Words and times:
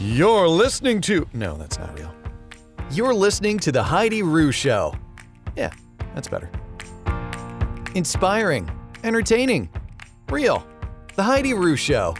You're 0.00 0.48
listening 0.48 1.00
to. 1.02 1.26
No, 1.32 1.56
that's 1.56 1.76
not 1.76 1.98
real. 1.98 2.14
You're 2.92 3.12
listening 3.12 3.58
to 3.58 3.72
The 3.72 3.82
Heidi 3.82 4.22
Rue 4.22 4.52
Show. 4.52 4.94
Yeah, 5.56 5.72
that's 6.14 6.28
better. 6.28 6.48
Inspiring, 7.96 8.70
entertaining, 9.02 9.68
real. 10.28 10.64
The 11.16 11.24
Heidi 11.24 11.52
Rue 11.52 11.74
Show. 11.74 12.14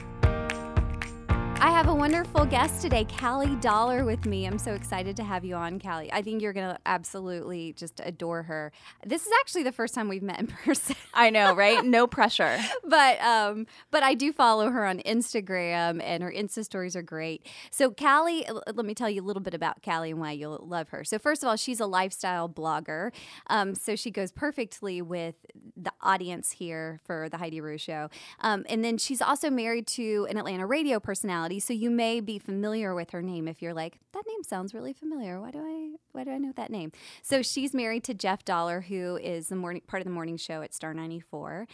I 1.61 1.71
have 1.71 1.87
a 1.87 1.95
wonderful 1.95 2.28
guest 2.45 2.80
today, 2.80 3.05
Callie 3.05 3.57
Dauler, 3.57 4.04
with 4.04 4.25
me. 4.25 4.46
I'm 4.46 4.59
so 4.59 4.73
excited 4.73 5.16
to 5.16 5.25
have 5.25 5.45
you 5.45 5.54
on, 5.54 5.80
Callie. 5.80 6.12
I 6.12 6.23
think 6.23 6.41
you're 6.41 6.53
going 6.53 6.68
to 6.68 6.79
absolutely 6.86 7.72
just 7.72 8.00
adore 8.04 8.45
her. 8.45 8.71
This 9.04 9.27
is 9.27 9.32
actually 9.41 9.64
the 9.64 9.72
first 9.72 9.95
time 9.95 10.09
we've 10.09 10.22
met 10.22 10.39
in 10.39 10.46
person. 10.64 10.95
I 11.12 11.30
know, 11.30 11.54
right? 11.54 11.85
No 11.85 12.07
pressure. 12.07 12.59
but 12.85 13.21
um, 13.21 13.66
but 13.90 14.03
I 14.03 14.14
do 14.14 14.32
follow 14.32 14.71
her 14.71 14.86
on 14.86 15.00
Instagram, 15.00 16.00
and 16.03 16.22
her 16.22 16.30
Insta 16.30 16.64
stories 16.64 16.95
are 16.95 17.03
great. 17.03 17.44
So, 17.71 17.90
Callie, 17.90 18.46
let 18.72 18.86
me 18.86 18.94
tell 18.94 19.11
you 19.11 19.21
a 19.22 19.27
little 19.27 19.43
bit 19.43 19.55
about 19.55 19.82
Callie 19.82 20.11
and 20.11 20.21
why 20.21 20.32
you'll 20.32 20.64
love 20.64 20.91
her. 20.91 21.05
So, 21.05 21.18
first 21.18 21.43
of 21.43 21.49
all, 21.49 21.57
she's 21.57 21.80
a 21.80 21.86
lifestyle 21.86 22.49
blogger. 22.49 23.11
Um, 23.49 23.75
so 23.75 23.96
she 23.96 24.11
goes 24.11 24.30
perfectly 24.30 25.02
with 25.02 25.35
the 25.77 25.93
audience 26.02 26.52
here 26.52 27.00
for 27.05 27.29
the 27.29 27.39
Heidi 27.39 27.61
Rue 27.61 27.79
Show. 27.79 28.11
Um, 28.41 28.64
and 28.68 28.85
then 28.85 28.96
she's 28.96 29.21
also 29.21 29.50
married 29.50 29.86
to 29.89 30.27
an 30.30 30.36
Atlanta 30.36 30.66
radio 30.66 31.00
personality. 31.00 31.58
So 31.58 31.72
you 31.72 31.91
may 31.91 32.20
be 32.28 32.39
familiar 32.39 32.95
with 32.95 33.09
her 33.12 33.23
name 33.23 33.48
if 33.48 33.62
you're 33.62 33.73
like, 33.73 33.98
that 34.12 34.23
name 34.28 34.45
sounds 34.45 34.75
really 34.75 34.92
familiar. 34.92 35.41
Why 35.41 35.50
do 35.50 35.61
I 35.61 35.97
why 36.12 36.25
do 36.25 36.31
I 36.31 36.36
know 36.36 36.53
that 36.56 36.70
name? 36.70 36.92
So 37.23 37.41
she's 37.41 37.73
married 37.73 38.05
to 38.05 38.12
Jeff 38.12 38.45
Dauler, 38.45 38.83
who 38.83 39.17
is 39.17 39.48
the 39.48 39.56
morning 39.56 39.81
part 39.86 40.03
of 40.03 40.05
the 40.05 40.12
morning 40.12 40.36
show 40.36 40.61
at 40.61 40.75
Star 40.75 40.92
94. 40.92 41.67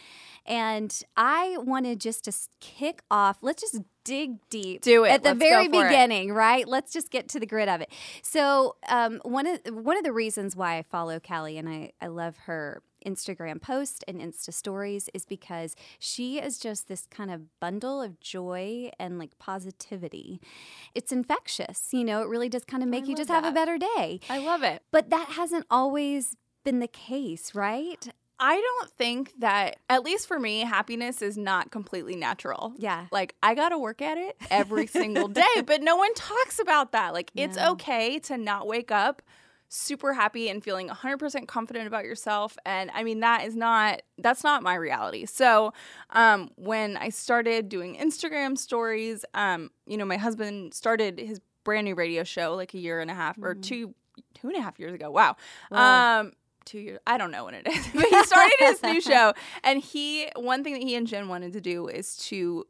And 0.45 0.97
I 1.17 1.57
wanted 1.59 1.99
just 1.99 2.23
to 2.23 2.31
kick 2.61 3.01
off, 3.11 3.39
let's 3.41 3.63
just 3.63 3.81
dig 4.05 4.37
deep. 4.49 4.81
Do 4.81 5.03
it. 5.03 5.09
At 5.09 5.23
the 5.23 5.29
Let's 5.29 5.39
very 5.39 5.67
for 5.67 5.85
it. 5.85 5.89
beginning, 5.89 6.31
right? 6.31 6.65
Let's 6.65 6.93
just 6.93 7.11
get 7.11 7.27
to 7.29 7.39
the 7.41 7.45
grid 7.45 7.67
of 7.67 7.81
it. 7.81 7.91
So 8.21 8.77
um, 8.87 9.19
one 9.23 9.47
of 9.47 9.59
one 9.71 9.97
of 9.97 10.05
the 10.05 10.13
reasons 10.13 10.55
why 10.55 10.77
I 10.77 10.83
follow 10.83 11.19
Callie 11.19 11.57
and 11.57 11.67
I, 11.67 11.91
I 12.01 12.07
love 12.07 12.37
her 12.45 12.81
Instagram 13.05 13.61
post 13.61 14.03
and 14.07 14.19
Insta 14.19 14.53
stories 14.53 15.09
is 15.13 15.25
because 15.25 15.75
she 15.99 16.39
is 16.39 16.57
just 16.57 16.87
this 16.87 17.07
kind 17.09 17.31
of 17.31 17.59
bundle 17.59 18.01
of 18.01 18.19
joy 18.19 18.89
and 18.99 19.17
like 19.19 19.37
positivity. 19.39 20.41
It's 20.93 21.11
infectious, 21.11 21.89
you 21.91 22.03
know, 22.03 22.21
it 22.21 22.27
really 22.27 22.49
does 22.49 22.65
kind 22.65 22.83
of 22.83 22.89
make 22.89 23.07
you 23.07 23.15
just 23.15 23.29
have 23.29 23.45
a 23.45 23.51
better 23.51 23.77
day. 23.77 24.19
I 24.29 24.39
love 24.39 24.63
it. 24.63 24.81
But 24.91 25.09
that 25.09 25.29
hasn't 25.29 25.65
always 25.69 26.35
been 26.63 26.79
the 26.79 26.87
case, 26.87 27.55
right? 27.55 28.07
I 28.39 28.59
don't 28.59 28.91
think 28.91 29.31
that, 29.39 29.77
at 29.89 30.03
least 30.03 30.27
for 30.27 30.39
me, 30.39 30.61
happiness 30.61 31.21
is 31.21 31.37
not 31.37 31.71
completely 31.71 32.17
natural. 32.17 32.73
Yeah. 32.77 33.05
Like, 33.11 33.35
I 33.41 33.55
got 33.55 33.69
to 33.69 33.77
work 33.77 34.01
at 34.01 34.17
it 34.17 34.35
every 34.51 34.87
single 34.87 35.27
day, 35.29 35.61
but 35.65 35.81
no 35.81 35.95
one 35.95 36.13
talks 36.15 36.59
about 36.59 36.91
that. 36.91 37.13
Like, 37.13 37.31
it's 37.33 37.57
okay 37.57 38.19
to 38.19 38.37
not 38.37 38.67
wake 38.67 38.91
up 38.91 39.21
super 39.75 40.13
happy 40.13 40.49
and 40.49 40.63
feeling 40.63 40.87
100% 40.89 41.47
confident 41.47 41.87
about 41.87 42.05
yourself 42.05 42.57
and 42.65 42.89
i 42.93 43.03
mean 43.03 43.19
that 43.19 43.43
is 43.45 43.55
not 43.55 44.01
that's 44.17 44.43
not 44.43 44.63
my 44.63 44.75
reality. 44.75 45.25
So 45.25 45.73
um, 46.11 46.49
when 46.55 46.95
i 46.97 47.09
started 47.09 47.67
doing 47.69 47.95
instagram 47.97 48.57
stories 48.57 49.25
um, 49.33 49.69
you 49.85 49.97
know 49.97 50.05
my 50.05 50.17
husband 50.17 50.73
started 50.73 51.19
his 51.19 51.41
brand 51.63 51.85
new 51.85 51.95
radio 51.95 52.23
show 52.23 52.55
like 52.55 52.73
a 52.73 52.77
year 52.77 53.01
and 53.01 53.11
a 53.11 53.13
half 53.13 53.37
or 53.41 53.55
two 53.55 53.93
two 54.33 54.47
and 54.47 54.55
a 54.55 54.61
half 54.61 54.79
years 54.79 54.93
ago. 54.93 55.11
Wow. 55.11 55.35
Wow. 55.69 56.21
um 56.21 56.31
two 56.63 56.79
years 56.79 56.99
i 57.05 57.17
don't 57.17 57.29
know 57.29 57.45
when 57.45 57.53
it 57.53 57.67
is 57.67 57.87
but 57.93 58.05
he 58.05 58.23
started 58.23 58.55
his 58.59 58.81
new 58.81 58.99
show 59.11 59.33
and 59.63 59.83
he 59.83 60.27
one 60.35 60.63
thing 60.63 60.73
that 60.73 60.81
he 60.81 60.95
and 60.95 61.05
jen 61.05 61.27
wanted 61.27 61.53
to 61.53 61.61
do 61.61 61.87
is 61.87 62.17
to 62.17 62.65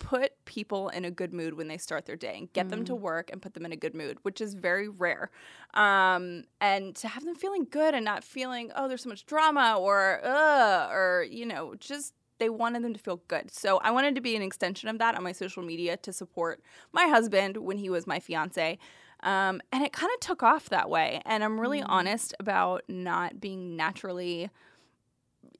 put 0.00 0.32
people 0.46 0.88
in 0.88 1.04
a 1.04 1.10
good 1.10 1.32
mood 1.32 1.54
when 1.54 1.68
they 1.68 1.78
start 1.78 2.06
their 2.06 2.16
day 2.16 2.34
and 2.36 2.52
get 2.52 2.68
them 2.70 2.84
to 2.86 2.94
work 2.94 3.30
and 3.30 3.40
put 3.40 3.54
them 3.54 3.64
in 3.64 3.70
a 3.70 3.76
good 3.76 3.94
mood, 3.94 4.18
which 4.22 4.40
is 4.40 4.54
very 4.54 4.88
rare. 4.88 5.30
Um, 5.74 6.44
and 6.60 6.96
to 6.96 7.06
have 7.06 7.24
them 7.24 7.36
feeling 7.36 7.68
good 7.70 7.94
and 7.94 8.04
not 8.04 8.24
feeling, 8.24 8.72
oh, 8.74 8.88
there's 8.88 9.02
so 9.02 9.08
much 9.08 9.26
drama 9.26 9.76
or, 9.78 10.20
uh, 10.24 10.88
or, 10.90 11.26
you 11.30 11.46
know, 11.46 11.76
just 11.78 12.14
they 12.38 12.48
wanted 12.48 12.82
them 12.82 12.94
to 12.94 12.98
feel 12.98 13.20
good. 13.28 13.52
So 13.52 13.76
I 13.78 13.90
wanted 13.92 14.16
to 14.16 14.20
be 14.20 14.34
an 14.34 14.42
extension 14.42 14.88
of 14.88 14.98
that 14.98 15.14
on 15.14 15.22
my 15.22 15.32
social 15.32 15.62
media 15.62 15.96
to 15.98 16.12
support 16.12 16.60
my 16.92 17.06
husband 17.06 17.58
when 17.58 17.76
he 17.76 17.90
was 17.90 18.06
my 18.06 18.18
fiance. 18.18 18.78
Um, 19.22 19.60
and 19.70 19.84
it 19.84 19.92
kind 19.92 20.10
of 20.14 20.20
took 20.20 20.42
off 20.42 20.70
that 20.70 20.88
way. 20.88 21.20
And 21.26 21.44
I'm 21.44 21.60
really 21.60 21.82
honest 21.82 22.34
about 22.40 22.82
not 22.88 23.38
being 23.38 23.76
naturally 23.76 24.50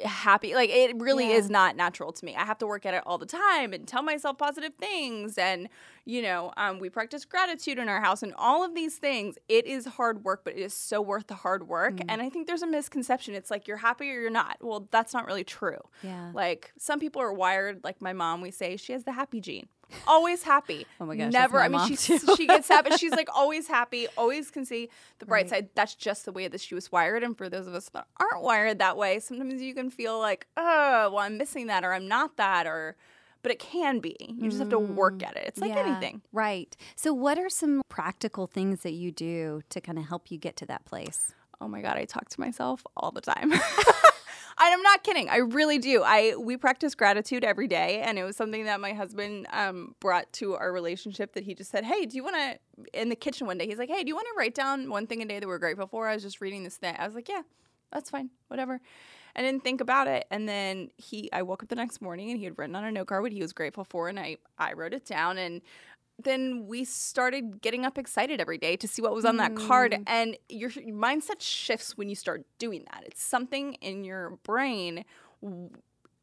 happy. 0.04 0.54
Like 0.54 0.70
it 0.70 0.96
really 0.96 1.28
Yeah. 1.30 1.36
is 1.36 1.50
not 1.50 1.76
natural 1.76 2.12
to 2.12 2.24
me. 2.24 2.34
I 2.36 2.44
have 2.44 2.58
to 2.58 2.66
work 2.66 2.86
at 2.86 2.94
it 2.94 3.02
all 3.06 3.18
the 3.18 3.26
time 3.26 3.72
and 3.72 3.86
tell 3.86 4.02
myself 4.02 4.38
positive 4.38 4.72
things. 4.80 5.36
And, 5.36 5.68
you 6.04 6.22
know, 6.22 6.52
um, 6.56 6.78
we 6.78 6.88
practice 6.88 7.24
gratitude 7.24 7.78
in 7.78 7.88
our 7.88 8.00
house 8.00 8.22
and 8.22 8.32
all 8.36 8.64
of 8.64 8.74
these 8.74 8.96
things. 8.96 9.36
It 9.48 9.66
is 9.66 9.86
hard 9.86 10.24
work, 10.24 10.42
but 10.44 10.54
it 10.56 10.60
is 10.62 10.74
so 10.74 11.00
worth 11.00 11.26
the 11.26 11.34
hard 11.34 11.68
work. 11.68 11.96
Mm. 11.96 12.06
And 12.08 12.22
I 12.22 12.30
think 12.30 12.46
there's 12.46 12.62
a 12.62 12.66
misconception. 12.66 13.34
It's 13.34 13.50
like 13.50 13.68
you're 13.68 13.76
happy 13.78 14.10
or 14.10 14.20
you're 14.20 14.30
not. 14.30 14.56
Well, 14.60 14.88
that's 14.90 15.12
not 15.12 15.26
really 15.26 15.44
true. 15.44 15.80
Yeah. 16.02 16.30
Like 16.32 16.72
some 16.78 16.98
people 16.98 17.20
are 17.20 17.32
wired, 17.32 17.80
like 17.84 18.00
my 18.00 18.12
mom, 18.12 18.40
we 18.40 18.50
say 18.50 18.76
she 18.76 18.92
has 18.92 19.04
the 19.04 19.12
happy 19.12 19.40
gene. 19.40 19.68
Always 20.06 20.42
happy. 20.42 20.86
Oh 21.00 21.06
my 21.06 21.16
gosh, 21.16 21.32
Never. 21.32 21.60
I 21.60 21.68
mean, 21.68 21.84
she 21.86 21.96
too. 21.96 22.18
she 22.36 22.46
gets 22.46 22.68
happy. 22.68 22.90
She's 22.96 23.12
like 23.12 23.28
always 23.34 23.66
happy. 23.68 24.06
Always 24.16 24.50
can 24.50 24.64
see 24.64 24.88
the 25.18 25.26
bright 25.26 25.42
Right. 25.44 25.50
side. 25.50 25.68
That's 25.74 25.94
just 25.94 26.24
the 26.24 26.32
way 26.32 26.48
that 26.48 26.60
she 26.60 26.74
was 26.74 26.90
wired. 26.92 27.22
And 27.22 27.36
for 27.36 27.48
those 27.48 27.66
of 27.66 27.74
us 27.74 27.88
that 27.90 28.06
aren't 28.18 28.42
wired 28.42 28.78
that 28.78 28.96
way, 28.96 29.18
sometimes 29.20 29.60
you 29.62 29.74
can 29.74 29.90
feel 29.90 30.18
like, 30.18 30.46
oh, 30.56 31.10
well, 31.12 31.18
I'm 31.18 31.36
missing 31.38 31.66
that, 31.68 31.84
or 31.84 31.92
I'm 31.92 32.08
not 32.08 32.36
that, 32.36 32.66
or. 32.66 32.96
But 33.42 33.52
it 33.52 33.58
can 33.58 34.00
be. 34.00 34.16
You 34.36 34.48
just 34.50 34.58
have 34.58 34.68
to 34.68 34.78
work 34.78 35.22
at 35.22 35.34
it. 35.34 35.44
It's 35.46 35.58
like 35.62 35.70
Mm. 35.72 35.76
Yeah, 35.76 35.86
anything. 35.86 36.20
Right. 36.30 36.76
So, 36.94 37.14
what 37.14 37.38
are 37.38 37.48
some 37.48 37.80
practical 37.88 38.46
things 38.46 38.82
that 38.82 38.92
you 38.92 39.10
do 39.10 39.62
to 39.70 39.80
kind 39.80 39.98
of 39.98 40.04
help 40.06 40.30
you 40.30 40.36
get 40.36 40.56
to 40.56 40.66
that 40.66 40.84
place? 40.84 41.32
Oh 41.58 41.66
my 41.66 41.80
god, 41.80 41.96
I 41.96 42.04
talk 42.04 42.28
to 42.28 42.40
myself 42.40 42.84
all 42.98 43.10
the 43.12 43.22
time. 43.22 43.52
I'm 44.70 44.82
not 44.82 45.03
kidding. 45.03 45.28
I 45.28 45.38
really 45.38 45.78
do. 45.78 46.03
I 46.04 46.34
we 46.36 46.56
practice 46.56 46.94
gratitude 46.94 47.44
every 47.44 47.66
day, 47.69 48.00
and 48.00 48.19
it 48.19 48.25
was 48.25 48.36
something 48.36 48.64
that 48.64 48.81
my 48.81 48.92
husband 48.92 49.47
um, 49.53 49.94
brought 50.00 50.32
to 50.34 50.54
our 50.54 50.72
relationship. 50.72 51.34
That 51.34 51.44
he 51.44 51.54
just 51.54 51.70
said, 51.70 51.84
"Hey, 51.84 52.06
do 52.06 52.16
you 52.16 52.25
want 52.25 52.36
to?" 52.36 52.58
In 52.98 53.08
the 53.08 53.16
kitchen 53.16 53.47
one 53.47 53.58
day, 53.58 53.66
he's 53.66 53.78
like, 53.78 53.91
"Hey, 53.91 54.03
do 54.03 54.08
you 54.08 54.14
want 54.14 54.26
to 54.28 54.38
write 54.38 54.54
down 54.54 54.91
one 54.91 55.06
thing 55.06 55.22
a 55.22 55.26
day 55.26 55.38
that 55.38 55.47
we're 55.47 55.58
grateful 55.58 55.86
for?" 55.86 56.08
I 56.08 56.14
was 56.14 56.22
just 56.22 56.41
reading 56.41 56.64
this 56.64 56.76
thing. 56.76 56.94
I 56.98 57.06
was 57.06 57.14
like, 57.14 57.28
"Yeah, 57.28 57.42
that's 57.92 58.10
fine, 58.10 58.31
whatever." 58.48 58.81
I 59.36 59.42
didn't 59.42 59.62
think 59.62 59.81
about 59.81 60.08
it, 60.08 60.26
and 60.31 60.48
then 60.48 60.91
he. 60.97 61.31
I 61.32 61.42
woke 61.42 61.62
up 61.62 61.69
the 61.69 61.76
next 61.76 62.00
morning, 62.00 62.31
and 62.31 62.38
he 62.38 62.44
had 62.44 62.58
written 62.58 62.75
on 62.75 62.84
a 62.84 62.91
note 62.91 63.06
card 63.06 63.22
what 63.22 63.32
he 63.32 63.41
was 63.41 63.52
grateful 63.52 63.84
for, 63.84 64.08
and 64.08 64.19
I 64.19 64.37
I 64.58 64.72
wrote 64.72 64.92
it 64.92 65.04
down, 65.04 65.38
and 65.38 65.60
then 66.25 66.66
we 66.66 66.84
started 66.84 67.60
getting 67.60 67.84
up 67.84 67.98
excited 67.98 68.41
every 68.41 68.58
day 68.58 68.76
to 68.76 68.88
see 68.88 69.03
what 69.03 69.14
was 69.14 69.25
on 69.25 69.36
that 69.38 69.54
card. 69.56 69.92
Mm. 69.92 70.04
And 70.06 70.36
your 70.48 70.70
mindset 70.70 71.41
shifts 71.41 71.97
when 71.97 72.08
you 72.08 72.14
start 72.14 72.44
doing 72.58 72.84
that. 72.92 73.04
It's 73.06 73.22
something 73.22 73.75
in 73.75 74.04
your 74.04 74.38
brain 74.42 75.04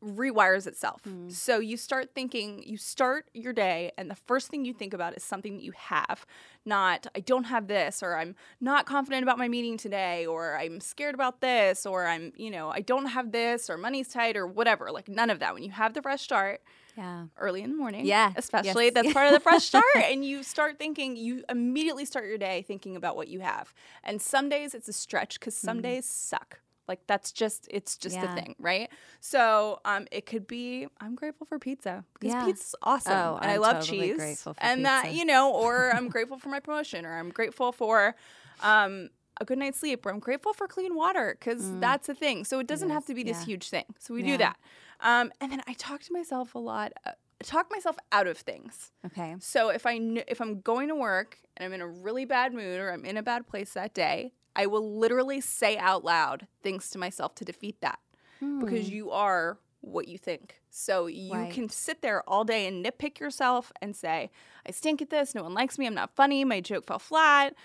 rewires 0.04 0.68
itself 0.68 1.02
mm. 1.08 1.32
so 1.32 1.58
you 1.58 1.76
start 1.76 2.12
thinking 2.14 2.62
you 2.64 2.78
start 2.78 3.28
your 3.34 3.52
day 3.52 3.92
and 3.98 4.12
the 4.12 4.16
first 4.16 4.48
thing 4.48 4.64
you 4.64 4.74
think 4.74 4.94
about 4.94 5.18
is 5.18 5.24
something 5.24 5.56
that 5.56 5.64
you 5.64 5.72
have 5.76 6.24
not 6.66 7.08
i 7.16 7.20
don't 7.20 7.46
have 7.46 7.68
this 7.68 8.04
or 8.04 8.16
i'm 8.16 8.36
not 8.62 8.86
confident 8.86 9.24
about 9.24 9.40
my 9.40 9.48
meeting 9.48 9.76
today 9.76 10.24
or 10.26 10.56
i'm 10.58 10.80
scared 10.80 11.16
about 11.16 11.42
this 11.42 11.84
or 11.84 12.06
i'm 12.06 12.32
you 12.36 12.52
know 12.52 12.70
i 12.70 12.80
don't 12.80 13.08
have 13.08 13.32
this 13.32 13.72
or 13.72 13.78
money's 13.78 14.08
tight 14.08 14.38
or 14.38 14.46
whatever 14.46 14.92
like 14.92 15.08
none 15.08 15.32
of 15.32 15.40
that 15.40 15.54
when 15.56 15.64
you 15.64 15.72
have 15.72 15.96
the 15.96 16.02
fresh 16.02 16.22
start 16.22 16.62
Yeah. 16.96 17.26
early 17.38 17.62
in 17.62 17.70
the 17.70 17.76
morning. 17.78 18.06
Yeah, 18.08 18.34
Especially 18.36 18.86
yes. 18.86 18.94
that's 18.96 19.14
part 19.14 19.28
of 19.28 19.34
the 19.34 19.40
fresh 19.40 19.66
start. 19.72 19.86
and 19.96 20.26
you 20.26 20.42
start 20.42 20.80
thinking, 20.80 21.16
you 21.16 21.44
immediately 21.48 22.06
start 22.06 22.26
your 22.26 22.40
day 22.40 22.64
thinking 22.68 22.96
about 22.96 23.16
what 23.16 23.28
you 23.28 23.42
have. 23.42 23.72
And 24.04 24.20
some 24.20 24.50
days 24.50 24.74
it's 24.74 24.88
a 24.88 24.94
stretch 24.94 25.40
because 25.40 25.56
some 25.56 25.78
mm. 25.78 25.84
days 25.84 26.06
suck. 26.06 26.60
Like 26.88 27.06
that's 27.08 27.32
just 27.32 27.68
it's 27.72 27.98
just. 27.98 28.16
Yeah. 28.16 28.26
a 28.26 28.36
thing, 28.36 28.56
right? 28.60 28.90
So 29.20 29.80
um 29.86 30.08
it 30.12 30.26
could 30.26 30.48
be 30.48 30.88
I'm 31.00 31.16
grateful 31.16 31.46
for 31.46 31.60
pizza 31.60 32.04
because 32.14 32.34
Yeah. 32.34 32.46
pizza's 32.46 32.76
awesome. 32.82 33.14
Oh, 33.14 33.38
and 33.42 33.52
I 33.52 33.56
I'm 33.56 33.62
love 33.62 33.80
totally 33.86 34.08
cheese. 34.10 34.16
grateful 34.16 34.54
for 34.54 34.64
and 34.64 34.86
that, 34.86 35.14
you 35.14 35.26
know, 35.26 35.52
or 35.52 35.92
I'm 35.92 36.08
grateful 36.10 36.38
for 36.38 36.50
my 36.50 36.60
promotion 36.60 37.06
or 37.06 37.18
I'm 37.18 37.30
grateful 37.30 37.72
for 37.72 38.16
um 38.62 39.10
a 39.40 39.46
good 39.46 39.60
night's 39.60 39.80
sleep 39.80 40.04
or 40.06 40.10
I'm 40.10 40.20
grateful 40.20 40.54
for 40.54 40.68
clean 40.68 40.96
water 40.96 41.38
because 41.40 41.80
that's 41.80 42.10
a 42.10 42.16
thing. 42.16 42.44
So 42.44 42.60
it 42.60 42.66
doesn't 42.68 42.90
have 42.90 43.04
Mm. 43.04 43.08
to 43.08 43.14
be 43.14 43.24
this 43.24 43.42
yeah. 43.42 43.46
huge 43.46 43.70
thing. 43.70 43.86
So 44.00 44.14
we 44.16 44.24
do 44.24 44.36
that. 44.38 44.58
Um, 45.02 45.32
and 45.40 45.52
then 45.52 45.62
I 45.68 45.74
talk 45.74 46.02
to 46.04 46.14
myself 46.14 46.56
a 46.56 46.60
lot, 46.60 46.92
uh, 47.06 47.12
talk 47.44 47.70
myself 47.70 47.98
out 48.12 48.26
of 48.26 48.36
things. 48.38 48.92
Okay. 49.06 49.36
So 49.40 49.70
if 49.70 49.86
I 49.86 50.00
kn- 50.00 50.24
if 50.28 50.42
I'm 50.42 50.62
going 50.62 50.88
to 50.88 50.96
work 50.96 51.38
and 51.56 51.66
I'm 51.66 51.74
in 51.74 51.82
a 51.82 51.88
really 51.88 52.26
bad 52.26 52.52
mood 52.54 52.80
or 52.80 52.92
I'm 52.92 53.06
in 53.06 53.16
a 53.16 53.22
bad 53.22 53.46
place 53.46 53.74
that 53.74 53.94
day, 53.94 54.34
I 54.58 54.66
will 54.66 54.98
literally 54.98 55.40
say 55.40 55.78
out 55.78 56.04
loud 56.04 56.48
things 56.64 56.90
to 56.90 56.98
myself 56.98 57.36
to 57.36 57.46
defeat 57.46 57.80
that 57.82 58.00
because 58.40 58.88
hmm. 58.88 58.94
you 58.94 59.12
are 59.12 59.60
what 59.82 60.08
you 60.08 60.18
think. 60.18 60.62
So 60.70 61.06
you 61.06 61.34
Right. 61.34 61.54
can 61.54 61.70
sit 61.70 62.02
there 62.02 62.28
all 62.28 62.44
day 62.44 62.68
and 62.68 62.84
nitpick 62.86 63.20
yourself 63.20 63.72
and 63.82 63.96
say, 63.96 64.32
I 64.66 64.72
stink 64.72 65.02
at 65.02 65.10
this, 65.10 65.34
no 65.34 65.44
one 65.44 65.54
likes 65.54 65.78
me, 65.78 65.86
I'm 65.86 65.94
not 65.94 66.16
funny, 66.16 66.44
my 66.44 66.60
joke 66.60 66.86
fell 66.86 67.00
flat. 67.00 67.56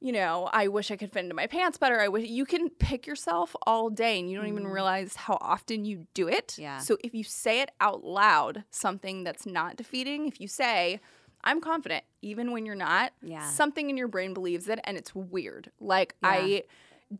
You 0.00 0.12
know, 0.12 0.48
I 0.52 0.68
wish 0.68 0.92
I 0.92 0.96
could 0.96 1.12
fit 1.12 1.24
into 1.24 1.34
my 1.34 1.48
pants 1.48 1.76
better. 1.76 2.00
I 2.00 2.06
wish 2.06 2.28
you 2.28 2.44
can 2.44 2.70
pick 2.70 3.04
yourself 3.04 3.56
all 3.66 3.90
day 3.90 4.20
and 4.20 4.30
you 4.30 4.38
don't 4.38 4.46
even 4.46 4.64
hmm. 4.64 4.70
realize 4.70 5.16
how 5.16 5.38
often 5.40 5.84
you 5.84 6.06
do 6.14 6.28
it. 6.28 6.56
Yeah. 6.56 6.78
So 6.78 6.98
if 7.02 7.14
you 7.14 7.24
say 7.24 7.62
it 7.62 7.70
out 7.80 8.04
loud, 8.04 8.64
something 8.70 9.24
that's 9.24 9.44
not 9.44 9.76
defeating, 9.76 10.28
if 10.28 10.40
you 10.40 10.46
say, 10.46 11.00
I'm 11.44 11.60
confident, 11.60 12.04
even 12.22 12.52
when 12.52 12.66
you're 12.66 12.74
not. 12.74 13.12
Yeah. 13.22 13.48
Something 13.48 13.90
in 13.90 13.96
your 13.96 14.08
brain 14.08 14.34
believes 14.34 14.68
it, 14.68 14.80
and 14.84 14.96
it's 14.96 15.14
weird. 15.14 15.70
Like 15.80 16.14
Yeah. 16.22 16.30
I 16.30 16.62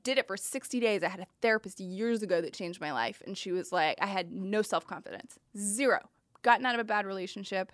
did 0.02 0.18
it 0.18 0.26
for 0.26 0.36
60 0.36 0.80
days. 0.80 1.02
I 1.02 1.08
had 1.08 1.20
a 1.20 1.26
therapist 1.40 1.80
years 1.80 2.22
ago 2.22 2.40
that 2.40 2.52
changed 2.52 2.80
my 2.80 2.92
life, 2.92 3.22
and 3.26 3.38
she 3.38 3.52
was 3.52 3.72
like, 3.72 3.96
I 4.00 4.06
had 4.06 4.30
no 4.32 4.62
self 4.62 4.86
confidence, 4.86 5.38
zero. 5.56 6.10
Gotten 6.42 6.66
out 6.66 6.74
of 6.74 6.80
a 6.80 6.84
bad 6.84 7.06
relationship 7.06 7.72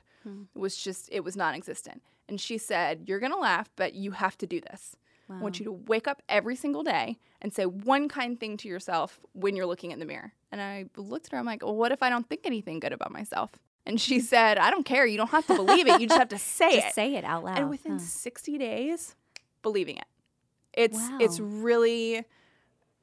It 0.54 0.58
was 0.58 0.76
just 0.76 1.08
it 1.12 1.20
was 1.20 1.36
non-existent. 1.36 2.02
And 2.28 2.40
she 2.40 2.56
said, 2.56 3.04
"You're 3.06 3.20
gonna 3.20 3.36
laugh, 3.36 3.68
but 3.76 3.92
you 3.92 4.12
have 4.12 4.38
to 4.38 4.46
do 4.46 4.60
this." 4.60 4.96
I 5.28 5.40
want 5.40 5.58
you 5.58 5.64
to 5.64 5.72
wake 5.72 6.06
up 6.06 6.22
every 6.28 6.54
single 6.56 6.82
day 6.82 7.18
and 7.40 7.52
say 7.52 7.64
one 7.64 8.08
kind 8.08 8.38
thing 8.38 8.56
to 8.58 8.68
yourself 8.68 9.20
when 9.32 9.56
you're 9.56 9.66
looking 9.66 9.90
in 9.90 9.98
the 9.98 10.04
mirror. 10.04 10.32
And 10.52 10.60
I 10.60 10.86
looked 10.96 11.26
at 11.26 11.32
her, 11.32 11.38
I'm 11.38 11.46
like, 11.46 11.62
well, 11.62 11.74
what 11.74 11.92
if 11.92 12.02
I 12.02 12.10
don't 12.10 12.28
think 12.28 12.42
anything 12.44 12.78
good 12.78 12.92
about 12.92 13.10
myself? 13.10 13.50
And 13.86 14.00
she 14.00 14.18
said, 14.20 14.56
I 14.58 14.70
don't 14.70 14.84
care. 14.84 15.04
You 15.06 15.16
don't 15.18 15.30
have 15.30 15.46
to 15.48 15.54
believe 15.56 15.86
it. 15.86 16.00
You 16.00 16.06
just 16.06 16.18
have 16.18 16.30
to 16.30 16.38
say 16.58 16.76
Just 16.76 16.86
it. 16.88 16.94
say 16.94 17.14
it 17.16 17.24
out 17.24 17.44
loud. 17.44 17.58
and 17.58 17.68
within 17.70 17.92
huh. 17.92 17.98
60 17.98 18.58
days, 18.58 19.14
believing 19.62 19.96
it. 19.98 20.06
It's 20.72 20.98
it's 21.20 21.38
really 21.38 22.24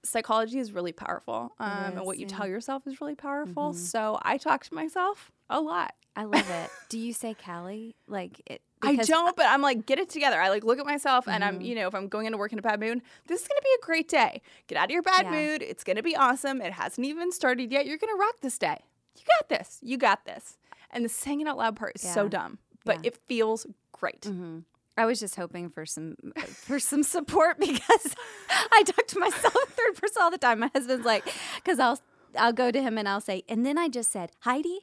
psychology 0.04 0.60
is 0.60 0.72
really 0.72 0.92
powerful. 0.92 1.54
Um, 1.60 1.70
and 1.98 2.02
what 2.06 2.18
you 2.18 2.26
yeah. 2.30 2.36
tell 2.38 2.48
yourself 2.48 2.86
is 2.88 3.00
really 3.00 3.16
powerful. 3.16 3.72
Mhm. 3.72 3.76
So 3.76 4.20
I 4.24 4.38
talk 4.38 4.64
to 4.66 4.74
myself 4.74 5.32
a 5.50 5.62
lot. 5.62 5.94
I 6.16 6.24
love 6.26 6.50
it. 6.50 6.70
Do 6.90 6.98
you 6.98 7.14
say 7.14 7.34
Callie? 7.46 7.96
Like 8.08 8.42
it? 8.46 8.62
I 8.82 8.96
don't, 8.96 9.36
but 9.38 9.46
I'm 9.46 9.62
like, 9.62 9.86
get 9.86 10.00
it 10.00 10.10
together. 10.10 10.42
I 10.42 10.50
like 10.50 10.64
look 10.64 10.80
at 10.80 10.86
myself 10.86 11.28
and 11.28 11.44
I'm, 11.44 11.60
Mhm. 11.60 11.66
you 11.66 11.76
know, 11.76 11.88
if 11.88 11.94
I'm 11.96 12.08
going 12.08 12.26
into 12.26 12.38
work 12.38 12.52
in 12.52 12.60
a 12.60 12.62
bad 12.64 12.80
mood, 12.80 13.02
this 13.28 13.42
is 13.44 13.48
gonna 13.48 13.62
be 13.62 13.70
a 13.82 13.86
great 13.86 14.10
day. 14.10 14.42
Get 14.68 14.78
out 14.78 14.86
of 14.86 14.92
your 14.92 15.04
bad 15.04 15.26
Yeah. 15.26 15.32
mood. 15.32 15.62
It's 15.62 15.84
gonna 15.84 16.04
be 16.04 16.16
awesome. 16.16 16.62
It 16.62 16.74
hasn't 16.74 17.06
even 17.06 17.32
started 17.32 17.72
yet. 17.72 17.86
You're 17.86 17.98
gonna 17.98 18.16
rock 18.16 18.42
this 18.42 18.58
day. 18.58 18.84
You 19.16 19.24
got 19.40 19.50
this. 19.50 19.80
You 19.84 19.98
got 19.98 20.26
this. 20.26 20.58
And 20.92 21.06
the 21.06 21.10
saying 21.10 21.42
it 21.42 21.48
out 21.48 21.58
loud 21.58 21.76
part 21.76 21.94
is 21.96 22.02
so 22.02 22.28
dumb, 22.28 22.60
but 22.86 22.98
Yeah. 23.04 23.10
it 23.10 23.18
feels 23.28 23.66
great. 23.92 24.22
Mhm. 24.22 24.66
I 24.98 25.06
was 25.06 25.20
just 25.20 25.36
hoping 25.36 25.70
for 25.70 25.86
some 25.86 26.16
for 26.54 26.78
some 26.80 27.02
support 27.04 27.60
because 27.68 28.16
I 28.72 28.84
talk 28.84 29.08
to 29.08 29.20
myself 29.20 29.54
third 29.70 29.96
person 29.96 30.22
all 30.22 30.30
the 30.32 30.38
time. 30.38 30.60
My 30.60 30.70
husband's 30.74 31.06
like, 31.06 31.24
because 31.56 31.80
I'll 31.80 32.00
I'll 32.38 32.54
go 32.54 32.72
to 32.72 32.82
him 32.82 32.98
and 32.98 33.10
I'll 33.10 33.20
say, 33.22 33.44
and 33.50 33.66
then 33.66 33.78
I 33.78 33.90
just 33.90 34.12
said 34.12 34.32
Heidi, 34.40 34.80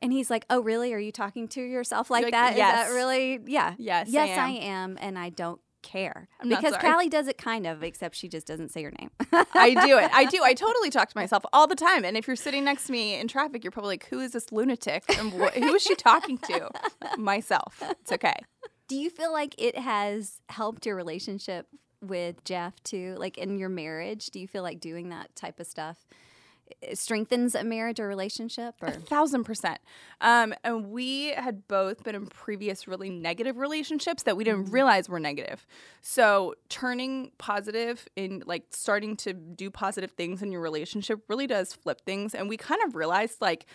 and 0.00 0.12
he's 0.12 0.30
like, 0.30 0.44
oh 0.50 0.60
really? 0.60 0.92
Are 0.92 0.98
you 0.98 1.12
talking 1.12 1.46
to 1.48 1.60
yourself 1.62 2.10
like, 2.10 2.24
like, 2.24 2.32
that? 2.32 2.52
Is 2.52 2.58
"Yes." 2.58 2.88
that 2.88 2.94
really? 2.94 3.40
Yeah. 3.46 3.74
Yes, 3.78 4.08
Yes, 4.08 4.36
I 4.38 4.48
am. 4.48 4.90
am, 4.92 4.98
and 5.00 5.18
I 5.18 5.28
don't 5.30 5.60
care 5.82 6.28
I'm 6.40 6.48
because. 6.48 6.76
Callie 6.76 7.08
does 7.08 7.28
it 7.28 7.38
kind 7.38 7.66
of, 7.66 7.82
except 7.82 8.16
she 8.16 8.28
just 8.28 8.46
doesn't 8.46 8.70
say 8.70 8.80
your 8.82 8.92
name. 8.98 9.10
I 9.54 9.74
do 9.86 9.98
it. 9.98 10.10
I 10.12 10.24
do. 10.26 10.42
I 10.42 10.54
totally 10.54 10.90
talk 10.90 11.08
to 11.10 11.16
myself 11.16 11.44
all 11.52 11.66
the 11.66 11.76
time. 11.76 12.04
And 12.04 12.16
if 12.16 12.26
you're 12.26 12.36
sitting 12.36 12.64
next 12.64 12.86
to 12.86 12.92
me 12.92 13.18
in 13.18 13.28
traffic, 13.28 13.64
you're 13.64 13.70
probably 13.70 13.90
like, 13.90 14.06
who 14.06 14.20
is 14.20 14.32
this 14.32 14.52
lunatic? 14.52 15.04
And 15.18 15.32
wh- 15.32 15.52
who 15.54 15.74
is 15.74 15.82
she 15.82 15.94
talking 15.94 16.38
to? 16.38 16.70
Myself. 17.18 17.82
It's 18.00 18.12
okay. 18.12 18.34
Do 18.88 18.96
you 18.96 19.10
feel 19.10 19.32
like 19.32 19.54
it 19.58 19.78
has 19.78 20.40
helped 20.48 20.86
your 20.86 20.96
relationship 20.96 21.66
with 22.00 22.42
Jeff 22.44 22.82
too? 22.82 23.16
Like 23.18 23.38
in 23.38 23.58
your 23.58 23.68
marriage, 23.68 24.26
do 24.26 24.40
you 24.40 24.48
feel 24.48 24.62
like 24.62 24.80
doing 24.80 25.10
that 25.10 25.34
type 25.36 25.60
of 25.60 25.66
stuff 25.66 25.98
strengthens 26.94 27.54
a 27.54 27.64
marriage 27.64 28.00
or 28.00 28.06
relationship? 28.06 28.74
Or 28.80 28.88
A 28.88 28.92
thousand 28.92 29.44
percent. 29.44 29.78
Um, 30.20 30.54
and 30.64 30.90
we 30.90 31.28
had 31.30 31.66
both 31.68 32.04
been 32.04 32.14
in 32.14 32.26
previous 32.26 32.88
really 32.88 33.10
negative 33.10 33.56
relationships 33.56 34.22
that 34.24 34.36
we 34.36 34.44
didn't 34.44 34.70
realize 34.70 35.08
were 35.08 35.20
negative. 35.20 35.66
So 36.00 36.54
turning 36.68 37.32
positive 37.38 38.08
in 38.16 38.42
like 38.46 38.64
starting 38.70 39.16
to 39.18 39.32
do 39.32 39.70
positive 39.70 40.12
things 40.12 40.42
in 40.42 40.52
your 40.52 40.60
relationship 40.60 41.20
really 41.28 41.46
does 41.46 41.72
flip 41.72 42.02
things. 42.04 42.34
And 42.34 42.48
we 42.48 42.56
kind 42.56 42.80
of 42.86 42.94
realized 42.94 43.40
like 43.40 43.66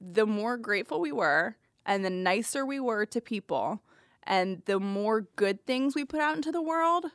the 0.00 0.26
more 0.26 0.56
grateful 0.56 1.00
we 1.00 1.12
were 1.12 1.56
and 1.86 2.04
the 2.04 2.10
nicer 2.10 2.64
we 2.66 2.80
were 2.80 3.06
to 3.06 3.20
people 3.20 3.82
and 4.24 4.62
the 4.66 4.78
more 4.78 5.22
good 5.36 5.66
things 5.66 5.94
we 5.94 6.04
put 6.04 6.20
out 6.20 6.36
into 6.36 6.52
the 6.52 6.62
world, 6.62 7.06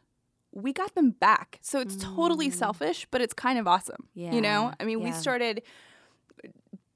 we 0.58 0.74
got 0.74 0.96
them 0.96 1.12
back. 1.12 1.60
So 1.62 1.80
it's 1.80 1.96
totally 1.98 2.50
selfish, 2.50 3.08
but 3.12 3.22
it's 3.22 3.34
kind 3.34 3.60
of 3.60 3.68
awesome. 3.68 4.08
Yeah. 4.16 4.34
You 4.34 4.42
know? 4.42 4.74
I 4.80 4.86
mean, 4.86 5.04
we 5.04 5.12
started 5.12 5.62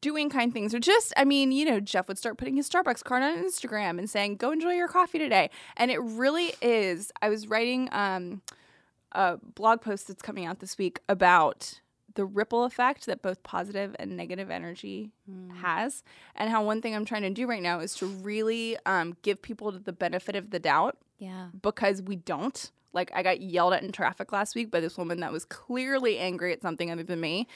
doing 0.01 0.31
kind 0.31 0.51
things 0.51 0.73
or 0.73 0.79
just 0.79 1.13
i 1.15 1.23
mean 1.23 1.51
you 1.51 1.63
know 1.63 1.79
jeff 1.79 2.07
would 2.07 2.17
start 2.17 2.35
putting 2.35 2.55
his 2.55 2.67
starbucks 2.67 3.03
card 3.03 3.21
on 3.21 3.37
instagram 3.37 3.99
and 3.99 4.09
saying 4.09 4.35
go 4.35 4.49
enjoy 4.49 4.71
your 4.71 4.87
coffee 4.87 5.19
today 5.19 5.47
and 5.77 5.91
it 5.91 5.99
really 5.99 6.55
is 6.59 7.11
i 7.21 7.29
was 7.29 7.45
writing 7.45 7.87
um, 7.91 8.41
a 9.11 9.37
blog 9.53 9.79
post 9.79 10.07
that's 10.07 10.23
coming 10.23 10.43
out 10.43 10.59
this 10.59 10.75
week 10.75 11.01
about 11.07 11.81
the 12.15 12.25
ripple 12.25 12.63
effect 12.63 13.05
that 13.05 13.21
both 13.21 13.43
positive 13.43 13.95
and 13.99 14.17
negative 14.17 14.49
energy 14.49 15.11
has 15.61 16.03
and 16.35 16.49
how 16.49 16.63
one 16.65 16.81
thing 16.81 16.95
i'm 16.95 17.05
trying 17.05 17.21
to 17.21 17.29
do 17.29 17.45
right 17.45 17.61
now 17.61 17.79
is 17.79 17.93
to 17.93 18.07
really 18.07 18.75
um, 18.87 19.15
give 19.21 19.39
people 19.39 19.71
the 19.71 19.93
benefit 19.93 20.35
of 20.35 20.49
the 20.49 20.57
doubt 20.57 20.97
yeah. 21.21 21.47
because 21.61 22.01
we 22.01 22.17
don't. 22.17 22.71
Like 22.93 23.11
I 23.13 23.23
got 23.23 23.41
yelled 23.41 23.73
at 23.73 23.83
in 23.83 23.91
traffic 23.91 24.31
last 24.31 24.55
week 24.55 24.71
by 24.71 24.79
this 24.79 24.97
woman 24.97 25.19
that 25.21 25.31
was 25.31 25.45
clearly 25.45 26.17
angry 26.17 26.51
at 26.53 26.61
something 26.61 26.91
other 26.91 27.03
than 27.03 27.19
me. 27.19 27.47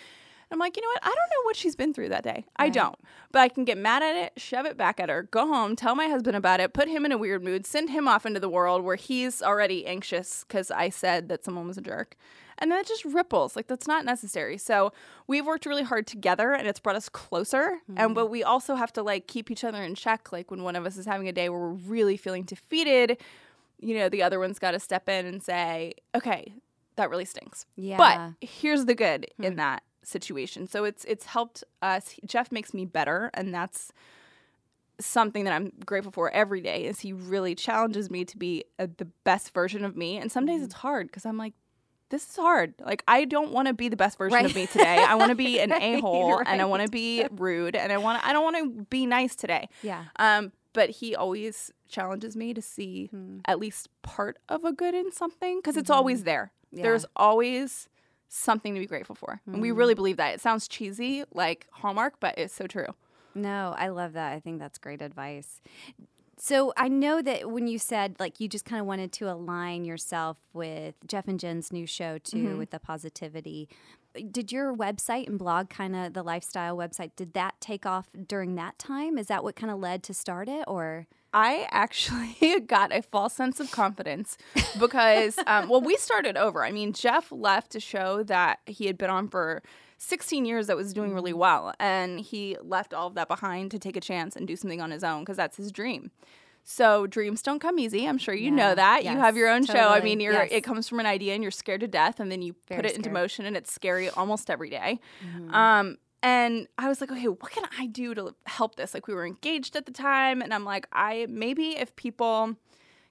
I'm 0.52 0.60
like, 0.60 0.76
you 0.78 0.84
know 0.84 0.90
what? 0.90 1.04
I 1.04 1.08
don't 1.08 1.16
know 1.16 1.44
what 1.46 1.56
she's 1.56 1.76
been 1.76 1.94
through 1.94 2.10
that 2.10 2.24
day. 2.24 2.46
I 2.56 2.66
Right. 2.66 2.74
don't. 2.74 3.00
But 3.32 3.40
I 3.40 3.50
can 3.50 3.66
get 3.66 3.78
mad 3.78 4.04
at 4.04 4.16
it, 4.16 4.34
shove 4.40 4.66
it 4.66 4.78
back 4.78 5.00
at 5.00 5.10
her, 5.10 5.24
go 5.24 5.48
home, 5.48 5.76
tell 5.76 5.96
my 5.96 6.08
husband 6.08 6.36
about 6.38 6.60
it, 6.60 6.72
put 6.74 6.88
him 6.88 7.04
in 7.04 7.12
a 7.12 7.18
weird 7.18 7.44
mood, 7.44 7.66
send 7.66 7.90
him 7.90 8.08
off 8.08 8.26
into 8.26 8.40
the 8.40 8.50
world 8.50 8.84
where 8.84 8.96
he's 8.96 9.42
already 9.42 9.86
anxious 9.88 10.46
because 10.48 10.70
I 10.70 10.90
said 10.90 11.30
that 11.30 11.44
someone 11.44 11.68
was 11.68 11.78
a 11.78 11.82
jerk. 11.82 12.16
And 12.58 12.72
then 12.72 12.80
it 12.80 12.88
just 12.88 13.04
ripples. 13.04 13.56
Like 13.56 13.68
that's 13.68 13.88
not 13.88 14.06
necessary. 14.06 14.58
So 14.58 14.94
we've 15.28 15.46
worked 15.46 15.66
really 15.66 15.84
hard 15.84 16.08
together 16.08 16.54
and 16.54 16.68
it's 16.68 16.80
brought 16.80 16.96
us 16.96 17.10
closer. 17.10 17.80
And 17.98 18.12
mm. 18.12 18.14
but 18.14 18.28
we 18.28 18.44
also 18.44 18.76
have 18.76 18.94
to 18.94 19.04
like 19.04 19.28
keep 19.28 19.52
each 19.52 19.64
other 19.64 19.84
in 19.84 19.96
check. 19.96 20.32
Like 20.32 20.52
when 20.52 20.64
one 20.64 20.76
of 20.76 20.86
us 20.86 20.96
is 20.96 21.06
having 21.06 21.28
a 21.28 21.34
day 21.34 21.50
where 21.50 21.60
we're 21.60 21.70
really 21.72 22.16
feeling 22.18 22.44
defeated, 22.44 23.18
you 23.80 23.96
know, 23.98 24.10
the 24.10 24.24
other 24.24 24.40
one's 24.40 24.60
got 24.60 24.72
to 24.72 24.80
step 24.80 25.08
in 25.10 25.26
and 25.26 25.42
say, 25.44 25.94
okay, 26.16 26.54
that 26.96 27.10
really 27.10 27.26
stinks. 27.26 27.66
Yeah. 27.76 27.98
But 27.98 28.48
here's 28.48 28.86
the 28.86 28.96
good 28.96 29.28
in 29.40 29.56
that 29.58 29.84
situation. 30.04 30.68
So 30.68 30.84
it's 30.86 31.04
it's 31.06 31.26
helped 31.26 31.64
us. 31.82 32.16
Jeff 32.26 32.52
makes 32.52 32.74
me 32.74 32.86
better, 32.86 33.30
and 33.34 33.54
that's 33.54 33.92
something 35.00 35.44
that 35.44 35.54
I'm 35.54 35.74
grateful 35.86 36.12
for 36.12 36.30
every 36.32 36.62
day. 36.62 36.86
Is 36.86 37.02
he 37.02 37.12
really 37.14 37.54
challenges 37.56 38.10
me 38.10 38.24
to 38.26 38.38
be 38.38 38.64
uh 38.80 38.88
the 38.98 39.06
best 39.24 39.54
version 39.54 39.84
of 39.84 39.96
me, 39.98 40.18
and 40.18 40.32
some 40.32 40.46
days 40.46 40.62
it's 40.64 40.76
hard 40.76 41.08
because 41.08 41.26
I'm 41.26 41.38
like. 41.38 41.54
This 42.10 42.30
is 42.30 42.36
hard. 42.36 42.76
Like 42.80 43.04
I 43.08 43.26
don't 43.26 43.52
want 43.52 43.68
to 43.68 43.74
be 43.74 43.90
the 43.90 43.98
best 43.98 44.20
version 44.20 44.36
Right. 44.36 44.46
of 44.46 44.56
me 44.56 44.68
today. 44.68 45.04
I 45.04 45.16
want 45.16 45.30
to 45.32 45.36
be 45.36 45.60
an 45.66 45.72
a 45.74 46.00
hole, 46.02 46.40
and 46.46 46.62
I 46.62 46.66
want 46.66 46.84
to 46.84 46.88
be 46.88 47.26
rude, 47.32 47.76
and 47.76 47.92
I 47.92 47.98
want. 47.98 48.24
I 48.24 48.32
don't 48.32 48.44
want 48.44 48.58
to 48.78 48.84
be 48.86 49.08
nice 49.08 49.36
today. 49.36 49.70
yeah. 49.82 50.04
Um, 50.18 50.52
but 50.76 50.90
he 50.92 51.16
always 51.16 51.72
challenges 51.90 52.36
me 52.36 52.54
to 52.54 52.62
see 52.62 53.08
Hmm. 53.08 53.40
at 53.46 53.58
least 53.60 53.90
part 54.04 54.38
of 54.48 54.64
a 54.64 54.72
good 54.72 54.94
in 54.94 55.12
something 55.12 55.58
because 55.58 55.78
it's 55.78 55.90
always 55.90 56.24
there. 56.24 56.52
Mm-hmm. 56.68 56.78
Yeah. 56.78 56.84
There's 56.84 57.06
always 57.16 57.90
something 58.28 58.74
to 58.76 58.80
be 58.80 58.86
grateful 58.88 59.16
for. 59.16 59.42
And 59.48 59.62
we 59.62 59.70
Mm-hmm. 59.70 59.78
really 59.78 59.94
believe 59.96 60.18
that. 60.18 60.34
It 60.36 60.42
sounds 60.42 60.68
cheesy, 60.68 61.24
like 61.34 61.68
Hallmark, 61.72 62.20
but 62.20 62.38
it's 62.38 62.54
so 62.54 62.68
true. 62.68 62.88
No, 63.34 63.74
I 63.78 63.88
love 63.90 64.14
that. 64.14 64.34
I 64.34 64.40
think 64.40 64.60
that's 64.60 64.78
great 64.78 65.02
advice. 65.02 65.62
So 66.38 66.74
I 66.76 66.90
know 66.90 67.22
that 67.22 67.50
when 67.50 67.68
you 67.68 67.80
said 67.80 68.18
like 68.20 68.40
you 68.42 68.48
just 68.50 68.66
kind 68.66 68.82
of 68.82 68.86
wanted 68.88 69.12
to 69.14 69.32
align 69.32 69.86
yourself 69.86 70.38
with 70.54 70.96
Jeff 71.08 71.28
and 71.30 71.40
Jen's 71.40 71.72
new 71.72 71.86
show 71.88 72.18
too 72.18 72.38
Mm-hmm. 72.38 72.58
with 72.58 72.72
the 72.72 72.80
positivity. 72.80 73.70
Did 74.32 74.52
your 74.52 74.74
website 74.76 75.28
and 75.28 75.38
blog 75.38 75.70
kind 75.70 75.96
of 75.96 76.14
the 76.14 76.24
lifestyle 76.24 76.78
website 76.78 77.12
did 77.16 77.34
that 77.34 77.56
take 77.60 77.86
off 77.86 78.08
during 78.28 78.56
that 78.56 78.78
time? 78.80 79.18
Is 79.18 79.28
that 79.28 79.44
what 79.44 79.56
kind 79.56 79.72
of 79.72 79.80
led 79.80 80.04
to 80.04 80.14
start 80.14 80.48
it 80.50 80.64
or 80.68 81.08
I 81.34 81.68
actually 81.70 82.62
got 82.66 82.96
a 82.96 83.02
false 83.02 83.34
sense 83.34 83.60
of 83.60 83.70
confidence 83.70 84.38
because, 84.80 85.38
um, 85.48 85.68
well, 85.68 85.82
we 85.82 85.98
started 85.98 86.38
over. 86.38 86.64
I 86.64 86.72
mean, 86.72 86.94
Jeff 86.94 87.30
left 87.30 87.76
a 87.76 87.82
show 87.82 88.24
that 88.24 88.60
he 88.68 88.86
had 88.86 88.98
been 88.98 89.10
on 89.10 89.28
for 89.28 89.62
16 89.98 90.46
years 90.46 90.68
that 90.68 90.78
was 90.78 90.94
doing 90.94 91.14
really 91.14 91.32
Mm-hmm. 91.32 91.40
well. 91.40 91.74
And 91.78 92.22
he 92.22 92.56
left 92.62 92.94
all 92.94 93.08
of 93.08 93.16
that 93.16 93.28
behind 93.28 93.72
to 93.72 93.80
take 93.80 93.98
a 93.98 94.02
chance 94.02 94.38
and 94.38 94.48
do 94.48 94.56
something 94.56 94.80
on 94.80 94.92
his 94.92 95.04
own 95.04 95.24
because 95.24 95.36
that's 95.36 95.58
his 95.58 95.74
dream. 95.74 96.12
So 96.68 97.06
dreams 97.06 97.44
don't 97.44 97.60
come 97.60 97.78
easy. 97.78 98.08
I'm 98.08 98.18
sure 98.18 98.34
you 98.34 98.50
know 98.50 98.70
Yeah. 98.70 98.76
that. 98.76 99.04
you 99.06 99.12
have 99.12 99.38
your 99.38 99.50
own 99.50 99.66
show. 99.66 99.90
I 99.90 100.02
mean, 100.02 100.20
you're 100.20 100.34
Yes. 100.34 100.50
it 100.52 100.62
comes 100.62 100.90
from 100.90 101.00
an 101.00 101.06
idea 101.06 101.34
and 101.36 101.44
you're 101.44 101.52
scared 101.52 101.82
to 101.82 101.88
death, 101.88 102.20
and 102.20 102.32
then 102.32 102.42
you 102.42 102.56
Very 102.68 102.82
put 102.82 102.90
it 102.90 102.96
into 102.98 103.12
motion, 103.12 103.46
and 103.46 103.56
it's 103.56 103.72
scary 103.72 104.10
almost 104.10 104.50
every 104.50 104.72
day. 104.72 105.00
Mm-hmm. 105.24 105.54
Um, 105.54 105.98
and 106.24 106.68
I 106.80 106.88
was 106.88 107.02
like, 107.02 107.12
okay, 107.12 107.28
what 107.28 107.52
can 107.52 107.66
I 107.78 107.86
do 107.86 108.16
to 108.16 108.34
help 108.48 108.78
this? 108.78 108.96
Like 108.96 109.08
we 109.08 109.14
were 109.14 109.28
engaged 109.28 109.76
at 109.76 109.86
the 109.86 109.92
time, 109.92 110.42
and 110.42 110.56
I'm 110.56 110.66
like, 110.66 110.88
I 110.92 111.28
maybe 111.30 111.78
if 111.78 111.96
people 111.96 112.56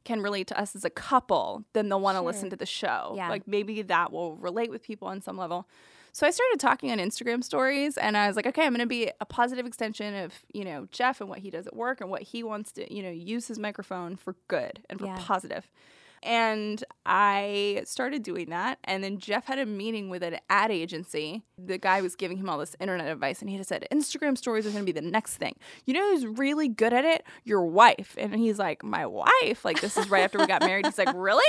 can 0.04 0.20
relate 0.20 0.48
to 0.48 0.60
us 0.60 0.74
as 0.74 0.84
a 0.84 0.90
couple, 0.90 1.64
then 1.74 1.88
they'll 1.88 2.00
want 2.00 2.18
to 2.18 2.22
listen 2.22 2.50
to 2.50 2.56
the 2.56 2.66
show. 2.66 3.14
Yeah. 3.16 3.28
Like 3.30 3.46
maybe 3.46 3.82
that 3.82 4.12
will 4.12 4.36
relate 4.36 4.68
with 4.70 4.82
people 4.82 5.06
on 5.08 5.20
some 5.22 5.36
level. 5.38 5.66
So 6.14 6.28
I 6.28 6.30
started 6.30 6.60
talking 6.60 6.92
on 6.92 6.98
Instagram 6.98 7.42
stories 7.42 7.98
and 7.98 8.16
I 8.16 8.28
was 8.28 8.36
like, 8.36 8.46
okay, 8.46 8.62
I'm 8.64 8.70
going 8.72 8.78
to 8.78 8.86
be 8.86 9.10
a 9.20 9.24
positive 9.24 9.66
extension 9.66 10.14
of, 10.14 10.32
you 10.52 10.64
know, 10.64 10.86
Jeff 10.92 11.20
and 11.20 11.28
what 11.28 11.40
he 11.40 11.50
does 11.50 11.66
at 11.66 11.74
work 11.74 12.00
and 12.00 12.08
what 12.08 12.22
he 12.22 12.44
wants 12.44 12.70
to, 12.72 12.94
you 12.94 13.02
know, 13.02 13.10
use 13.10 13.48
his 13.48 13.58
microphone 13.58 14.14
for 14.14 14.36
good 14.46 14.78
and 14.88 15.00
for 15.00 15.06
Yeah. 15.06 15.16
positive. 15.18 15.68
and 16.22 16.82
I 17.04 17.82
started 17.84 18.22
doing 18.22 18.48
that. 18.48 18.78
And 18.84 19.04
then 19.04 19.18
Jeff 19.18 19.44
had 19.44 19.58
a 19.58 19.66
meeting 19.66 20.08
with 20.08 20.22
an 20.22 20.38
ad 20.48 20.70
agency. 20.70 21.42
The 21.58 21.76
guy 21.76 22.00
was 22.00 22.16
giving 22.16 22.38
him 22.38 22.48
all 22.48 22.56
this 22.56 22.74
internet 22.80 23.08
advice, 23.08 23.42
and 23.42 23.50
he 23.50 23.58
just 23.58 23.68
said, 23.68 23.86
Instagram 23.92 24.38
stories 24.38 24.66
are 24.66 24.70
going 24.70 24.86
to 24.86 24.90
be 24.90 24.98
the 24.98 25.06
next 25.06 25.36
thing. 25.36 25.54
You 25.84 25.92
know 25.92 26.00
who's 26.12 26.26
really 26.26 26.68
good 26.68 26.94
at 26.94 27.04
it? 27.04 27.26
Your 27.44 27.66
wife. 27.66 28.14
And 28.18 28.34
he's 28.36 28.58
like, 28.58 28.82
My 28.82 29.04
wife? 29.04 29.66
Like, 29.66 29.82
this 29.82 29.98
is 29.98 30.08
right 30.08 30.22
after 30.24 30.38
we 30.38 30.46
got 30.46 30.62
married. 30.62 30.86
He's 30.86 30.96
like, 30.96 31.12
Really? 31.14 31.44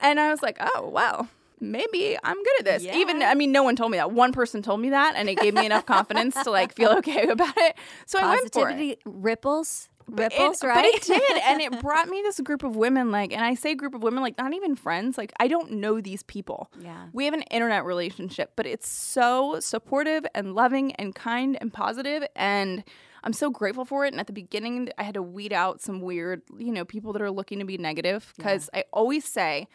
And 0.00 0.18
I 0.18 0.30
was 0.30 0.40
like, 0.40 0.56
Oh, 0.58 0.88
wow 0.88 1.28
maybe 1.60 2.16
I'm 2.22 2.36
good 2.36 2.58
at 2.60 2.64
this. 2.64 2.82
Yeah. 2.82 2.96
Even 2.96 3.22
I 3.22 3.34
mean, 3.34 3.52
no 3.52 3.62
one 3.62 3.76
told 3.76 3.90
me 3.92 3.98
that. 3.98 4.10
One 4.10 4.32
person 4.32 4.62
told 4.62 4.80
me 4.80 4.90
that, 4.90 5.14
and 5.16 5.28
it 5.28 5.38
gave 5.38 5.54
me 5.54 5.66
enough 5.66 5.86
confidence 5.96 6.34
to 6.44 6.50
like 6.50 6.74
feel 6.74 6.90
okay 6.98 7.28
about 7.28 7.54
it. 7.56 7.76
So 8.06 8.18
I 8.18 8.26
went 8.36 8.52
for 8.52 8.68
it. 8.68 8.72
Positivity 8.72 8.98
ripples, 9.04 9.88
But 10.08 10.32
it- 10.32 10.38
ripples, 10.38 10.62
right? 10.64 10.74
But 10.74 10.84
it 10.84 11.02
did, 11.02 11.42
and 11.42 11.60
it 11.60 11.80
brought 11.82 12.08
me 12.08 12.22
this 12.22 12.38
group 12.40 12.62
of 12.62 12.76
women. 12.76 13.10
Like, 13.10 13.32
and 13.32 13.42
I 13.44 13.54
say 13.54 13.74
group 13.74 13.94
of 13.94 14.02
women, 14.02 14.22
like 14.22 14.36
not 14.38 14.52
even 14.54 14.76
friends. 14.76 15.16
Like 15.18 15.32
I 15.40 15.48
don't 15.48 15.72
know 15.72 16.00
these 16.00 16.22
people. 16.22 16.70
Yeah. 16.80 17.06
we 17.12 17.24
have 17.24 17.34
an 17.34 17.42
internet 17.42 17.84
relationship, 17.84 18.52
but 18.56 18.66
it's 18.66 18.88
so 18.88 19.58
supportive 19.60 20.26
and 20.34 20.54
loving 20.54 20.92
and 20.96 21.14
kind 21.14 21.56
and 21.60 21.72
positive, 21.72 22.24
and 22.36 22.84
I'm 23.24 23.32
so 23.32 23.50
grateful 23.50 23.84
for 23.84 24.04
it. 24.06 24.12
And 24.12 24.20
at 24.20 24.28
the 24.28 24.32
beginning, 24.32 24.90
I 24.98 25.02
had 25.02 25.14
to 25.14 25.22
weed 25.22 25.52
out 25.52 25.80
some 25.80 26.00
weird, 26.00 26.42
you 26.58 26.70
know, 26.70 26.84
people 26.84 27.12
that 27.14 27.20
are 27.22 27.30
looking 27.30 27.58
to 27.58 27.64
be 27.64 27.76
negative 27.76 28.32
because 28.36 28.70
I 28.72 28.84
always 28.92 29.24
say, 29.24 29.66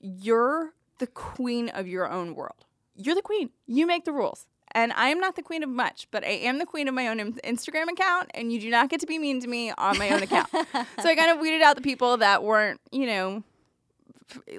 you're 0.00 0.72
the 0.98 1.06
queen 1.06 1.68
of 1.68 1.86
your 1.86 2.10
own 2.10 2.34
world. 2.34 2.66
You're 2.94 3.14
the 3.14 3.22
queen. 3.22 3.50
You 3.66 3.86
make 3.86 4.04
the 4.04 4.12
rules. 4.12 4.46
And 4.72 4.92
I 4.92 5.08
am 5.08 5.18
not 5.18 5.34
the 5.34 5.42
queen 5.42 5.62
of 5.62 5.70
much, 5.70 6.08
but 6.10 6.24
I 6.24 6.30
am 6.30 6.58
the 6.58 6.66
queen 6.66 6.88
of 6.88 6.94
my 6.94 7.08
own 7.08 7.18
Instagram 7.18 7.88
account, 7.90 8.30
and 8.34 8.52
you 8.52 8.60
do 8.60 8.70
not 8.70 8.90
get 8.90 9.00
to 9.00 9.06
be 9.06 9.18
mean 9.18 9.40
to 9.40 9.48
me 9.48 9.72
on 9.72 9.96
my 9.96 10.10
own 10.10 10.22
account. 10.22 10.50
so 10.52 11.08
I 11.08 11.14
kind 11.14 11.30
of 11.30 11.38
weeded 11.38 11.62
out 11.62 11.76
the 11.76 11.82
people 11.82 12.18
that 12.18 12.42
weren't, 12.42 12.80
you 12.92 13.06
know, 13.06 13.42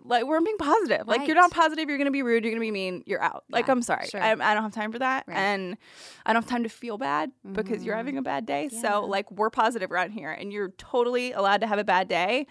like 0.04 0.26
weren't 0.26 0.46
being 0.46 0.58
positive. 0.58 1.08
Like 1.08 1.28
you're 1.28 1.36
not 1.36 1.52
positive, 1.52 1.90
you're 1.90 1.98
gonna 1.98 2.12
be 2.12 2.24
rude, 2.24 2.44
you're 2.44 2.52
gonna 2.52 2.62
be 2.62 2.72
mean, 2.72 3.04
you're 3.06 3.22
out. 3.22 3.44
Like 3.50 3.68
Yeah, 3.68 3.74
I'm 3.74 3.82
sorry, 3.82 4.08
sure. 4.08 4.22
I, 4.22 4.32
I 4.32 4.54
don't 4.54 4.64
have 4.64 4.74
time 4.74 4.92
for 4.92 5.00
that, 5.00 5.26
Right. 5.28 5.38
and 5.38 5.78
I 6.26 6.34
don't 6.34 6.42
have 6.42 6.50
time 6.50 6.64
to 6.64 6.70
feel 6.70 6.98
bad 6.98 7.32
because 7.52 7.84
you're 7.84 7.96
having 7.96 8.16
mm-hmm. 8.16 8.20
a 8.20 8.24
bad 8.24 8.46
day. 8.46 8.70
Yeah. 8.72 8.82
So 8.82 9.06
like 9.06 9.30
we're 9.32 9.50
positive 9.50 9.92
around 9.92 10.12
here, 10.12 10.32
and 10.32 10.52
you're 10.52 10.70
totally 10.78 11.34
allowed 11.34 11.62
to 11.62 11.68
have 11.68 11.80
a 11.80 11.84
bad 11.84 12.08
day. 12.08 12.48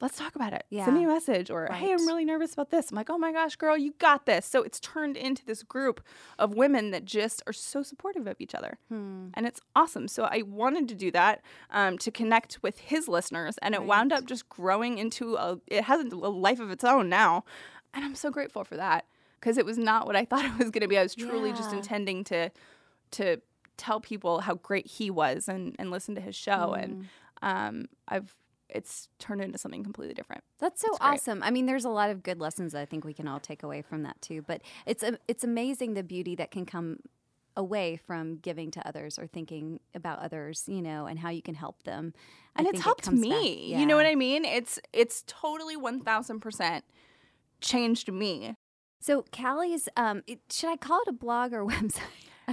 Let's 0.00 0.16
talk 0.16 0.34
about 0.34 0.54
it. 0.54 0.64
Send 0.86 0.96
me 0.96 1.04
a 1.04 1.08
message 1.08 1.50
or 1.50 1.66
hey, 1.66 1.92
I'm 1.92 2.06
really 2.06 2.24
nervous 2.24 2.54
about 2.54 2.70
this. 2.70 2.90
I'm 2.90 2.96
like, 2.96 3.10
oh 3.10 3.18
my 3.18 3.32
gosh, 3.32 3.56
girl, 3.56 3.76
you 3.76 3.92
got 3.98 4.24
this. 4.24 4.46
So 4.46 4.62
it's 4.62 4.80
turned 4.80 5.16
into 5.16 5.44
this 5.44 5.62
group 5.62 6.00
of 6.38 6.54
women 6.54 6.90
that 6.92 7.04
just 7.04 7.42
are 7.46 7.52
so 7.52 7.82
supportive 7.82 8.26
of 8.26 8.36
each 8.38 8.54
other. 8.54 8.78
Hmm. 8.88 9.28
And 9.34 9.46
it's 9.46 9.60
awesome. 9.76 10.08
So 10.08 10.24
I 10.24 10.42
wanted 10.46 10.88
to 10.88 10.94
do 10.94 11.10
that 11.10 11.42
um, 11.70 11.98
to 11.98 12.10
connect 12.10 12.62
with 12.62 12.78
his 12.78 13.08
listeners. 13.08 13.58
And 13.60 13.74
it 13.74 13.84
wound 13.84 14.12
up 14.12 14.24
just 14.24 14.48
growing 14.48 14.96
into 14.96 15.36
a, 15.36 15.58
it 15.66 15.84
has 15.84 16.00
a 16.00 16.16
life 16.16 16.60
of 16.60 16.70
its 16.70 16.84
own 16.84 17.10
now. 17.10 17.44
And 17.92 18.04
I'm 18.04 18.14
so 18.14 18.30
grateful 18.30 18.64
for 18.64 18.76
that 18.76 19.04
because 19.38 19.58
it 19.58 19.66
was 19.66 19.76
not 19.76 20.06
what 20.06 20.16
I 20.16 20.24
thought 20.26 20.46
it 20.46 20.56
was 20.58 20.70
going 20.70 20.82
to 20.82 20.88
be. 20.88 20.96
I 20.96 21.02
was 21.02 21.14
truly 21.14 21.52
just 21.52 21.72
intending 21.72 22.24
to, 22.24 22.50
to 23.12 23.40
tell 23.76 24.00
people 24.00 24.40
how 24.40 24.54
great 24.54 24.86
he 24.86 25.10
was 25.10 25.48
and, 25.48 25.76
and 25.78 25.90
listen 25.90 26.14
to 26.14 26.20
his 26.22 26.36
show. 26.36 26.72
And 26.72 27.08
um, 27.42 27.88
I've, 28.08 28.34
it's 28.74 29.08
turned 29.18 29.40
into 29.42 29.58
something 29.58 29.82
completely 29.84 30.14
different. 30.14 30.42
That's 30.58 30.80
so 30.80 30.88
It's 30.90 30.98
great. 30.98 31.08
awesome. 31.14 31.42
I 31.42 31.50
mean, 31.50 31.66
there's 31.66 31.84
a 31.84 31.90
lot 31.90 32.10
of 32.10 32.22
good 32.22 32.40
lessons 32.40 32.72
that 32.72 32.80
I 32.80 32.84
think 32.86 33.04
we 33.04 33.12
can 33.14 33.26
all 33.28 33.40
take 33.40 33.62
away 33.62 33.82
from 33.82 34.02
that 34.04 34.20
too. 34.22 34.42
But 34.46 34.62
it's 34.86 35.02
a, 35.02 35.18
it's 35.28 35.44
amazing 35.44 35.94
the 35.94 36.02
beauty 36.02 36.34
that 36.36 36.50
can 36.50 36.66
come 36.66 36.98
away 37.56 37.96
from 37.96 38.36
giving 38.36 38.70
to 38.70 38.86
others 38.86 39.18
or 39.18 39.26
thinking 39.26 39.80
about 39.94 40.20
others, 40.20 40.64
you 40.66 40.80
know, 40.80 41.06
and 41.06 41.18
how 41.18 41.30
you 41.30 41.42
can 41.42 41.54
help 41.54 41.82
them. 41.82 42.14
I 42.56 42.60
and 42.60 42.68
it's 42.68 42.80
helped 42.80 43.04
back- 43.06 43.14
me. 43.14 43.74
You 43.76 43.86
know 43.86 43.96
what 43.96 44.06
I 44.06 44.14
mean? 44.14 44.44
It's 44.44 44.78
it's 44.92 45.24
totally 45.26 45.76
one 45.76 46.00
thousand 46.00 46.40
percent 46.40 46.84
changed 47.60 48.10
me. 48.12 48.54
So 49.00 49.24
Callie's, 49.32 49.88
um, 49.96 50.22
it, 50.26 50.40
should 50.50 50.70
I 50.70 50.76
call 50.76 51.00
it 51.02 51.08
a 51.08 51.12
blog 51.12 51.52
or 51.52 51.64
website? 51.66 52.00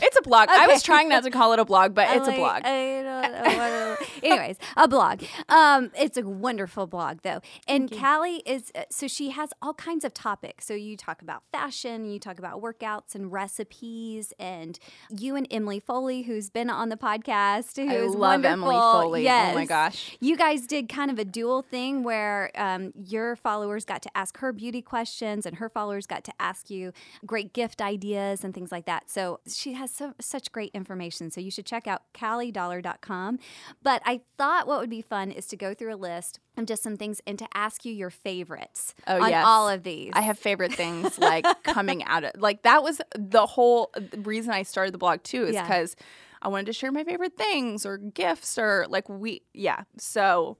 It's 0.01 0.17
a 0.17 0.21
blog. 0.21 0.49
I 0.49 0.67
was 0.67 0.83
trying 0.83 1.09
not 1.09 1.23
to 1.23 1.31
call 1.31 1.53
it 1.53 1.59
a 1.59 1.65
blog, 1.65 1.93
but 1.93 2.07
I'm 2.07 2.17
it's 2.19 2.27
a 2.27 2.31
blog. 2.33 2.61
I 2.63 3.01
don't 3.03 3.31
know. 3.31 3.95
Anyways, 4.23 4.57
a 4.75 4.87
blog. 4.87 5.23
Um, 5.49 5.91
it's 5.97 6.17
a 6.17 6.23
wonderful 6.23 6.87
blog 6.87 7.19
though, 7.23 7.41
and 7.67 7.91
Callie 7.91 8.41
is 8.45 8.71
uh, 8.75 8.83
so 8.89 9.07
she 9.07 9.31
has 9.31 9.51
all 9.61 9.73
kinds 9.73 10.03
of 10.05 10.13
topics. 10.13 10.65
So 10.65 10.73
you 10.73 10.97
talk 10.97 11.21
about 11.21 11.43
fashion, 11.51 12.05
you 12.05 12.19
talk 12.19 12.39
about 12.39 12.61
workouts 12.61 13.15
and 13.15 13.31
recipes, 13.31 14.33
and 14.39 14.79
you 15.09 15.35
and 15.35 15.47
Emily 15.51 15.79
Foley, 15.79 16.23
who's 16.23 16.49
been 16.49 16.69
on 16.69 16.89
the 16.89 16.97
podcast, 16.97 17.75
who 17.77 17.89
I 17.89 17.95
is 17.95 18.15
love 18.15 18.45
Emily. 18.45 18.73
Foley. 18.73 19.23
Yes. 19.23 19.51
Oh 19.51 19.55
my 19.55 19.65
gosh. 19.65 20.17
You 20.19 20.37
guys 20.37 20.67
did 20.67 20.89
kind 20.89 21.11
of 21.11 21.19
a 21.19 21.25
dual 21.25 21.61
thing 21.61 22.03
where 22.03 22.51
um, 22.55 22.93
your 22.95 23.35
followers 23.35 23.85
got 23.85 24.01
to 24.03 24.17
ask 24.17 24.37
her 24.39 24.51
beauty 24.53 24.81
questions, 24.81 25.45
and 25.45 25.57
her 25.57 25.69
followers 25.69 26.05
got 26.07 26.23
to 26.25 26.33
ask 26.39 26.69
you 26.69 26.93
great 27.25 27.53
gift 27.53 27.81
ideas 27.81 28.43
and 28.43 28.53
things 28.53 28.71
like 28.71 28.85
that. 28.85 29.09
So 29.09 29.39
she 29.47 29.73
has 29.73 29.86
so, 29.87 30.13
such 30.19 30.51
great 30.51 30.71
information. 30.73 31.31
So 31.31 31.41
you 31.41 31.51
should 31.51 31.65
check 31.65 31.87
out 31.87 32.01
calliedauler.com. 32.13 33.39
But 33.81 34.01
I 34.05 34.21
thought 34.37 34.67
what 34.67 34.79
would 34.79 34.89
be 34.89 35.01
fun 35.01 35.31
is 35.31 35.45
to 35.47 35.57
go 35.57 35.73
through 35.73 35.93
a 35.93 35.97
list 35.97 36.39
of 36.57 36.65
just 36.65 36.83
some 36.83 36.97
things 36.97 37.21
and 37.27 37.37
to 37.39 37.47
ask 37.53 37.85
you 37.85 37.93
your 37.93 38.09
favorites 38.09 38.95
Oh, 39.07 39.21
on 39.21 39.29
yes. 39.29 39.43
all 39.45 39.69
of 39.69 39.83
these. 39.83 40.11
I 40.13 40.21
have 40.21 40.37
favorite 40.39 40.73
things 40.73 41.17
like 41.19 41.45
coming 41.63 42.03
out 42.05 42.23
of 42.23 42.31
like 42.41 42.63
that 42.63 42.83
was 42.83 43.01
the 43.17 43.45
whole 43.45 43.91
reason 44.23 44.51
I 44.53 44.63
started 44.63 44.93
the 44.93 44.97
blog 44.97 45.23
too 45.23 45.45
is 45.45 45.53
Yeah. 45.53 45.63
because 45.63 45.95
I 46.41 46.49
wanted 46.49 46.67
to 46.67 46.73
share 46.73 46.91
my 46.91 47.03
favorite 47.03 47.35
things 47.37 47.85
or 47.85 47.97
gifts 47.97 48.57
or 48.57 48.85
like 48.89 49.07
we 49.09 49.41
yeah. 49.53 49.83
So 49.97 50.57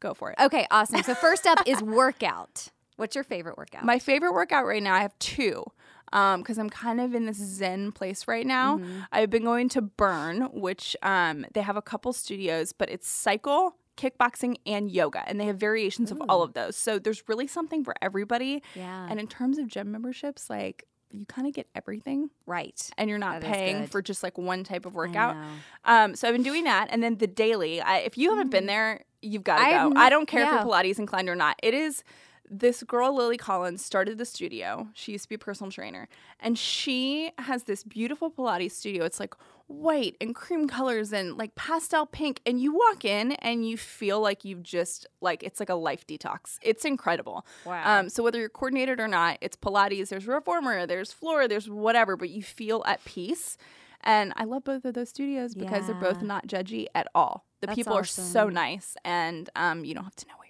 go 0.00 0.14
for 0.14 0.30
it. 0.30 0.36
okay, 0.40 0.66
awesome. 0.70 1.02
So 1.02 1.14
first 1.14 1.46
up 1.46 1.58
is 1.66 1.82
workout. 1.82 2.68
What's 2.96 3.14
your 3.14 3.24
favorite 3.24 3.56
workout? 3.56 3.84
My 3.84 3.98
favorite 3.98 4.32
workout 4.34 4.66
right 4.66 4.82
now, 4.82 4.94
I 4.94 5.00
have 5.00 5.18
two. 5.18 5.64
Because 6.10 6.58
I'm 6.58 6.70
kind 6.70 7.00
of 7.00 7.14
in 7.14 7.26
this 7.26 7.36
zen 7.38 7.92
place 7.92 8.26
right 8.26 8.46
now. 8.46 8.78
Mm-hmm. 8.78 9.00
I've 9.12 9.30
been 9.30 9.44
going 9.44 9.68
to 9.70 9.80
Burn, 9.82 10.42
which 10.52 10.96
um, 11.02 11.46
they 11.54 11.62
have 11.62 11.76
a 11.76 11.82
couple 11.82 12.12
studios, 12.12 12.72
but 12.72 12.90
it's 12.90 13.08
cycle, 13.08 13.76
kickboxing, 13.96 14.56
and 14.66 14.90
yoga. 14.90 15.22
And 15.28 15.38
they 15.40 15.44
have 15.46 15.56
variations 15.58 16.10
of 16.10 16.20
all 16.28 16.42
of 16.42 16.52
those. 16.54 16.76
So 16.76 16.98
there's 16.98 17.22
really 17.28 17.46
something 17.46 17.84
for 17.84 17.94
everybody. 18.02 18.62
yeah, 18.74 19.06
And 19.08 19.20
in 19.20 19.26
terms 19.28 19.58
of 19.58 19.68
gym 19.68 19.92
memberships, 19.92 20.50
like 20.50 20.84
you 21.12 21.26
kind 21.26 21.46
of 21.48 21.52
get 21.52 21.66
everything 21.74 22.30
right. 22.46 22.88
and 22.96 23.10
you're 23.10 23.18
not 23.18 23.40
That 23.40 23.52
paying 23.52 23.86
for 23.88 24.00
just 24.00 24.22
like 24.22 24.38
one 24.38 24.62
type 24.64 24.86
of 24.86 24.94
workout. 24.94 25.36
Um, 25.84 26.14
so 26.14 26.28
I've 26.28 26.34
been 26.34 26.42
doing 26.44 26.64
that, 26.64 26.88
and 26.90 27.02
then 27.02 27.16
the 27.18 27.26
daily. 27.26 27.80
I, 27.80 27.98
if 27.98 28.16
you 28.16 28.30
haven't 28.30 28.50
been 28.50 28.66
there, 28.66 29.04
you've 29.22 29.42
got 29.44 29.58
to 29.58 29.64
Mm. 29.64 29.94
Go. 29.94 30.00
I 30.00 30.08
don't 30.08 30.26
care 30.26 30.40
yeah. 30.42 30.58
if 30.60 30.64
you're 30.64 30.72
Pilates 30.72 30.98
inclined 30.98 31.28
or 31.28 31.34
not. 31.34 31.56
It 31.62 31.74
is 31.74 32.02
this 32.50 32.82
girl 32.82 33.14
Lily 33.14 33.36
Collins 33.36 33.84
started 33.84 34.18
the 34.18 34.24
studio. 34.24 34.88
She 34.92 35.12
used 35.12 35.24
to 35.24 35.28
be 35.28 35.36
a 35.36 35.38
personal 35.38 35.70
trainer, 35.70 36.08
and 36.40 36.58
she 36.58 37.30
has 37.38 37.64
this 37.64 37.84
beautiful 37.84 38.30
Pilates 38.30 38.72
studio. 38.72 39.04
It's 39.04 39.20
like 39.20 39.34
white 39.68 40.16
and 40.20 40.34
cream 40.34 40.66
colors 40.66 41.12
and 41.12 41.38
like 41.38 41.54
pastel 41.54 42.06
pink, 42.06 42.40
and 42.44 42.60
you 42.60 42.74
walk 42.74 43.04
in 43.04 43.32
and 43.32 43.66
you 43.68 43.76
feel 43.76 44.20
like 44.20 44.44
you've 44.44 44.64
just 44.64 45.06
like 45.20 45.44
it's 45.44 45.60
like 45.60 45.68
a 45.68 45.74
life 45.74 46.04
detox. 46.06 46.58
It's 46.60 46.84
incredible. 46.84 47.46
Wow. 47.64 48.00
Um, 48.00 48.08
so 48.08 48.24
whether 48.24 48.40
you're 48.40 48.48
coordinated 48.48 48.98
or 48.98 49.08
not, 49.08 49.38
it's 49.40 49.56
Pilates. 49.56 50.08
There's 50.08 50.26
reformer. 50.26 50.86
There's 50.86 51.12
floor. 51.12 51.46
There's 51.46 51.70
whatever, 51.70 52.16
but 52.16 52.30
you 52.30 52.42
feel 52.42 52.82
at 52.84 53.04
peace. 53.04 53.56
And 54.02 54.32
I 54.36 54.44
love 54.44 54.64
both 54.64 54.86
of 54.86 54.94
those 54.94 55.10
studios 55.10 55.54
because 55.54 55.86
they're 55.86 55.94
both 55.94 56.22
not 56.22 56.46
judgy 56.46 56.86
at 56.94 57.06
all. 57.14 57.44
The 57.60 57.66
That's 57.66 57.76
people 57.76 57.92
are 57.92 58.04
so 58.04 58.48
nice, 58.48 58.96
and 59.04 59.50
um, 59.54 59.84
you 59.84 59.94
don't 59.94 60.04
have 60.04 60.16
to 60.16 60.26
know 60.26 60.34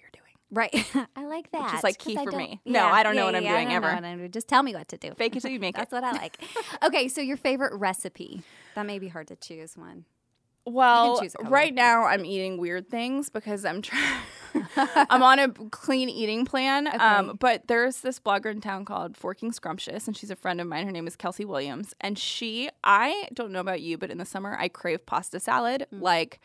Right. 0.51 0.73
I 1.15 1.25
like 1.25 1.51
that. 1.51 1.65
Which 1.65 1.73
is, 1.75 1.83
like, 1.83 1.97
key 1.97 2.15
for 2.15 2.31
me. 2.31 2.59
No, 2.65 2.85
I 2.85 3.03
don't 3.03 3.15
know 3.15 3.25
what 3.25 3.35
I'm 3.35 3.45
I 3.45 3.49
doing 3.49 3.71
ever. 3.71 3.87
I'm 3.87 4.03
doing. 4.03 4.31
Just 4.31 4.47
tell 4.47 4.63
me 4.63 4.75
what 4.75 4.89
to 4.89 4.97
do. 4.97 5.13
Fake 5.15 5.35
it 5.35 5.41
till 5.41 5.51
you 5.51 5.59
make 5.61 5.75
That's 5.75 5.91
it. 5.91 6.01
That's 6.01 6.13
what 6.13 6.19
I 6.19 6.21
like. 6.21 6.37
okay, 6.83 7.07
so 7.07 7.21
your 7.21 7.37
favorite 7.37 7.73
recipe. 7.73 8.43
That 8.75 8.85
may 8.85 8.99
be 8.99 9.07
hard 9.07 9.27
to 9.29 9.35
choose 9.35 9.77
one. 9.77 10.05
Well, 10.63 11.19
choose 11.19 11.35
right 11.39 11.73
now 11.73 12.03
I'm 12.05 12.23
eating 12.23 12.57
weird 12.59 12.87
things 12.87 13.29
because 13.29 13.65
I'm 13.65 13.81
trying. 13.81 14.21
I'm 14.85 15.23
on 15.23 15.39
a 15.39 15.49
clean 15.49 16.07
eating 16.07 16.45
plan. 16.45 16.87
Okay. 16.87 16.97
Um, 16.97 17.35
but 17.39 17.67
there's 17.67 18.01
this 18.01 18.19
blogger 18.19 18.51
in 18.51 18.61
town 18.61 18.85
called 18.85 19.17
Forking 19.17 19.51
Scrumptious, 19.51 20.05
and 20.05 20.15
she's 20.15 20.29
a 20.29 20.35
friend 20.35 20.61
of 20.61 20.67
mine. 20.67 20.85
Her 20.85 20.91
name 20.91 21.07
is 21.07 21.15
Kelsey 21.15 21.45
Williams, 21.45 21.95
and 21.99 22.19
she. 22.19 22.69
I 22.83 23.27
don't 23.33 23.51
know 23.51 23.59
about 23.59 23.81
you, 23.81 23.97
but 23.97 24.11
in 24.11 24.19
the 24.19 24.25
summer 24.25 24.55
I 24.59 24.67
crave 24.67 25.05
pasta 25.05 25.39
salad 25.39 25.87
like. 25.91 26.39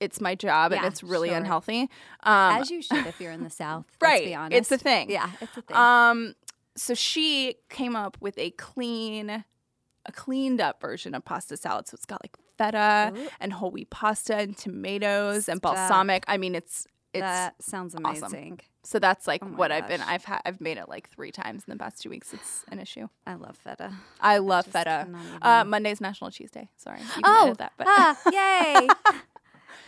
It's 0.00 0.20
my 0.20 0.34
job 0.34 0.72
and 0.72 0.82
Mm. 0.82 0.86
It's 0.88 1.02
really 1.02 1.28
sure. 1.28 1.36
unhealthy. 1.38 1.82
Um, 2.22 2.60
As 2.60 2.70
you 2.70 2.82
should 2.82 3.06
if 3.06 3.20
you're 3.20 3.32
in 3.32 3.42
the 3.44 3.50
South. 3.62 3.86
right. 4.00 4.12
Let's 4.14 4.24
be 4.24 4.34
honest. 4.34 4.58
It's 4.58 4.72
a 4.72 4.78
thing. 4.78 5.10
Yeah, 5.10 5.30
it's 5.40 5.56
a 5.56 5.62
thing. 5.62 5.76
Um, 5.76 6.34
so 6.76 6.94
she 6.94 7.56
came 7.70 7.96
up 7.96 8.16
with 8.20 8.36
a 8.38 8.50
clean, 8.50 9.30
a 9.30 10.12
cleaned 10.12 10.60
up 10.60 10.80
version 10.80 11.14
of 11.14 11.24
pasta 11.24 11.56
salad. 11.56 11.88
So 11.88 11.94
it's 11.94 12.04
got 12.06 12.22
like 12.22 12.36
feta 12.58 13.12
Ooh. 13.16 13.28
and 13.40 13.52
whole 13.54 13.70
wheat 13.70 13.88
pasta 13.90 14.36
and 14.36 14.56
tomatoes 14.56 15.48
and 15.48 15.60
balsamic. 15.60 16.24
I 16.28 16.36
mean, 16.36 16.54
it's 16.54 16.86
it's 17.14 17.22
that 17.22 17.54
sounds 17.62 17.94
amazing. 17.94 18.60
so 18.82 18.98
that's 18.98 19.26
like 19.26 19.42
Oh 19.42 19.46
what 19.46 19.72
I've 19.72 19.88
been. 19.88 20.02
I've 20.02 20.24
had 20.26 20.42
I've 20.44 20.60
made 20.60 20.76
it 20.76 20.86
like 20.86 21.08
three 21.08 21.32
times 21.32 21.64
in 21.66 21.72
the 21.72 21.78
past 21.78 22.02
two 22.02 22.10
weeks. 22.10 22.34
It's 22.34 22.62
an 22.70 22.78
issue. 22.78 23.08
I 23.26 23.34
love 23.36 23.56
feta. 23.56 23.90
I 24.20 24.36
love 24.38 24.66
just 24.66 24.76
feta. 24.76 25.06
cannot 25.10 25.42
Uh, 25.42 25.64
Monday's 25.64 26.02
National 26.02 26.30
Cheese 26.30 26.50
Day. 26.50 26.68
Sorry, 26.76 27.00
you 27.00 27.22
Oh, 27.24 27.54
that. 27.56 27.72
But 27.78 27.86
ah, 27.88 28.20
yay! 28.30 28.88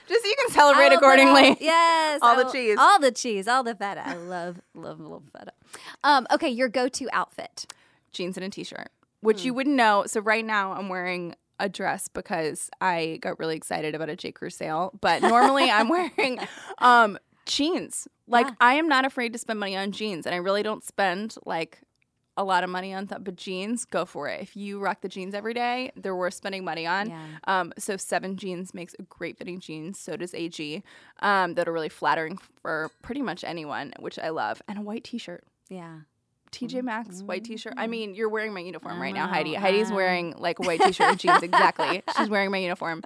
Just 0.08 0.24
so 0.24 0.28
you 0.28 0.36
can 0.38 0.50
celebrate 0.50 0.92
accordingly. 0.92 1.56
Yes. 1.60 2.20
All 2.22 2.36
the 2.36 2.50
cheese. 2.50 2.76
All 2.78 2.98
the 2.98 3.10
cheese. 3.12 3.46
All 3.46 3.62
the 3.62 3.74
feta. 3.74 4.02
I 4.06 4.14
love, 4.14 4.60
love, 4.74 5.00
love 5.00 5.22
feta. 5.36 5.52
Um, 6.02 6.26
okay, 6.30 6.48
your 6.48 6.68
go-to 6.68 7.08
outfit. 7.12 7.66
Jeans 8.12 8.36
and 8.36 8.44
a 8.44 8.48
t-shirt, 8.48 8.90
which 9.20 9.44
you 9.44 9.52
wouldn't 9.52 9.76
know. 9.76 10.04
So 10.06 10.20
right 10.20 10.44
now 10.44 10.72
I'm 10.72 10.88
wearing 10.88 11.34
a 11.60 11.68
dress 11.68 12.08
because 12.08 12.70
I 12.80 13.18
got 13.20 13.38
really 13.38 13.56
excited 13.56 13.94
about 13.94 14.08
a 14.08 14.16
J. 14.16 14.32
Crew 14.32 14.50
sale. 14.50 14.92
But 15.00 15.22
normally 15.22 15.70
I'm 15.70 15.88
wearing 15.90 16.38
um, 16.78 17.18
jeans. 17.46 18.08
Like 18.26 18.46
Yeah. 18.46 18.54
I 18.60 18.74
am 18.74 18.88
not 18.88 19.04
afraid 19.04 19.32
to 19.34 19.38
spend 19.38 19.60
money 19.60 19.76
on 19.76 19.92
jeans, 19.92 20.24
and 20.26 20.34
I 20.34 20.38
really 20.38 20.62
don't 20.62 20.84
spend 20.84 21.34
like 21.44 21.80
a 22.38 22.44
lot 22.44 22.64
of 22.64 22.70
money 22.70 22.94
on 22.94 23.06
stuff. 23.06 23.18
But 23.22 23.36
jeans, 23.36 23.84
go 23.84 24.06
for 24.06 24.28
it. 24.28 24.40
If 24.40 24.56
you 24.56 24.78
rock 24.78 25.02
the 25.02 25.08
jeans 25.08 25.34
every 25.34 25.52
day, 25.52 25.90
they're 25.96 26.16
worth 26.16 26.34
spending 26.34 26.64
money 26.64 26.86
on. 26.86 27.10
Yeah. 27.10 27.26
Um, 27.44 27.72
so 27.76 27.96
Seven 27.98 28.36
Jeans 28.36 28.72
makes 28.72 28.94
a 28.98 29.02
great 29.02 29.36
fitting 29.36 29.60
jeans. 29.60 29.98
So 29.98 30.16
does 30.16 30.32
AG. 30.32 30.82
Um, 31.20 31.54
that 31.54 31.68
are 31.68 31.72
really 31.72 31.88
flattering 31.88 32.38
for 32.62 32.90
pretty 33.02 33.22
much 33.22 33.42
anyone, 33.42 33.92
which 33.98 34.18
I 34.18 34.28
love. 34.30 34.62
And 34.68 34.78
a 34.78 34.82
white 34.82 35.02
T-shirt. 35.04 35.44
Yeah. 35.68 35.98
TJ 36.52 36.82
Maxx 36.82 37.22
white 37.22 37.44
T-shirt. 37.44 37.74
I 37.76 37.88
mean, 37.88 38.14
you're 38.14 38.28
wearing 38.28 38.54
my 38.54 38.60
uniform 38.60 39.02
right 39.02 39.12
now, 39.12 39.26
Heidi. 39.26 39.54
Heidi's 39.54 39.92
wearing 39.92 40.34
like 40.38 40.58
a 40.60 40.62
white 40.62 40.80
T-shirt 40.80 41.10
and 41.10 41.18
jeans. 41.18 41.42
Exactly. 41.48 42.02
She's 42.16 42.30
wearing 42.30 42.50
my 42.50 42.58
uniform. 42.58 43.02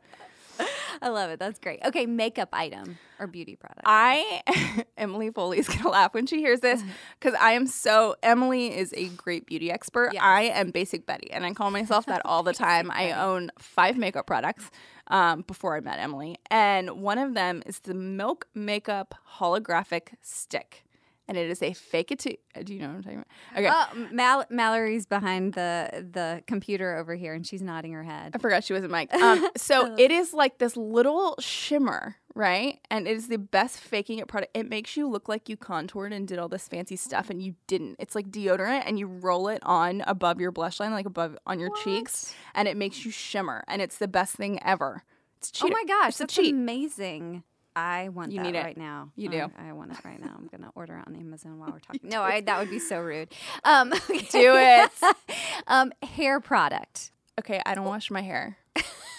I 1.01 1.09
love 1.09 1.31
it. 1.31 1.39
That's 1.39 1.59
great. 1.59 1.81
Okay, 1.85 2.07
makeup 2.07 2.51
item 2.53 2.99
or 3.19 3.27
beauty 3.27 3.57
product. 3.57 3.83
I 3.85 4.85
Emily 4.97 5.31
Foley's 5.31 5.69
gonna 5.69 5.89
laugh 5.89 6.15
when 6.15 6.27
she 6.27 6.39
hears 6.39 6.61
this 6.61 6.83
because 7.19 7.35
I 7.41 7.53
am 7.53 7.67
so 7.67 8.17
Emily 8.23 8.77
is 8.77 8.93
a 8.97 9.09
great 9.09 9.47
beauty 9.47 9.71
expert. 9.71 10.11
Yes. 10.13 10.23
I 10.25 10.43
am 10.43 10.71
basic 10.71 11.07
Betty, 11.07 11.31
and 11.31 11.45
I 11.47 11.53
call 11.55 11.71
myself 11.71 12.07
that 12.07 12.23
all 12.25 12.43
the 12.43 12.53
time. 12.67 12.91
I 12.91 13.13
own 13.13 13.51
five 13.59 13.97
makeup 13.97 14.27
products. 14.27 14.71
Um, 15.09 15.43
before 15.43 15.77
I 15.77 15.81
met 15.81 15.99
Emily, 15.99 16.39
and 16.49 17.03
one 17.03 17.19
of 17.19 17.35
them 17.35 17.63
is 17.67 17.81
the 17.81 17.93
Milk 17.93 18.47
Makeup 18.55 19.15
Holographic 19.39 20.15
Stick, 20.23 20.85
and 21.29 21.37
it 21.39 21.49
is 21.49 21.63
a 21.63 21.73
fake 21.73 22.11
it 22.11 22.19
to. 22.21 22.37
Do 22.65 22.75
you 22.75 22.81
know 22.81 22.89
what 22.89 22.97
I'm 22.97 23.03
talking 23.03 23.25
about? 23.55 23.59
Okay, 23.59 23.71
Oh, 24.05 24.09
Mal- 24.13 24.47
Mallory's 24.51 25.07
behind 25.07 25.55
the 25.55 26.07
the 26.13 26.43
computer 26.47 26.97
over 26.97 27.15
here, 27.15 27.33
and 27.35 27.47
she's 27.47 27.63
nodding 27.63 27.93
her 27.93 28.03
head. 28.03 28.33
I 28.35 28.39
forgot 28.39 28.65
she 28.65 28.73
wasn't 28.73 28.93
Mike. 28.93 29.13
Um, 29.15 29.49
so 29.57 29.95
it 29.99 30.11
is 30.11 30.35
like 30.35 30.59
this 30.59 30.77
little 30.77 31.37
shimmer, 31.39 32.17
right? 32.35 32.81
And 32.91 33.07
it 33.07 33.17
is 33.17 33.29
the 33.29 33.39
best 33.39 33.79
faking 33.81 34.19
it 34.19 34.29
product. 34.29 34.57
It 34.57 34.69
makes 34.69 34.97
you 34.97 35.09
look 35.09 35.29
like 35.29 35.49
you 35.49 35.57
contoured 35.57 36.13
and 36.13 36.27
did 36.27 36.39
all 36.39 36.49
this 36.49 36.67
fancy 36.69 36.97
stuff, 36.97 37.31
and 37.31 37.41
you 37.43 37.55
didn't. 37.67 37.97
It's 37.99 38.15
like 38.15 38.31
deodorant, 38.31 38.83
and 38.87 38.99
you 38.99 39.07
roll 39.07 39.49
it 39.49 39.61
on 39.63 40.03
above 40.07 40.41
your 40.41 40.51
blush 40.51 40.81
line, 40.81 40.91
like 40.93 41.07
above 41.07 41.39
on 41.47 41.59
your 41.61 41.71
cheeks, 41.83 42.35
and 42.55 42.67
it 42.69 42.77
makes 42.77 43.05
you 43.05 43.11
shimmer, 43.11 43.65
and 43.69 43.81
it's 43.81 43.99
the 43.99 44.09
best 44.09 44.35
thing 44.35 44.59
ever. 44.63 45.05
It's 45.39 45.51
cheap. 45.51 45.73
Oh 45.73 45.75
my 45.75 45.85
gosh, 45.87 46.09
it's 46.11 46.19
that's 46.19 46.35
cheat. 46.35 46.53
amazing. 46.55 47.43
I 47.75 48.09
want 48.11 48.33
You 48.33 48.39
that 48.41 48.47
need 48.53 48.55
it. 48.59 48.63
right 48.65 48.77
now. 48.77 49.11
You 49.17 49.29
I- 49.29 49.33
do. 49.33 49.53
I, 49.59 49.73
want 49.73 49.93
it 49.93 50.05
right 50.05 50.21
now. 50.21 50.35
I'm 50.37 50.47
gonna 50.49 50.71
order 50.75 50.97
it 50.99 51.05
on 51.07 51.17
Amazon 51.17 51.59
while 51.59 51.71
we're 51.73 51.79
talking. 51.87 52.09
No, 52.09 52.23
I, 52.23 52.41
that 52.43 52.59
would 52.59 52.71
be 52.71 52.79
so 52.79 53.01
rude. 53.01 53.33
Um, 53.65 53.91
Do 53.91 54.57
it. 54.57 54.91
um, 55.67 55.93
hair 56.03 56.41
product. 56.41 57.11
okay, 57.41 57.61
I 57.65 57.75
don't 57.75 57.87
wash 57.87 58.11
my 58.11 58.21
hair. 58.23 58.59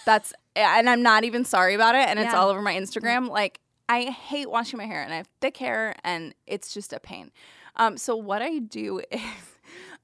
That's 0.06 0.34
and 0.56 0.90
I'm 0.90 1.02
not 1.02 1.24
even 1.24 1.46
sorry 1.46 1.74
about 1.76 1.96
it, 1.96 2.08
and 2.10 2.20
it's 2.20 2.32
Yeah. 2.34 2.40
all 2.40 2.50
over 2.50 2.62
my 2.62 2.74
Instagram. 2.76 3.30
Like 3.30 3.60
I 3.90 4.04
hate 4.04 4.50
washing 4.52 4.78
my 4.78 4.86
hair, 4.86 5.02
and 5.02 5.14
I 5.14 5.18
have 5.18 5.28
thick 5.42 5.58
hair, 5.58 5.96
and 6.04 6.36
it's 6.46 6.74
just 6.74 6.92
a 6.94 7.00
pain. 7.00 7.32
Um, 7.78 7.98
so 7.98 8.16
what 8.16 8.42
I 8.42 8.60
do 8.60 9.02
is 9.12 9.22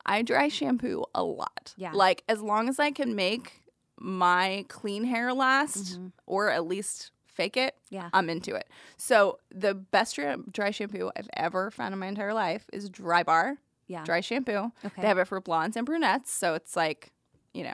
I 0.06 0.22
dry 0.22 0.48
shampoo 0.48 1.04
a 1.14 1.24
lot. 1.24 1.74
Yeah. 1.78 1.92
Like 1.94 2.24
as 2.30 2.42
long 2.42 2.70
as 2.70 2.80
I 2.80 2.92
can 2.92 3.14
make 3.16 3.62
my 4.00 4.66
clean 4.70 5.04
hair 5.04 5.34
last, 5.34 6.00
or 6.26 6.50
at 6.50 6.66
least 6.66 7.12
fake 7.40 7.58
it. 7.58 7.76
Yeah. 7.90 8.10
I'm 8.14 8.30
into 8.30 8.54
it. 8.56 8.68
So 8.98 9.40
the 9.50 9.74
best 9.74 10.20
dry, 10.52 10.72
shampoo 10.72 11.12
I've 11.16 11.30
ever 11.34 11.72
found 11.72 11.94
in 11.94 12.00
my 12.00 12.08
entire 12.08 12.34
life 12.34 12.66
is 12.74 12.90
Dry 12.90 13.24
Bar 13.24 13.58
Yeah. 13.88 14.04
dry 14.04 14.22
shampoo. 14.22 14.72
Okay. 14.86 15.02
They 15.02 15.08
have 15.08 15.18
it 15.18 15.26
for 15.28 15.40
blondes 15.42 15.78
and 15.78 15.86
brunettes, 15.86 16.32
so 16.32 16.54
it's 16.54 16.76
like, 16.76 17.12
you 17.54 17.64
know, 17.64 17.74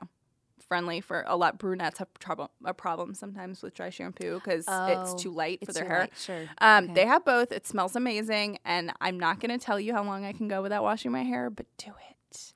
friendly 0.68 1.02
for 1.02 1.24
a 1.28 1.36
lot. 1.36 1.58
Brunettes 1.60 2.00
have 2.00 2.08
trouble 2.20 2.50
a 2.64 2.74
problem 2.74 3.14
sometimes 3.14 3.62
with 3.62 3.74
dry 3.76 3.90
shampoo 3.90 4.36
because 4.36 4.66
Oh, 4.68 4.86
it's 4.88 5.22
too 5.22 5.32
light 5.32 5.60
for 5.66 5.74
their 5.74 5.86
hair. 5.88 6.00
light, 6.02 6.14
sure. 6.18 6.44
Um, 6.60 6.86
Okay. 6.86 6.94
They 6.94 7.06
have 7.06 7.24
both. 7.26 7.52
It 7.52 7.68
smells 7.68 7.96
amazing, 7.96 8.58
and 8.66 8.92
I'm 9.02 9.20
not 9.20 9.40
going 9.40 9.58
to 9.58 9.64
tell 9.64 9.80
you 9.80 9.94
how 9.94 10.04
long 10.04 10.26
I 10.26 10.32
can 10.34 10.48
go 10.48 10.62
without 10.62 10.84
washing 10.84 11.12
my 11.12 11.24
hair, 11.24 11.50
but 11.50 11.66
do 11.78 11.92
it. 12.10 12.54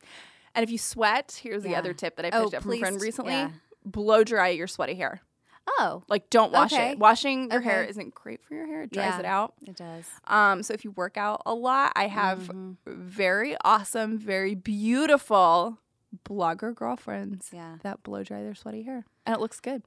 And 0.56 0.64
if 0.64 0.72
you 0.72 0.78
sweat, 0.78 1.40
here's 1.44 1.64
the 1.64 1.76
other 1.76 1.94
tip 1.94 2.16
that 2.18 2.26
I 2.26 2.30
Oh, 2.38 2.46
picked 2.46 2.56
up 2.56 2.64
from 2.64 2.74
a 2.74 2.80
friend 2.80 3.00
recently: 3.02 3.34
yeah. 3.34 3.52
blow 3.86 4.24
dry 4.24 4.50
your 4.50 4.68
sweaty 4.68 4.96
hair. 4.96 5.22
Oh, 5.68 6.04
Like, 6.08 6.30
don't 6.30 6.52
wash 6.52 6.74
Okay. 6.74 6.92
it. 6.92 7.00
Washing 7.00 7.52
your 7.52 7.62
hair 7.62 7.84
isn't 7.84 8.14
great 8.14 8.44
for 8.44 8.54
your 8.54 8.68
hair; 8.68 8.82
it 8.84 8.92
dries 8.92 9.14
Yeah. 9.14 9.20
it 9.20 9.26
out. 9.26 9.54
it 9.66 9.76
does. 9.76 10.06
Um, 10.26 10.64
so 10.64 10.74
if 10.74 10.84
you 10.84 10.92
work 10.92 11.16
out 11.18 11.42
a 11.46 11.54
lot, 11.54 11.94
I 11.96 12.08
have 12.08 12.40
Mm-hmm. 12.50 12.72
very 12.86 13.56
awesome, 13.64 14.18
very 14.18 14.56
beautiful 14.56 15.80
blogger 16.28 16.74
girlfriends 16.74 17.50
Yeah. 17.54 17.78
that 17.84 18.02
blow 18.04 18.24
dry 18.24 18.42
their 18.44 18.56
sweaty 18.56 18.84
hair, 18.84 19.06
and 19.26 19.36
it 19.36 19.40
looks 19.40 19.60
good. 19.60 19.84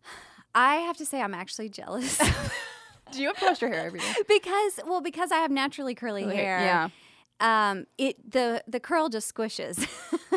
I 0.54 0.76
have 0.76 0.96
to 0.98 1.06
say, 1.06 1.20
I'm 1.20 1.34
actually 1.34 1.68
jealous 1.68 2.18
Do 3.12 3.20
you 3.20 3.26
have 3.28 3.36
to 3.38 3.44
wash 3.46 3.60
your 3.60 3.70
hair 3.70 3.84
every 3.86 4.00
day? 4.00 4.14
because, 4.28 4.80
well, 4.86 5.00
because 5.02 5.32
I 5.32 5.38
have 5.38 5.50
naturally 5.50 5.94
curly 5.94 6.24
hair. 6.24 6.60
Yeah, 6.60 6.88
Um, 7.40 7.86
it 7.98 8.30
the 8.30 8.62
the 8.66 8.80
curl 8.80 9.08
just 9.10 9.34
squishes. 9.34 9.86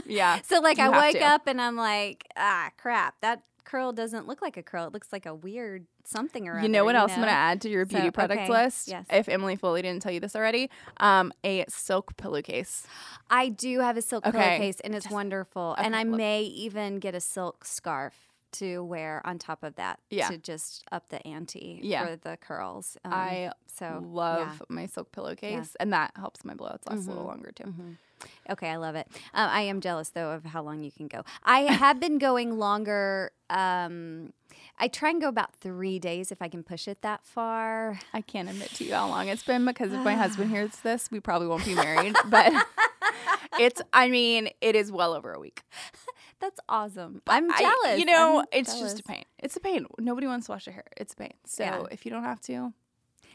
yeah. 0.05 0.41
so 0.43 0.59
like 0.59 0.77
You 0.77 0.91
I 0.91 0.99
wake 0.99 1.19
to. 1.19 1.23
up 1.25 1.47
and 1.47 1.61
I'm 1.61 1.75
like, 1.77 2.25
ah, 2.35 2.71
crap, 2.77 3.15
that 3.21 3.43
curl 3.65 3.91
doesn't 3.91 4.27
look 4.27 4.41
like 4.41 4.55
a 4.57 4.63
curl. 4.63 4.85
It 4.87 4.93
looks 4.93 5.11
like 5.11 5.25
a 5.25 5.35
weird 5.35 5.85
something 6.05 6.47
around. 6.47 6.63
You 6.63 6.69
know 6.69 6.85
what 6.85 6.95
else 6.95 7.11
I'm 7.11 7.19
gonna 7.19 7.31
add 7.31 7.61
to 7.61 7.69
your 7.69 7.85
So, 7.85 7.89
beauty 7.95 8.11
product 8.11 8.43
okay, 8.43 8.51
list? 8.51 8.87
yes. 8.87 9.05
If 9.11 9.27
Emily 9.27 9.55
Foley 9.55 9.81
didn't 9.81 10.01
tell 10.03 10.11
you 10.11 10.19
this 10.19 10.35
already, 10.35 10.69
um, 10.97 11.33
a 11.43 11.65
silk 11.67 12.15
pillowcase. 12.17 12.85
I 13.29 13.49
do 13.49 13.79
have 13.79 13.97
a 13.97 14.01
silk 14.01 14.25
Okay. 14.25 14.37
pillowcase 14.37 14.79
and 14.81 14.93
it's 14.95 15.09
wonderful. 15.09 15.75
and 15.77 15.95
I 15.95 16.03
look. 16.03 16.17
may 16.17 16.43
even 16.43 16.99
get 16.99 17.15
a 17.15 17.19
silk 17.19 17.65
scarf 17.65 18.13
to 18.53 18.83
wear 18.85 19.21
on 19.25 19.37
top 19.37 19.63
of 19.63 19.75
that 19.75 19.99
Yeah. 20.09 20.29
to 20.29 20.37
just 20.37 20.85
up 20.91 21.09
the 21.09 21.25
ante 21.27 21.81
Yeah. 21.83 22.05
for 22.05 22.15
the 22.15 22.37
curls. 22.37 22.97
Um, 23.03 23.11
I 23.13 23.51
so 23.67 24.01
Love 24.05 24.39
yeah. 24.47 24.53
Mm-hmm. 24.53 24.75
my 24.75 24.85
silk 24.85 25.11
pillowcase, 25.11 25.75
and 25.79 25.91
that 25.91 26.11
helps 26.15 26.45
my 26.45 26.53
blowouts 26.53 26.87
last 26.89 27.05
a 27.05 27.09
little 27.09 27.25
longer 27.25 27.51
too. 27.51 27.73
Okay, 28.49 28.69
I 28.69 28.75
love 28.77 28.95
it. 28.95 29.07
Um, 29.33 29.49
I 29.49 29.61
am 29.61 29.81
jealous 29.81 30.09
though 30.09 30.31
of 30.31 30.45
how 30.45 30.61
long 30.63 30.81
you 30.83 30.91
can 30.91 31.07
go. 31.07 31.23
I 31.43 31.59
have 31.73 31.99
been 31.99 32.17
going 32.17 32.57
longer. 32.57 33.31
Um, 33.49 34.33
I 34.79 34.87
try 34.87 35.09
and 35.09 35.21
go 35.21 35.27
about 35.27 35.55
three 35.61 35.99
days 35.99 36.31
if 36.31 36.41
I 36.41 36.47
can 36.47 36.63
push 36.63 36.87
it 36.87 37.01
that 37.01 37.25
far. 37.25 37.99
I 38.13 38.21
can't 38.21 38.49
admit 38.49 38.69
to 38.75 38.83
you 38.85 38.93
how 38.93 39.07
long 39.09 39.27
it's 39.27 39.43
been 39.43 39.65
because 39.65 39.91
if 39.93 39.99
my 40.01 40.15
husband 40.15 40.49
hears 40.55 40.75
this, 40.77 41.09
we 41.11 41.19
probably 41.19 41.47
won't 41.47 41.65
be 41.65 41.75
married. 41.75 42.15
But 42.29 42.51
it's, 43.59 43.81
I 43.93 44.09
mean, 44.09 44.49
it 44.61 44.75
is 44.75 44.91
well 44.91 45.13
over 45.13 45.33
a 45.33 45.39
week. 45.39 45.61
That's 46.39 46.59
awesome. 46.67 47.21
I'm 47.27 47.51
I- 47.51 47.59
jealous. 47.59 47.99
you 47.99 48.05
know, 48.05 48.39
I'm 48.39 48.45
it's 48.51 48.73
jealous. 48.73 48.91
just 48.93 48.99
a 49.01 49.03
pain. 49.03 49.23
It's 49.39 49.55
a 49.55 49.59
pain. 49.59 49.85
Nobody 49.99 50.27
wants 50.27 50.47
to 50.47 50.53
wash 50.53 50.65
their 50.65 50.73
hair. 50.73 50.85
It's 50.97 51.13
a 51.13 51.17
pain. 51.17 51.33
So 51.45 51.63
Yeah. 51.63 51.83
if 51.91 52.05
you 52.05 52.11
don't 52.11 52.23
have 52.23 52.41
to, 52.41 52.73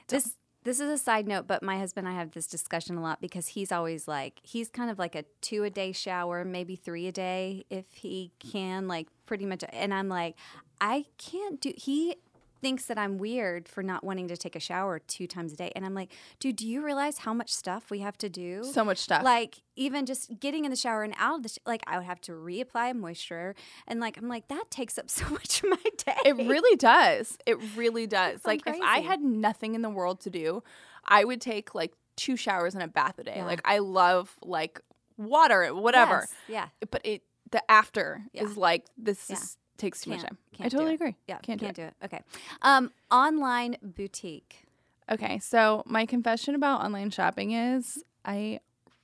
This 0.08 0.34
this 0.64 0.78
is 0.80 0.90
a 0.90 0.98
side 0.98 1.26
note, 1.26 1.46
but 1.46 1.62
my 1.62 1.78
husband 1.78 2.06
and 2.06 2.14
I 2.14 2.18
have 2.18 2.32
this 2.32 2.46
discussion 2.46 2.96
a 2.96 3.02
lot 3.02 3.20
because 3.20 3.48
he's 3.48 3.72
always 3.72 4.06
like 4.06 4.40
he's 4.42 4.68
kind 4.68 4.90
of 4.90 4.98
like 4.98 5.14
a 5.14 5.24
two 5.40 5.64
a 5.64 5.70
day 5.70 5.92
shower, 5.92 6.44
maybe 6.44 6.76
three 6.76 7.06
a 7.06 7.12
day 7.12 7.64
if 7.70 7.86
he 7.92 8.32
can, 8.38 8.86
like 8.86 9.08
pretty 9.26 9.46
much. 9.46 9.64
And 9.70 9.94
I'm 9.94 10.08
like, 10.08 10.36
I 10.80 11.06
can't 11.18 11.60
do. 11.60 11.72
He 11.76 12.16
thinks 12.60 12.84
that 12.86 12.98
I'm 12.98 13.18
weird 13.18 13.68
for 13.68 13.82
not 13.82 14.04
wanting 14.04 14.28
to 14.28 14.36
take 14.36 14.54
a 14.54 14.60
shower 14.60 14.98
two 14.98 15.26
times 15.26 15.52
a 15.52 15.56
day, 15.56 15.72
and 15.74 15.84
I'm 15.84 15.94
like, 15.94 16.10
dude, 16.38 16.56
do 16.56 16.66
you 16.66 16.84
realize 16.84 17.18
how 17.18 17.32
much 17.34 17.52
stuff 17.52 17.90
we 17.90 18.00
have 18.00 18.16
to 18.18 18.28
do? 18.28 18.62
so 18.64 18.84
much 18.84 18.98
stuff. 18.98 19.22
Like 19.24 19.62
even 19.76 20.04
just 20.06 20.38
getting 20.40 20.64
in 20.64 20.70
the 20.70 20.76
shower 20.76 21.02
and 21.02 21.14
out 21.18 21.36
of 21.38 21.42
the 21.44 21.48
sh- 21.48 21.58
like 21.66 21.82
I 21.86 21.96
would 21.96 22.06
have 22.06 22.20
to 22.22 22.32
reapply 22.32 22.94
moisture 22.94 23.54
and 23.86 23.98
like 24.00 24.18
I'm 24.18 24.28
like 24.28 24.48
that 24.48 24.70
takes 24.70 24.98
up 24.98 25.08
so 25.18 25.28
much 25.30 25.62
of 25.62 25.70
my 25.70 25.76
day. 25.96 26.16
It 26.24 26.36
really 26.36 26.76
does. 26.76 27.38
It 27.46 27.58
really 27.76 28.06
does. 28.06 28.44
Like 28.44 28.62
if 28.66 28.76
I 28.82 29.00
had 29.00 29.20
nothing 29.22 29.74
in 29.74 29.82
the 29.82 29.90
world 29.90 30.20
to 30.22 30.30
do, 30.30 30.62
I 31.04 31.24
would 31.24 31.40
take 31.40 31.74
like 31.74 31.92
two 32.16 32.36
showers 32.36 32.74
and 32.74 32.82
a 32.82 32.88
bath 32.88 33.18
a 33.18 33.24
day. 33.24 33.34
Yeah. 33.36 33.46
Like 33.46 33.62
I 33.64 33.78
love 33.78 34.36
like 34.42 34.80
water, 35.16 35.74
whatever. 35.74 36.26
Yes, 36.48 36.68
Yeah. 36.80 36.86
But 36.90 37.00
it 37.04 37.22
the 37.50 37.68
after 37.70 38.22
Yeah. 38.32 38.44
is 38.44 38.56
like 38.56 38.84
this 38.96 39.26
Yeah. 39.28 39.36
is, 39.36 39.56
takes 39.80 40.02
too 40.02 40.10
much 40.10 40.22
time. 40.22 40.38
I 40.60 40.68
totally 40.68 40.94
agree. 40.94 41.16
Yeah, 41.26 41.38
can't, 41.38 41.60
can't, 41.60 41.74
do 41.74 41.82
it. 41.82 41.86
do 41.86 41.88
it. 41.88 41.94
Okay. 42.04 42.20
Um, 42.62 42.90
online 43.10 43.76
boutique. 43.82 44.64
Okay, 45.10 45.38
so 45.40 45.82
my 45.86 46.06
confession 46.06 46.54
about 46.54 46.82
online 46.84 47.10
shopping 47.10 47.50
is 47.52 48.04
I 48.24 48.60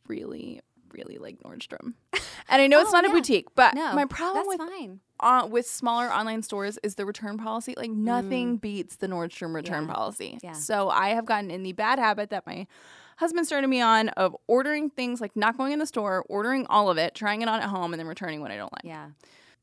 really, 0.07 0.61
really 0.93 1.19
like 1.19 1.39
Nordstrom, 1.43 1.95
and 2.49 2.63
I 2.63 2.67
know 2.69 2.81
it's 2.81 2.91
Oh, 2.91 3.01
not 3.01 3.07
a 3.07 3.11
boutique, 3.11 3.49
but 3.57 3.75
No, 3.75 3.93
my 3.95 4.05
problem 4.05 4.47
with 4.47 4.59
fine. 4.59 5.01
uh, 5.19 5.49
with 5.51 5.67
smaller 5.67 6.07
online 6.13 6.43
stores 6.43 6.79
is 6.85 6.95
the 6.95 7.05
return 7.05 7.39
policy. 7.39 7.75
Like 7.77 7.91
nothing 7.91 8.57
beats 8.59 8.97
the 8.97 9.09
Nordstrom 9.09 9.53
return 9.55 9.85
Mm. 9.85 9.89
Yeah. 9.89 9.95
policy. 9.95 10.39
Yeah. 10.45 10.53
So 10.53 10.91
I 10.91 11.09
have 11.09 11.25
gotten 11.27 11.51
in 11.51 11.65
the 11.65 11.73
bad 11.73 11.99
habit 11.99 12.31
that 12.31 12.47
my 12.47 12.67
husband 13.17 13.47
started 13.47 13.67
me 13.67 13.81
on 13.81 14.11
of 14.11 14.37
ordering 14.47 14.91
things 14.91 15.21
like 15.21 15.35
not 15.35 15.57
going 15.57 15.73
in 15.73 15.79
the 15.81 15.87
store, 15.87 16.25
ordering 16.29 16.67
all 16.69 16.89
of 16.89 16.99
it, 16.99 17.15
trying 17.17 17.43
it 17.43 17.49
on 17.49 17.61
at 17.61 17.69
home, 17.69 17.93
and 17.95 17.99
then 17.99 18.07
returning 18.07 18.41
what 18.43 18.51
I 18.53 18.57
don't 18.57 18.73
like. 18.73 18.85
Yeah. 18.85 19.09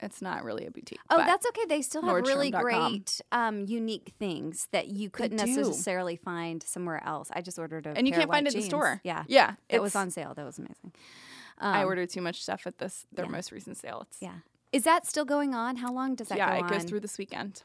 It's 0.03 0.21
not 0.21 0.43
really 0.43 0.65
a 0.65 0.71
boutique. 0.71 0.99
Oh, 1.09 1.17
that's 1.17 1.45
okay. 1.47 1.65
They 1.67 1.81
still 1.81 2.01
have 2.03 2.15
really 2.25 2.51
great, 2.51 3.21
um, 3.31 3.65
unique 3.65 4.13
things 4.19 4.67
that 4.71 4.87
you 4.87 5.09
couldn't 5.09 5.37
necessarily 5.37 6.15
find 6.15 6.61
somewhere 6.61 7.03
else. 7.05 7.29
I 7.33 7.41
just 7.41 7.57
ordered 7.57 7.87
a 7.87 7.91
and 7.97 8.07
you 8.07 8.13
can't 8.13 8.29
find 8.29 8.45
it 8.47 8.53
in 8.53 8.61
the 8.61 8.65
store. 8.65 9.01
Yeah, 9.03 9.23
yeah. 9.27 9.53
it 9.69 9.81
was 9.81 9.95
on 9.95 10.11
sale. 10.11 10.33
That 10.35 10.45
was 10.45 10.57
amazing. 10.59 10.91
I 11.59 11.81
Um, 11.81 11.87
ordered 11.87 12.09
too 12.09 12.21
much 12.21 12.41
stuff 12.41 12.67
at 12.67 12.77
this 12.79 13.05
their 13.13 13.25
yeah. 13.25 13.31
most 13.31 13.51
recent 13.51 13.77
sale. 13.77 14.05
It's, 14.07 14.17
Yeah, 14.21 14.37
is 14.71 14.83
that 14.83 15.05
still 15.07 15.25
going 15.25 15.53
on? 15.55 15.77
How 15.77 15.91
long 15.93 16.15
does 16.15 16.27
that 16.29 16.37
yeah, 16.37 16.59
go 16.59 16.65
it 16.65 16.69
goes 16.69 16.81
on? 16.81 16.87
through 16.87 16.99
this 17.01 17.17
weekend. 17.17 17.63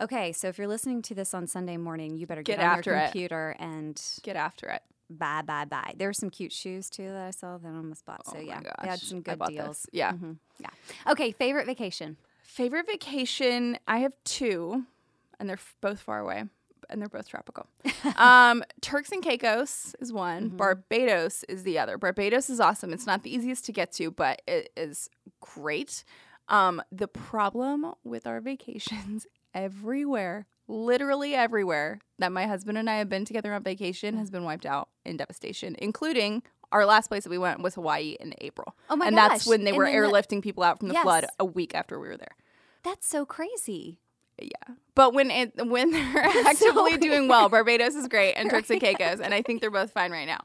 Okay, 0.00 0.32
so 0.32 0.48
if 0.48 0.56
you're 0.58 0.66
listening 0.68 1.02
to 1.02 1.14
this 1.14 1.34
on 1.34 1.46
Sunday 1.46 1.76
morning, 1.76 2.16
you 2.16 2.26
better 2.26 2.42
get, 2.42 2.58
Get 2.58 2.64
on 2.66 2.78
after 2.78 2.90
your 2.90 3.00
it. 3.00 3.04
computer 3.12 3.56
and 3.58 4.00
Get 4.22 4.34
after 4.36 4.68
it. 4.70 4.82
Buy, 5.10 5.42
bye, 5.42 5.64
bye. 5.64 5.94
There 5.96 6.08
were 6.08 6.12
some 6.14 6.30
cute 6.30 6.52
shoes 6.52 6.88
too 6.88 7.08
that 7.08 7.26
I 7.26 7.30
saw 7.32 7.58
that 7.58 7.66
I 7.68 7.70
almost 7.76 8.06
bought. 8.06 8.24
So 8.26 8.32
Oh 8.36 8.38
my 8.38 8.42
yeah, 8.42 8.60
they 8.82 8.88
had 8.88 9.00
some 9.00 9.20
good 9.20 9.40
deals. 9.48 9.82
this. 9.82 9.86
Yeah. 9.92 10.12
Mhm, 10.12 10.36
yeah. 10.58 10.70
Okay, 11.08 11.32
favorite 11.32 11.66
vacation. 11.66 12.16
Favorite 12.42 12.86
vacation? 12.86 13.78
I 13.86 13.98
have 13.98 14.12
two, 14.24 14.84
and 15.38 15.48
they're 15.48 15.56
f- 15.56 15.74
both 15.80 16.00
far 16.00 16.18
away, 16.20 16.44
and 16.88 17.00
they're 17.00 17.08
both 17.08 17.28
tropical. 17.28 17.66
um, 18.16 18.64
Turks 18.80 19.12
and 19.12 19.22
Caicos 19.22 19.94
is 20.00 20.12
one. 20.12 20.48
Mm-hmm. 20.48 20.56
Barbados 20.56 21.44
is 21.44 21.62
the 21.62 21.78
other. 21.78 21.96
Barbados 21.98 22.50
is 22.50 22.58
awesome. 22.60 22.92
It's 22.92 23.06
not 23.06 23.22
the 23.22 23.32
easiest 23.34 23.64
to 23.66 23.72
get 23.72 23.92
to, 23.92 24.10
but 24.10 24.42
it 24.48 24.70
is 24.76 25.08
great. 25.40 26.02
Um, 26.48 26.82
the 26.90 27.06
problem 27.08 27.94
with 28.02 28.26
our 28.26 28.40
vacations 28.40 29.26
everywhere, 29.54 30.46
literally 30.70 31.34
everywhere 31.34 31.98
that 32.18 32.32
my 32.32 32.46
husband 32.46 32.78
and 32.78 32.88
I 32.88 32.94
have 32.96 33.08
been 33.08 33.24
together 33.24 33.52
on 33.52 33.62
vacation 33.62 34.16
has 34.16 34.30
been 34.30 34.44
wiped 34.44 34.64
out 34.66 34.88
in 35.04 35.16
devastation, 35.16 35.74
including 35.78 36.42
our 36.72 36.86
last 36.86 37.08
place 37.08 37.24
that 37.24 37.30
we 37.30 37.38
went 37.38 37.60
was 37.62 37.74
Hawaii 37.74 38.16
in 38.20 38.32
April. 38.40 38.76
Oh 38.88 38.94
my 38.96 39.08
and 39.08 39.16
gosh. 39.16 39.28
that's 39.30 39.46
when 39.46 39.64
they 39.64 39.70
And 39.70 39.78
were 39.78 39.86
then 39.86 40.00
the- 40.00 40.08
airlifting 40.08 40.42
people 40.42 40.62
out 40.62 40.78
from 40.78 40.88
the 40.88 40.94
flood 40.94 41.26
a 41.38 41.44
week 41.44 41.74
after 41.74 41.98
we 41.98 42.06
were 42.08 42.16
there. 42.16 42.36
That's 42.84 43.06
so 43.08 43.26
crazy. 43.26 43.98
Yeah. 44.40 44.74
But 44.94 45.14
when 45.14 45.30
it 45.30 45.52
when 45.66 45.90
they're 45.92 46.24
actively 46.46 46.96
doing 46.98 47.28
well, 47.28 47.48
Barbados 47.48 47.94
is 47.94 48.08
great 48.08 48.34
and 48.34 48.50
Turks 48.50 48.70
and 48.70 48.80
Caicos, 48.80 49.20
and 49.20 49.32
I 49.32 49.40
think 49.42 49.60
they're 49.60 49.70
both 49.70 49.92
fine 49.92 50.10
right 50.12 50.26
now. 50.26 50.40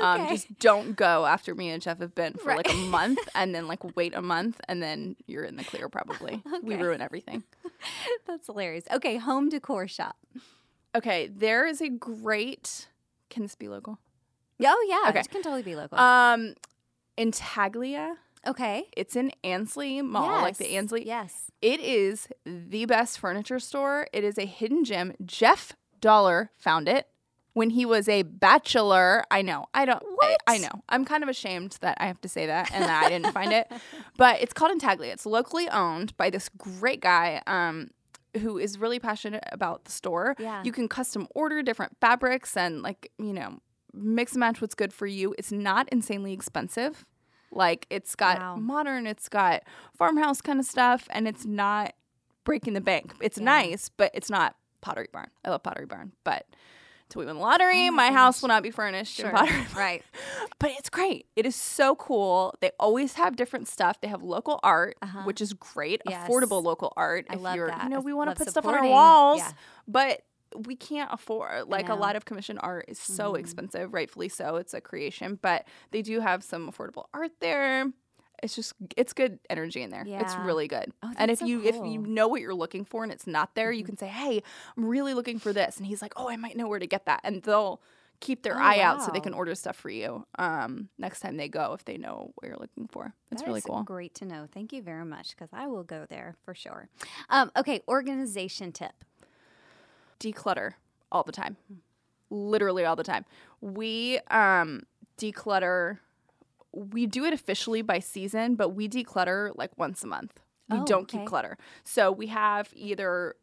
Um, 0.00 0.20
Okay. 0.22 0.30
just 0.34 0.58
don't 0.58 0.94
go 0.96 1.26
after 1.26 1.54
me 1.54 1.70
and 1.70 1.82
Jeff 1.82 1.98
have 1.98 2.14
been 2.14 2.34
for 2.34 2.54
like 2.54 2.70
a 2.70 2.76
month, 2.76 3.18
and 3.34 3.54
then 3.54 3.66
like 3.68 3.80
wait 3.96 4.14
a 4.14 4.22
month, 4.22 4.60
and 4.68 4.82
then 4.82 5.16
you're 5.26 5.44
in 5.44 5.56
the 5.56 5.64
clear. 5.64 5.88
Probably 5.88 6.42
we 6.62 6.76
ruin 6.76 7.00
everything. 7.00 7.42
That's 8.26 8.46
hilarious. 8.46 8.84
Okay, 8.92 9.16
home 9.16 9.48
decor 9.48 9.88
shop. 9.88 10.16
Okay, 10.94 11.26
there 11.28 11.66
is 11.66 11.80
a 11.80 11.88
great. 11.88 12.88
Can 13.28 13.42
this 13.42 13.54
be 13.54 13.68
local? 13.68 13.98
Oh 14.62 14.86
yeah, 14.88 15.10
Okay. 15.10 15.20
it 15.20 15.30
can 15.30 15.42
totally 15.42 15.62
be 15.62 15.74
local. 15.76 15.98
Um, 15.98 16.54
Intaglia. 17.18 18.14
Okay. 18.46 18.88
It's 18.96 19.16
in 19.16 19.32
Ansley 19.44 20.00
Mall, 20.02 20.42
like 20.42 20.56
the 20.56 20.64
Yes, 20.64 20.74
Ansley. 20.74 21.06
Yes. 21.06 21.50
It 21.60 21.80
is 21.80 22.28
the 22.44 22.86
best 22.86 23.18
furniture 23.18 23.58
store. 23.58 24.06
It 24.12 24.24
is 24.24 24.38
a 24.38 24.46
hidden 24.46 24.84
gem. 24.84 25.12
Jeff 25.24 25.72
Dauler 26.00 26.50
found 26.56 26.88
it 26.88 27.06
when 27.52 27.70
he 27.70 27.84
was 27.84 28.08
a 28.08 28.22
bachelor. 28.22 29.24
I 29.30 29.42
know. 29.42 29.66
I 29.74 29.84
don't. 29.84 30.02
I, 30.22 30.36
I 30.46 30.58
know. 30.58 30.82
I'm 30.88 31.04
kind 31.04 31.22
of 31.22 31.28
ashamed 31.28 31.76
that 31.80 31.98
I 32.00 32.06
have 32.06 32.20
to 32.22 32.28
say 32.28 32.46
that 32.46 32.72
and 32.72 32.84
that 32.84 33.04
I 33.04 33.08
didn't 33.08 33.32
find 33.32 33.52
it. 33.52 33.70
But 34.16 34.42
it's 34.42 34.52
called 34.52 34.78
Intaglia. 34.78 35.12
It's 35.12 35.24
locally 35.24 35.68
owned 35.70 36.14
by 36.18 36.28
this 36.30 36.50
great 36.50 37.00
guy. 37.00 37.42
Um, 37.46 37.90
who 38.40 38.58
is 38.58 38.78
really 38.78 39.00
passionate 39.00 39.42
about 39.50 39.84
the 39.86 39.90
store. 39.90 40.36
Yeah. 40.38 40.62
You 40.62 40.70
can 40.70 40.88
custom 40.88 41.26
order 41.34 41.62
different 41.62 41.96
fabrics 42.00 42.56
and 42.56 42.80
like, 42.80 43.10
you 43.18 43.32
know, 43.32 43.58
mix 43.92 44.32
and 44.32 44.40
match 44.40 44.60
what's 44.60 44.76
good 44.76 44.92
for 44.92 45.06
you. 45.06 45.34
It's 45.36 45.50
not 45.50 45.88
insanely 45.90 46.32
expensive. 46.32 47.04
Like 47.50 47.86
it's 47.90 48.14
got 48.14 48.38
Wow. 48.38 48.56
modern, 48.56 49.06
it's 49.06 49.28
got 49.28 49.62
farmhouse 49.94 50.40
kind 50.40 50.58
of 50.60 50.66
stuff, 50.66 51.06
and 51.10 51.26
it's 51.26 51.44
not 51.44 51.94
breaking 52.44 52.74
the 52.74 52.80
bank. 52.80 53.12
It's 53.20 53.38
Yeah. 53.38 53.44
nice, 53.44 53.88
but 53.88 54.10
it's 54.14 54.30
not 54.30 54.56
Pottery 54.80 55.08
Barn. 55.12 55.30
I 55.44 55.50
love 55.50 55.62
Pottery 55.62 55.86
Barn, 55.86 56.12
but 56.24 56.46
until 57.04 57.20
we 57.20 57.26
win 57.26 57.36
the 57.36 57.42
lottery, 57.42 57.88
Oh 57.88 57.90
my 57.90 58.08
my, 58.10 58.16
house 58.16 58.40
will 58.40 58.48
not 58.48 58.62
be 58.62 58.70
furnished 58.70 59.18
in 59.20 59.30
Pottery 59.30 59.56
Barn. 59.56 59.66
Right. 59.76 60.04
But 60.60 60.70
it's 60.78 60.88
great. 60.90 61.26
It 61.36 61.44
is 61.46 61.56
so 61.56 61.96
cool. 61.96 62.54
They 62.60 62.70
always 62.78 63.14
have 63.14 63.34
different 63.34 63.66
stuff. 63.66 64.00
They 64.00 64.08
have 64.08 64.22
local 64.22 64.60
art, 64.62 64.96
Uh-huh. 65.02 65.22
which 65.24 65.40
is 65.40 65.52
great. 65.54 66.02
Yes. 66.08 66.28
Affordable 66.28 66.62
local 66.62 66.92
art. 66.96 67.26
I 67.30 67.34
if 67.34 67.40
love 67.40 67.56
you're, 67.56 67.66
that. 67.68 67.82
you 67.84 67.88
know, 67.88 68.00
we 68.00 68.12
want 68.12 68.30
to 68.30 68.36
put 68.36 68.48
stuff 68.50 68.64
on 68.66 68.74
our 68.74 68.86
walls, 68.86 69.38
Yeah. 69.38 69.52
but 69.88 70.22
we 70.66 70.76
can't 70.76 71.10
afford 71.12 71.68
like 71.68 71.88
a 71.88 71.94
lot 71.94 72.16
of 72.16 72.24
commission 72.24 72.58
art 72.58 72.86
is 72.88 72.98
so 72.98 73.32
Mhm. 73.32 73.40
expensive, 73.40 73.92
rightfully 73.94 74.28
so. 74.28 74.56
It's 74.56 74.74
a 74.74 74.80
creation, 74.80 75.38
but 75.40 75.66
they 75.90 76.02
do 76.02 76.20
have 76.20 76.42
some 76.44 76.70
affordable 76.70 77.04
art 77.14 77.32
there. 77.40 77.86
It's 78.42 78.56
just 78.56 78.72
it's 78.96 79.12
good 79.12 79.38
energy 79.50 79.82
in 79.82 79.90
there. 79.90 80.06
It's 80.18 80.38
really 80.38 80.66
good. 80.66 80.92
Oh, 81.02 81.12
and 81.18 81.30
if 81.30 81.40
so 81.40 81.46
you 81.46 81.62
if 81.62 81.76
you 81.84 81.98
know 81.98 82.26
what 82.28 82.40
you're 82.40 82.54
looking 82.54 82.84
for 82.84 83.02
and 83.02 83.12
it's 83.12 83.26
not 83.26 83.54
there, 83.54 83.70
Mm-hmm. 83.70 83.78
you 83.78 83.84
can 83.84 83.96
say, 83.98 84.06
"Hey, 84.08 84.42
I'm 84.76 84.84
really 84.86 85.12
looking 85.14 85.38
for 85.38 85.52
this." 85.52 85.76
And 85.76 85.86
he's 85.86 86.00
like, 86.02 86.14
"Oh, 86.16 86.28
I 86.28 86.36
might 86.36 86.56
know 86.56 86.66
where 86.68 86.78
to 86.78 86.86
get 86.86 87.04
that." 87.06 87.20
And 87.22 87.42
they'll 87.42 87.82
keep 88.20 88.42
their 88.42 88.54
Oh, 88.54 88.62
eye 88.62 88.80
out 88.80 89.02
so 89.02 89.10
they 89.10 89.20
can 89.20 89.32
order 89.34 89.54
stuff 89.54 89.76
for 89.76 89.88
you 89.90 90.26
um, 90.38 90.88
next 90.98 91.20
time 91.20 91.36
they 91.38 91.48
go 91.48 91.72
if 91.72 91.84
they 91.86 91.96
know 91.96 92.32
what 92.34 92.48
you're 92.48 92.58
looking 92.58 92.86
for. 92.88 93.14
It's 93.30 93.42
That 93.42 93.48
really 93.48 93.62
cool. 93.62 93.82
Great 93.84 94.14
to 94.16 94.24
know. 94.26 94.46
Thank 94.52 94.72
you 94.72 94.82
very 94.82 95.04
much 95.04 95.30
because 95.30 95.50
I 95.52 95.66
will 95.66 95.84
go 95.84 96.06
there 96.08 96.36
for 96.44 96.54
sure. 96.54 96.88
Um, 97.30 97.50
okay, 97.56 97.80
organization 97.88 98.72
tip. 98.72 99.04
Declutter 100.20 100.74
all 101.10 101.24
the 101.24 101.32
time. 101.32 101.56
Literally 102.30 102.84
all 102.84 102.94
the 102.96 103.02
time. 103.04 103.24
We 103.60 104.20
um 104.30 104.82
declutter 105.18 105.98
we 106.72 107.04
do 107.06 107.24
it 107.24 107.32
officially 107.32 107.82
by 107.82 107.98
season 107.98 108.54
but 108.54 108.70
we 108.70 108.88
declutter 108.88 109.50
like 109.56 109.76
once 109.76 110.04
a 110.04 110.06
month. 110.06 110.38
We 110.68 110.78
Oh, 110.78 110.84
don't 110.84 111.02
okay. 111.02 111.18
keep 111.18 111.26
clutter 111.26 111.58
so 111.82 112.12
we 112.12 112.28
have 112.28 112.68
either 112.74 113.34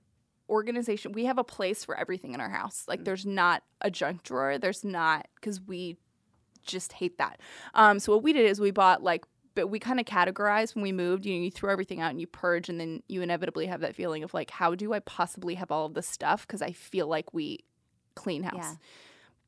organization 0.49 1.11
we 1.11 1.25
have 1.25 1.37
a 1.37 1.43
place 1.43 1.83
for 1.83 1.97
everything 1.97 2.33
in 2.33 2.39
our 2.39 2.49
house. 2.49 2.85
Like 2.87 3.03
there's 3.03 3.25
not 3.25 3.63
a 3.81 3.91
junk 3.91 4.23
drawer. 4.23 4.57
There's 4.57 4.85
not 4.85 5.27
because 5.35 5.59
we 5.59 5.97
just 6.65 6.93
hate 6.93 7.17
that. 7.17 7.41
Um 7.73 7.99
so 7.99 8.13
what 8.13 8.23
we 8.23 8.31
did 8.31 8.45
is 8.45 8.61
we 8.61 8.71
bought 8.71 9.03
like 9.03 9.25
but 9.57 9.71
we 9.71 9.79
kind 9.79 9.99
of 9.99 10.05
categorized 10.05 10.75
when 10.75 10.83
we 10.83 10.91
moved 10.91 11.25
you 11.25 11.33
know 11.33 11.43
you 11.43 11.49
throw 11.49 11.71
everything 11.71 11.99
out 11.99 12.11
and 12.11 12.21
you 12.21 12.27
purge 12.27 12.69
and 12.69 12.79
then 12.79 13.01
you 13.07 13.23
inevitably 13.23 13.65
have 13.65 13.81
that 13.81 13.95
feeling 13.95 14.23
of 14.23 14.31
like 14.31 14.51
how 14.51 14.75
do 14.75 14.93
i 14.93 14.99
possibly 14.99 15.55
have 15.55 15.71
all 15.71 15.87
of 15.87 15.95
this 15.95 16.07
stuff? 16.07 16.45
Because 16.45 16.61
i 16.61 16.71
feel 16.71 17.07
like 17.07 17.33
we 17.33 17.65
clean 18.13 18.43
house. 18.43 18.53
Yeah. 18.55 18.75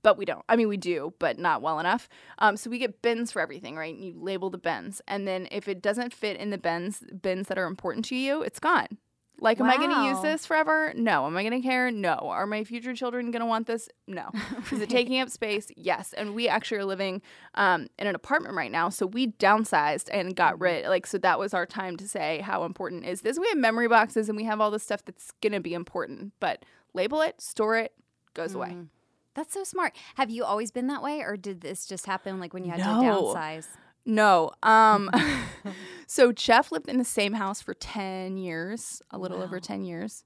but 0.02 0.18
we 0.18 0.26
don't. 0.26 0.44
I 0.50 0.56
mean 0.56 0.68
we 0.68 0.78
do 0.78 1.14
but 1.20 1.38
not 1.38 1.62
well 1.62 1.80
enough. 1.80 2.10
Um, 2.40 2.58
so 2.58 2.72
we 2.72 2.80
get 2.80 3.04
bins 3.04 3.32
for 3.32 3.40
everything 3.40 3.76
right? 3.76 3.94
And 3.94 4.04
you 4.04 4.16
label 4.18 4.50
the 4.50 4.58
bins 4.58 5.00
and 5.08 5.28
then 5.28 5.48
if 5.52 5.68
it 5.68 5.80
doesn't 5.80 6.12
fit 6.12 6.38
in 6.38 6.50
the 6.50 6.58
bins 6.58 7.04
bins 7.22 7.48
that 7.48 7.60
are 7.60 7.68
important 7.68 8.04
to 8.06 8.16
you 8.16 8.42
it's 8.42 8.60
gone 8.60 8.98
like 9.42 9.60
am 9.60 9.70
i 9.70 9.78
going 9.78 9.90
to 9.90 10.04
use 10.06 10.22
this 10.22 10.46
forever? 10.46 10.94
No. 10.96 11.26
Am 11.26 11.36
i 11.38 11.44
going 11.44 11.62
to 11.62 11.68
care? 11.68 11.92
No. 11.92 12.14
Are 12.16 12.46
my 12.46 12.64
future 12.64 12.94
children 12.94 13.32
going 13.32 13.42
to 13.42 13.46
want 13.46 13.68
this? 13.68 13.90
No. 14.08 14.30
Is 14.72 14.82
it 14.82 14.90
taking 14.90 15.20
up 15.20 15.30
space? 15.30 15.72
Yes. 15.76 16.14
And 16.14 16.34
we 16.36 16.48
actually 16.48 16.78
are 16.78 16.86
living 16.86 17.22
um, 17.56 17.88
in 17.98 18.08
an 18.08 18.16
apartment 18.16 18.56
right 18.56 18.72
now 18.72 18.90
so 18.90 19.06
we 19.06 19.28
downsized 19.34 20.10
and 20.12 20.36
got 20.36 20.54
Mm-hmm. 20.56 20.64
rid 20.64 20.88
like 20.88 21.06
so 21.08 21.18
that 21.20 21.40
was 21.40 21.54
our 21.54 21.66
time 21.66 21.96
to 21.98 22.08
say 22.08 22.40
how 22.40 22.64
important 22.66 23.06
is 23.06 23.22
this. 23.22 23.38
We 23.40 23.48
have 23.50 23.58
memory 23.58 23.88
boxes 23.88 24.30
and 24.30 24.38
we 24.38 24.44
have 24.46 24.60
all 24.62 24.72
this 24.72 24.84
stuff 24.84 25.04
that's 25.06 25.32
going 25.42 25.54
to 25.54 25.60
be 25.60 25.74
important 25.74 26.34
but 26.40 26.64
label 26.94 27.22
it 27.22 27.40
store 27.42 27.78
it 27.78 27.94
goes 28.34 28.56
away. 28.56 28.70
Mm. 28.70 28.88
That's 29.36 29.54
so 29.54 29.64
smart. 29.64 29.96
Have 30.16 30.30
you 30.30 30.44
always 30.44 30.72
been 30.72 30.88
that 30.88 31.02
way, 31.04 31.22
or 31.22 31.38
did 31.38 31.62
this 31.62 31.86
just 31.86 32.06
happen 32.08 32.40
like 32.40 32.54
when 32.54 32.66
you 32.66 32.72
had 32.72 32.80
to 32.80 33.02
No. 33.02 33.34
downsize? 33.34 33.68
No. 34.10 34.52
Um 34.64 35.10
so 36.08 36.32
Jeff 36.32 36.72
lived 36.72 36.90
in 36.90 36.98
the 36.98 37.06
same 37.06 37.34
house 37.34 37.62
for 37.62 37.74
10 37.74 38.38
years, 38.38 39.02
a 39.12 39.18
little 39.18 39.42
over 39.42 39.60
10 39.60 39.84
years. 39.84 40.24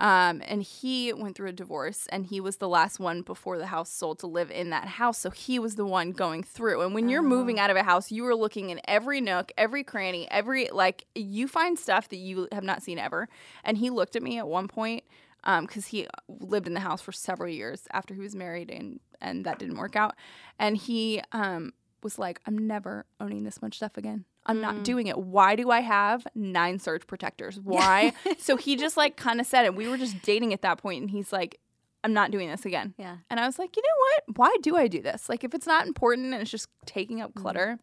Um 0.00 0.42
and 0.46 0.62
he 0.62 1.12
went 1.12 1.36
through 1.36 1.50
a 1.50 1.52
divorce 1.52 2.06
and 2.10 2.26
he 2.26 2.40
was 2.40 2.56
the 2.56 2.68
last 2.68 2.98
one 2.98 3.22
before 3.22 3.58
the 3.58 3.66
house 3.66 3.90
sold 3.92 4.18
to 4.20 4.26
live 4.26 4.50
in 4.50 4.70
that 4.70 4.88
house. 4.88 5.18
So 5.18 5.30
he 5.30 5.58
was 5.58 5.76
the 5.76 5.86
one 5.86 6.10
going 6.12 6.42
through. 6.42 6.80
And 6.82 6.94
when 6.94 7.08
you're 7.08 7.22
moving 7.22 7.58
Oh. 7.58 7.62
out 7.62 7.70
of 7.70 7.76
a 7.76 7.82
house, 7.84 8.10
you 8.10 8.26
are 8.26 8.34
looking 8.34 8.70
in 8.70 8.80
every 8.86 9.20
nook, 9.20 9.52
every 9.56 9.84
cranny, 9.84 10.28
every 10.30 10.68
like 10.72 11.06
you 11.14 11.46
find 11.46 11.78
stuff 11.78 12.08
that 12.08 12.16
you 12.16 12.48
have 12.52 12.64
not 12.64 12.82
seen 12.82 12.98
ever. 12.98 13.28
And 13.64 13.76
he 13.78 13.90
looked 13.90 14.16
at 14.16 14.22
me 14.22 14.38
at 14.38 14.48
one 14.48 14.66
point 14.68 15.04
um 15.44 15.66
cuz 15.66 15.86
he 15.88 16.06
lived 16.28 16.66
in 16.66 16.74
the 16.74 16.80
house 16.88 17.02
for 17.02 17.12
several 17.12 17.48
years 17.50 17.86
after 17.92 18.14
he 18.14 18.20
was 18.20 18.34
married 18.34 18.70
and 18.70 18.98
and 19.20 19.44
that 19.44 19.58
didn't 19.60 19.76
work 19.76 19.94
out. 19.94 20.14
And 20.58 20.76
he 20.76 21.22
um 21.32 21.72
was 22.02 22.18
like, 22.18 22.40
I'm 22.46 22.58
never 22.66 23.06
owning 23.20 23.44
this 23.44 23.60
much 23.62 23.76
stuff 23.76 23.96
again. 23.96 24.24
I'm 24.44 24.60
not 24.60 24.74
Mm. 24.76 24.82
doing 24.84 25.06
it. 25.06 25.18
Why 25.18 25.54
do 25.56 25.70
I 25.70 25.80
have 25.80 26.26
nine 26.34 26.78
surge 26.78 27.06
protectors? 27.06 27.60
Why? 27.60 28.12
so 28.38 28.56
he 28.56 28.76
just 28.76 28.96
like 28.96 29.16
kind 29.16 29.40
of 29.40 29.46
said 29.46 29.64
it. 29.64 29.74
We 29.74 29.88
were 29.88 29.96
just 29.98 30.20
dating 30.22 30.52
at 30.52 30.62
that 30.62 30.78
point, 30.78 31.00
and 31.02 31.10
he's 31.10 31.32
like, 31.32 31.60
I'm 32.04 32.12
not 32.12 32.32
doing 32.32 32.48
this 32.50 32.66
again. 32.66 32.94
Yeah. 32.98 33.18
And 33.30 33.38
I 33.38 33.46
was 33.46 33.58
like, 33.60 33.76
you 33.76 33.82
know 33.82 33.98
what? 34.26 34.36
Why 34.38 34.56
do 34.62 34.76
I 34.76 34.88
do 34.88 35.00
this? 35.00 35.28
Like, 35.28 35.44
if 35.44 35.54
it's 35.54 35.66
not 35.68 35.86
important 35.86 36.32
and 36.32 36.42
it's 36.42 36.50
just 36.50 36.68
taking 36.86 37.20
up 37.20 37.34
clutter, 37.34 37.78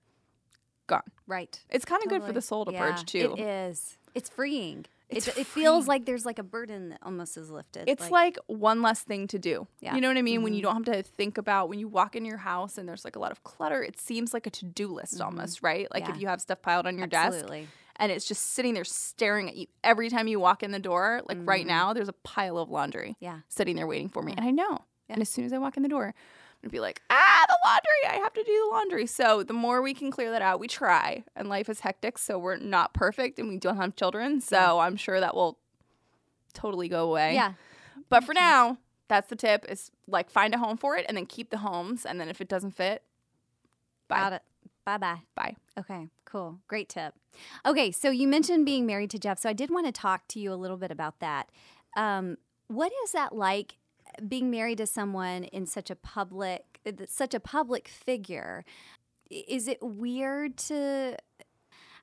gone. 0.87 1.03
Right. 1.25 1.57
It's 1.69 1.85
kind 1.85 2.03
of 2.03 2.09
good 2.09 2.23
for 2.23 2.33
the 2.33 2.41
soul 2.41 2.65
to 2.65 2.73
Yeah, 2.73 2.79
purge 2.91 3.05
too. 3.05 3.35
It 3.37 3.41
is. 3.41 3.97
It's 4.13 4.29
freeing. 4.29 4.85
It's 5.09 5.27
it, 5.27 5.37
it 5.39 5.47
feels 5.47 5.87
like 5.87 6.05
there's 6.05 6.25
like 6.25 6.37
a 6.39 6.43
burden 6.43 6.89
that 6.89 6.99
almost 7.01 7.35
is 7.37 7.49
lifted. 7.49 7.85
It's 7.87 8.11
like, 8.11 8.37
one 8.47 8.81
less 8.81 9.01
thing 9.01 9.27
to 9.27 9.39
do. 9.39 9.67
Yeah. 9.79 9.95
You 9.95 10.01
know 10.01 10.07
what 10.07 10.17
I 10.17 10.21
mean? 10.21 10.43
When 10.43 10.53
you 10.53 10.59
Mhm. 10.59 10.63
don't 10.63 10.85
have 10.85 10.95
to 10.95 11.03
think 11.03 11.37
about 11.37 11.67
when 11.69 11.79
you 11.79 11.87
walk 11.87 12.15
in 12.15 12.25
your 12.25 12.37
house 12.37 12.77
and 12.77 12.87
there's 12.87 13.03
like 13.03 13.15
a 13.15 13.19
lot 13.19 13.31
of 13.31 13.43
clutter, 13.43 13.81
it 13.83 13.99
seems 13.99 14.33
like 14.33 14.45
a 14.45 14.49
to 14.51 14.65
do 14.65 14.87
list 14.87 15.17
Mhm. 15.17 15.25
almost, 15.25 15.63
right? 15.63 15.87
Like 15.93 16.03
Yeah. 16.07 16.15
if 16.15 16.21
you 16.21 16.27
have 16.27 16.41
stuff 16.41 16.61
piled 16.61 16.85
on 16.85 16.97
your 16.97 17.07
desk 17.07 17.45
and 17.95 18.11
it's 18.11 18.25
just 18.25 18.51
sitting 18.51 18.73
there 18.75 18.85
staring 18.85 19.49
at 19.49 19.55
you 19.55 19.67
every 19.83 20.09
time 20.09 20.27
you 20.27 20.39
walk 20.39 20.63
in 20.63 20.71
the 20.71 20.79
door. 20.79 21.21
Like 21.27 21.37
right 21.41 21.65
now, 21.65 21.91
there's 21.93 22.07
a 22.07 22.13
pile 22.13 22.57
of 22.57 22.69
laundry 22.69 23.17
Yeah. 23.19 23.39
sitting 23.49 23.75
there 23.75 23.87
waiting 23.87 24.09
for 24.09 24.21
me. 24.21 24.33
And 24.37 24.45
I 24.45 24.51
know. 24.51 24.85
And 25.09 25.21
as 25.21 25.29
soon 25.29 25.43
as 25.43 25.51
I 25.53 25.57
walk 25.57 25.75
in 25.75 25.81
the 25.83 25.89
door, 25.89 26.13
I'm 26.63 26.69
be 26.69 26.79
like, 26.79 27.01
ah, 27.09 27.45
the 27.47 27.57
laundry. 27.65 28.19
I 28.19 28.21
have 28.21 28.33
to 28.33 28.43
do 28.43 28.67
the 28.69 28.75
laundry. 28.75 29.05
So 29.05 29.43
the 29.43 29.53
more 29.53 29.81
we 29.81 29.93
can 29.93 30.11
clear 30.11 30.31
that 30.31 30.41
out, 30.41 30.59
we 30.59 30.67
try. 30.67 31.23
And 31.35 31.47
life 31.47 31.69
is 31.69 31.79
hectic, 31.79 32.17
so 32.17 32.37
we're 32.37 32.57
not 32.57 32.93
perfect 32.93 33.39
and 33.39 33.47
we 33.47 33.57
don't 33.57 33.77
have 33.77 33.95
children. 33.95 34.41
So 34.41 34.79
I'm 34.79 34.97
sure 34.97 35.19
that 35.19 35.35
will 35.35 35.57
totally 36.53 36.89
go 36.89 37.09
away. 37.09 37.33
Yeah. 37.33 37.53
But 38.09 38.23
for 38.23 38.33
now, 38.33 38.77
that's 39.07 39.29
the 39.29 39.35
tip 39.35 39.65
is 39.69 39.91
like 40.07 40.29
find 40.29 40.53
a 40.53 40.57
home 40.57 40.77
for 40.77 40.97
it 40.97 41.05
and 41.07 41.15
then 41.15 41.25
keep 41.25 41.49
the 41.49 41.59
homes. 41.59 42.05
And 42.05 42.19
then 42.19 42.27
if 42.27 42.41
it 42.41 42.49
doesn't 42.49 42.71
fit, 42.71 43.03
bye. 44.07 44.17
Got 44.17 44.33
it. 44.33 44.41
Bye 44.85 44.97
bye. 44.97 45.21
Bye. 45.35 45.55
Okay, 45.77 46.07
cool. 46.25 46.59
Great 46.67 46.89
tip. 46.89 47.13
Okay, 47.65 47.91
so 47.91 48.09
you 48.09 48.27
mentioned 48.27 48.65
being 48.65 48.85
married 48.85 49.11
to 49.11 49.19
Jeff. 49.19 49.39
So 49.39 49.49
I 49.49 49.53
did 49.53 49.69
want 49.69 49.85
to 49.85 49.91
talk 49.91 50.27
to 50.29 50.39
you 50.39 50.51
a 50.51 50.55
little 50.55 50.77
bit 50.77 50.91
about 50.91 51.19
that. 51.19 51.49
Um, 51.95 52.37
what 52.67 52.91
is 53.03 53.11
that 53.11 53.35
like 53.35 53.77
being 54.27 54.49
married 54.51 54.77
to 54.79 54.87
someone 54.87 55.43
in 55.45 55.65
such 55.65 55.89
a 55.89 55.95
public 55.95 56.79
such 57.07 57.33
a 57.33 57.39
public 57.39 57.87
figure? 57.87 58.65
Is 59.29 59.67
it 59.67 59.79
weird 59.81 60.57
to 60.57 61.17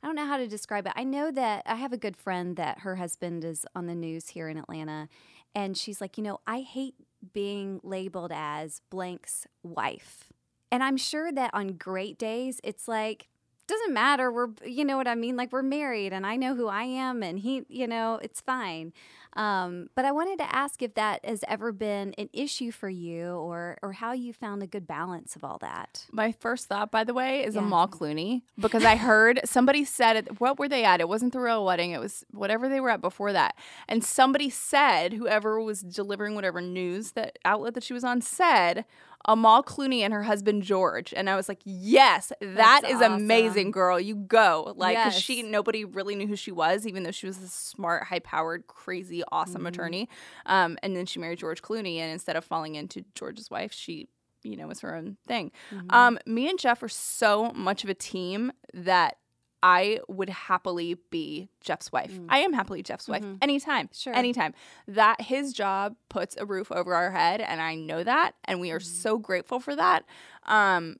I 0.03 0.07
don't 0.07 0.15
know 0.15 0.27
how 0.27 0.37
to 0.37 0.47
describe 0.47 0.87
it. 0.87 0.93
I 0.95 1.05
know 1.05 1.31
that 1.33 1.63
I 1.67 1.77
have 1.77 1.93
a 1.93 1.97
good 1.97 2.17
friend 2.17 2.57
that 2.57 2.81
her 2.81 2.97
husband 2.97 3.45
is 3.45 3.65
on 3.75 3.87
the 3.87 3.95
news 3.95 4.29
here 4.29 4.49
in 4.49 4.57
Atlanta 4.57 5.09
and 5.55 5.77
she's 5.77 6.01
like, 6.01 6.19
"You 6.19 6.25
know, 6.25 6.41
I 6.47 6.61
hate 6.61 6.95
being 7.33 7.81
labeled 7.83 8.31
as 8.33 8.83
blank's 8.91 9.47
wife." 9.63 10.33
And 10.71 10.83
I'm 10.83 10.97
sure 10.97 11.33
that 11.33 11.51
on 11.55 11.77
great 11.79 12.19
days, 12.19 12.61
it's 12.63 12.89
like, 12.89 13.29
doesn't 13.67 13.93
matter. 13.93 14.31
We're, 14.31 14.49
you 14.65 14.85
know 14.85 14.97
what 14.97 15.09
I 15.09 15.15
mean? 15.15 15.37
Like, 15.37 15.53
we're 15.53 15.63
married 15.63 16.13
and 16.13 16.27
I 16.27 16.37
know 16.37 16.55
who 16.55 16.69
I 16.69 16.85
am 16.85 17.23
and 17.23 17.39
he, 17.39 17.65
you 17.69 17.87
know, 17.87 18.19
it's 18.23 18.41
fine. 18.41 18.93
Um, 19.37 19.91
but 19.95 20.05
I 20.07 20.13
wanted 20.13 20.39
to 20.39 20.55
ask 20.55 20.83
if 20.83 20.95
that 20.95 21.25
has 21.25 21.45
ever 21.47 21.71
been 21.71 22.15
an 22.17 22.31
issue 22.33 22.71
for 22.71 22.89
you 22.89 23.33
or, 23.35 23.77
or 23.83 23.93
how 23.93 24.13
you 24.13 24.33
found 24.33 24.63
a 24.63 24.67
good 24.67 24.87
balance 24.87 25.37
of 25.37 25.45
all 25.45 25.59
that. 25.59 26.07
My 26.11 26.33
first 26.33 26.67
thought, 26.67 26.91
by 26.91 27.05
the 27.05 27.13
way, 27.15 27.45
is 27.45 27.55
Yeah. 27.55 27.61
Amal 27.61 27.87
Clooney 27.89 28.43
because 28.59 28.85
I 28.85 28.97
heard 28.97 29.41
somebody 29.45 29.85
said 29.85 30.17
it. 30.17 30.41
What 30.41 30.59
were 30.59 30.69
they 30.69 30.85
at? 30.85 31.01
It 31.01 31.09
wasn't 31.09 31.35
the 31.35 31.41
royal 31.41 31.67
wedding. 31.67 31.91
It 31.91 32.01
was 32.01 32.25
whatever 32.33 32.69
they 32.69 32.81
were 32.81 32.91
at 32.91 33.03
before 33.03 33.33
that. 33.35 33.57
And 33.89 34.03
somebody 34.03 34.49
said, 34.49 35.13
whoever 35.13 35.61
was 35.61 35.83
delivering 35.83 36.35
whatever 36.35 36.63
news 36.63 37.13
that 37.13 37.39
outlet 37.45 37.75
that 37.75 37.83
she 37.85 37.93
was 37.93 38.05
on 38.05 38.23
said, 38.23 38.87
Amal 39.29 39.65
Clooney 39.65 40.01
and 40.03 40.13
her 40.13 40.23
husband 40.23 40.63
George. 40.63 41.13
And 41.17 41.29
I 41.29 41.35
was 41.35 41.49
like, 41.49 41.59
yes, 41.65 42.33
that 42.41 42.83
That's 42.83 42.89
is 42.95 43.01
amazing, 43.01 43.73
girl. 43.73 43.99
You 43.99 44.15
go. 44.15 44.73
Like, 44.77 44.97
'cause 44.97 45.19
she 45.19 45.43
nobody 45.43 45.85
really 45.85 46.15
knew 46.15 46.29
who 46.29 46.37
she 46.37 46.53
was, 46.53 46.87
even 46.87 47.03
though 47.03 47.11
she 47.11 47.27
was 47.27 47.43
a 47.43 47.49
smart, 47.49 48.05
high 48.05 48.21
powered, 48.21 48.69
crazy, 48.69 49.25
awesome 49.33 49.59
Mm-hmm. 49.59 49.67
attorney. 49.67 50.09
Um, 50.47 50.79
and 50.83 50.97
then 50.97 51.07
she 51.07 51.19
married 51.19 51.39
George 51.39 51.63
Clooney, 51.63 51.97
and 51.99 52.11
instead 52.13 52.37
of 52.37 52.45
falling 52.45 52.75
into 52.75 53.05
George's 53.15 53.51
wife, 53.51 53.73
she 53.73 54.09
you 54.43 54.57
know, 54.57 54.69
was 54.69 54.81
her 54.81 54.95
own 54.95 55.17
thing. 55.27 55.51
Mm-hmm. 55.73 55.87
Um, 55.91 56.19
me 56.25 56.49
and 56.49 56.57
Jeff 56.57 56.81
are 56.83 56.89
so 56.89 57.51
much 57.53 57.83
of 57.83 57.91
a 57.91 57.95
team 57.95 58.53
that 58.73 59.17
I 59.61 59.99
would 60.09 60.29
happily 60.29 60.97
be 61.11 61.49
Jeff's 61.61 61.91
wife. 61.91 62.17
I 62.29 62.39
am 62.41 62.53
happily 62.53 62.83
Jeff's 62.85 63.09
wife 63.09 63.25
anytime. 63.43 63.89
Mm. 63.89 64.01
Sure. 64.01 64.15
Anytime. 64.15 64.55
That 64.87 65.21
his 65.23 65.53
job 65.53 65.97
puts 66.09 66.37
a 66.39 66.47
roof 66.47 66.71
over 66.71 66.95
our 66.95 67.11
head, 67.11 67.41
and 67.41 67.61
I 67.61 67.75
know 67.75 68.05
that, 68.05 68.33
and 68.45 68.61
we 68.61 68.71
are 68.71 68.79
Mm-hmm. 68.79 68.87
so 69.03 69.19
grateful 69.19 69.59
for 69.59 69.75
that. 69.75 70.05
Um, 70.45 70.99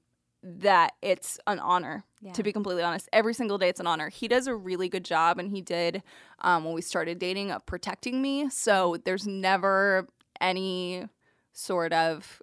that 0.49 0.95
it's 1.03 1.41
an 1.49 1.59
honor 1.59 2.05
Yeah. 2.21 2.33
to 2.33 2.43
be 2.43 2.53
completely 2.53 2.83
honest. 2.83 3.09
Every 3.13 3.35
single 3.35 3.59
day 3.59 3.69
it's 3.69 3.81
an 3.81 3.87
honor. 3.87 4.09
He 4.09 4.29
does 4.29 4.47
a 4.47 4.55
really 4.55 4.89
good 4.89 5.05
job 5.05 5.39
and 5.39 5.51
he 5.51 5.61
did 5.61 6.03
um, 6.41 6.65
when 6.65 6.73
we 6.73 6.83
started 6.83 7.19
dating 7.19 7.51
of 7.51 7.67
protecting 7.67 8.23
me. 8.23 8.49
So 8.49 8.97
there's 9.05 9.27
never 9.27 10.07
any 10.41 11.07
sort 11.53 11.93
of 11.93 12.41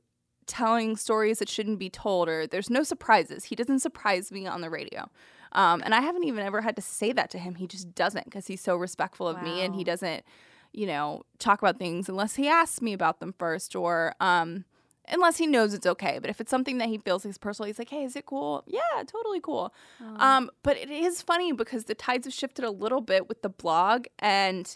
telling 0.48 0.98
stories 0.98 1.40
that 1.40 1.48
shouldn't 1.48 1.80
be 1.80 1.90
told 1.90 2.28
or 2.28 2.46
there's 2.46 2.70
no 2.70 2.84
surprises. 2.84 3.46
He 3.46 3.56
doesn't 3.56 3.80
surprise 3.80 4.32
me 4.32 4.46
on 4.46 4.62
the 4.62 4.70
radio. 4.70 5.10
Um, 5.54 5.82
and 5.86 5.94
i 5.94 6.02
haven't 6.02 6.24
even 6.24 6.44
ever 6.44 6.62
had 6.62 6.76
to 6.76 6.82
say 6.82 7.14
that 7.14 7.30
to 7.30 7.38
him. 7.38 7.56
He 7.56 7.68
just 7.68 7.94
doesn't 7.96 8.26
because 8.26 8.48
he's 8.48 8.62
so 8.62 8.76
respectful 8.76 9.28
of 9.28 9.42
me 9.42 9.62
and 9.62 9.76
he 9.76 9.84
doesn't 9.84 10.26
you 10.74 10.88
know 10.88 11.22
talk 11.38 11.62
about 11.62 11.78
things 11.78 12.10
unless 12.10 12.34
he 12.36 12.48
asks 12.48 12.82
me 12.82 12.92
about 12.94 13.20
them 13.20 13.34
first 13.38 13.76
or 13.76 14.16
um, 14.20 14.66
unless 15.10 15.38
he 15.38 15.46
knows 15.48 15.74
it's 15.74 15.86
okay 15.86 16.18
but 16.20 16.30
if 16.30 16.40
it's 16.40 16.50
something 16.50 16.78
that 16.78 16.88
he 16.88 16.98
feels 16.98 17.26
is 17.26 17.38
personal 17.38 17.68
he's 17.68 17.78
like 17.80 17.90
hey 17.90 18.04
is 18.04 18.16
it 18.16 18.26
cool 18.26 18.64
yeah 18.68 18.80
totally 19.06 19.40
cool 19.40 19.74
um, 20.18 20.50
but 20.64 20.78
it 20.78 20.90
is 20.90 21.22
funny 21.22 21.52
because 21.52 21.86
the 21.86 21.96
tides 21.96 22.26
have 22.26 22.34
shifted 22.34 22.64
a 22.64 22.72
little 22.72 23.02
bit 23.02 23.28
with 23.28 23.42
the 23.42 23.50
blog 23.50 24.06
and 24.20 24.76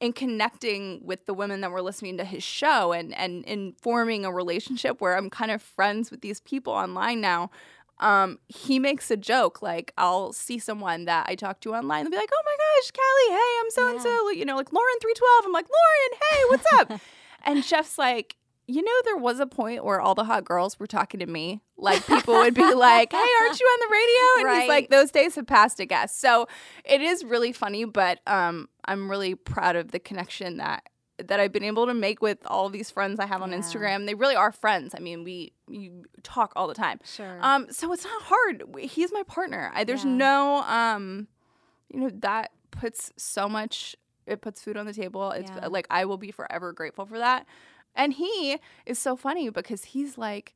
in 0.00 0.12
connecting 0.12 1.00
with 1.04 1.24
the 1.26 1.32
women 1.34 1.60
that 1.62 1.70
were 1.70 1.82
listening 1.82 2.18
to 2.18 2.24
his 2.24 2.42
show 2.42 2.92
and 2.92 3.14
and 3.14 3.44
in 3.44 3.74
forming 3.80 4.24
a 4.24 4.32
relationship 4.32 5.00
where 5.00 5.16
I'm 5.16 5.30
kind 5.30 5.50
of 5.50 5.62
friends 5.62 6.10
with 6.10 6.20
these 6.20 6.40
people 6.40 6.72
online 6.72 7.20
now. 7.20 7.50
Um, 8.00 8.40
he 8.48 8.80
makes 8.80 9.10
a 9.10 9.16
joke 9.16 9.62
like 9.62 9.92
I'll 9.96 10.32
see 10.32 10.58
someone 10.58 11.04
that 11.04 11.26
I 11.28 11.36
talk 11.36 11.60
to 11.60 11.74
online 11.74 12.00
and 12.02 12.10
be 12.10 12.16
like, 12.16 12.28
"Oh 12.32 12.42
my 12.44 12.56
gosh, 12.56 12.90
Callie, 12.90 13.38
hey, 13.38 13.58
I'm 13.60 13.70
so 13.70 13.88
and 13.88 14.00
so," 14.02 14.30
you 14.30 14.44
know, 14.44 14.56
like 14.56 14.72
Lauren 14.72 14.98
three 15.00 15.14
twelve. 15.14 15.44
I'm 15.46 15.52
like, 15.52 15.68
"Lauren, 15.68 16.20
hey, 16.30 16.40
what's 16.48 16.66
up?" 16.74 17.00
and 17.44 17.64
Jeff's 17.64 17.96
like, 17.96 18.36
"You 18.66 18.82
know, 18.82 18.92
there 19.04 19.16
was 19.16 19.40
a 19.40 19.46
point 19.46 19.84
where 19.84 20.00
all 20.00 20.14
the 20.14 20.24
hot 20.24 20.44
girls 20.44 20.78
were 20.78 20.86
talking 20.86 21.20
to 21.20 21.26
me. 21.26 21.60
Like 21.76 22.06
people 22.06 22.34
would 22.34 22.54
be 22.54 22.62
like, 22.74 23.12
"Hey, 23.12 23.18
aren't 23.40 23.60
you 23.60 23.66
on 23.66 23.80
the 23.80 23.92
radio?" 23.92 24.48
And 24.52 24.60
he's 24.60 24.68
like, 24.68 24.90
"Those 24.90 25.10
days 25.10 25.34
have 25.36 25.46
passed, 25.46 25.80
I 25.80 25.84
guess." 25.84 26.16
So 26.16 26.48
it 26.84 27.00
is 27.00 27.24
really 27.24 27.52
funny, 27.52 27.84
but 27.84 28.20
um, 28.26 28.68
I'm 28.84 29.10
really 29.10 29.34
proud 29.34 29.76
of 29.76 29.90
the 29.90 29.98
connection 29.98 30.56
that 30.58 30.88
that 31.18 31.38
I've 31.38 31.52
been 31.52 31.62
able 31.64 31.86
to 31.86 31.94
make 31.94 32.20
with 32.20 32.38
all 32.46 32.68
these 32.70 32.90
friends 32.90 33.20
I 33.20 33.26
have 33.26 33.40
on 33.40 33.52
Yeah. 33.52 33.58
Instagram. 33.58 34.04
They 34.06 34.14
really 34.14 34.34
are 34.34 34.50
friends. 34.50 34.94
I 34.96 35.00
mean, 35.00 35.22
we 35.24 35.52
you 35.68 36.04
talk 36.24 36.52
all 36.56 36.66
the 36.66 36.74
time. 36.74 36.98
Sure. 37.04 37.38
Um, 37.40 37.68
so 37.70 37.92
it's 37.92 38.04
not 38.04 38.22
hard. 38.22 38.64
He's 38.80 39.12
my 39.12 39.22
partner. 39.22 39.70
I, 39.74 39.84
there's 39.84 40.04
Yeah. 40.04 40.10
no 40.10 40.56
um, 40.62 41.28
you 41.92 42.00
know, 42.00 42.10
that 42.20 42.50
puts 42.72 43.12
so 43.16 43.48
much. 43.48 43.94
It 44.26 44.40
puts 44.40 44.62
food 44.62 44.76
on 44.76 44.86
the 44.86 44.92
table. 44.92 45.30
It's 45.30 45.50
Yeah. 45.54 45.68
like 45.68 45.86
I 45.90 46.04
will 46.06 46.16
be 46.18 46.32
forever 46.32 46.72
grateful 46.72 47.06
for 47.06 47.18
that. 47.18 47.46
And 47.94 48.14
he 48.14 48.58
is 48.86 48.98
so 48.98 49.16
funny 49.16 49.48
because 49.50 49.84
he's 49.84 50.18
like, 50.18 50.54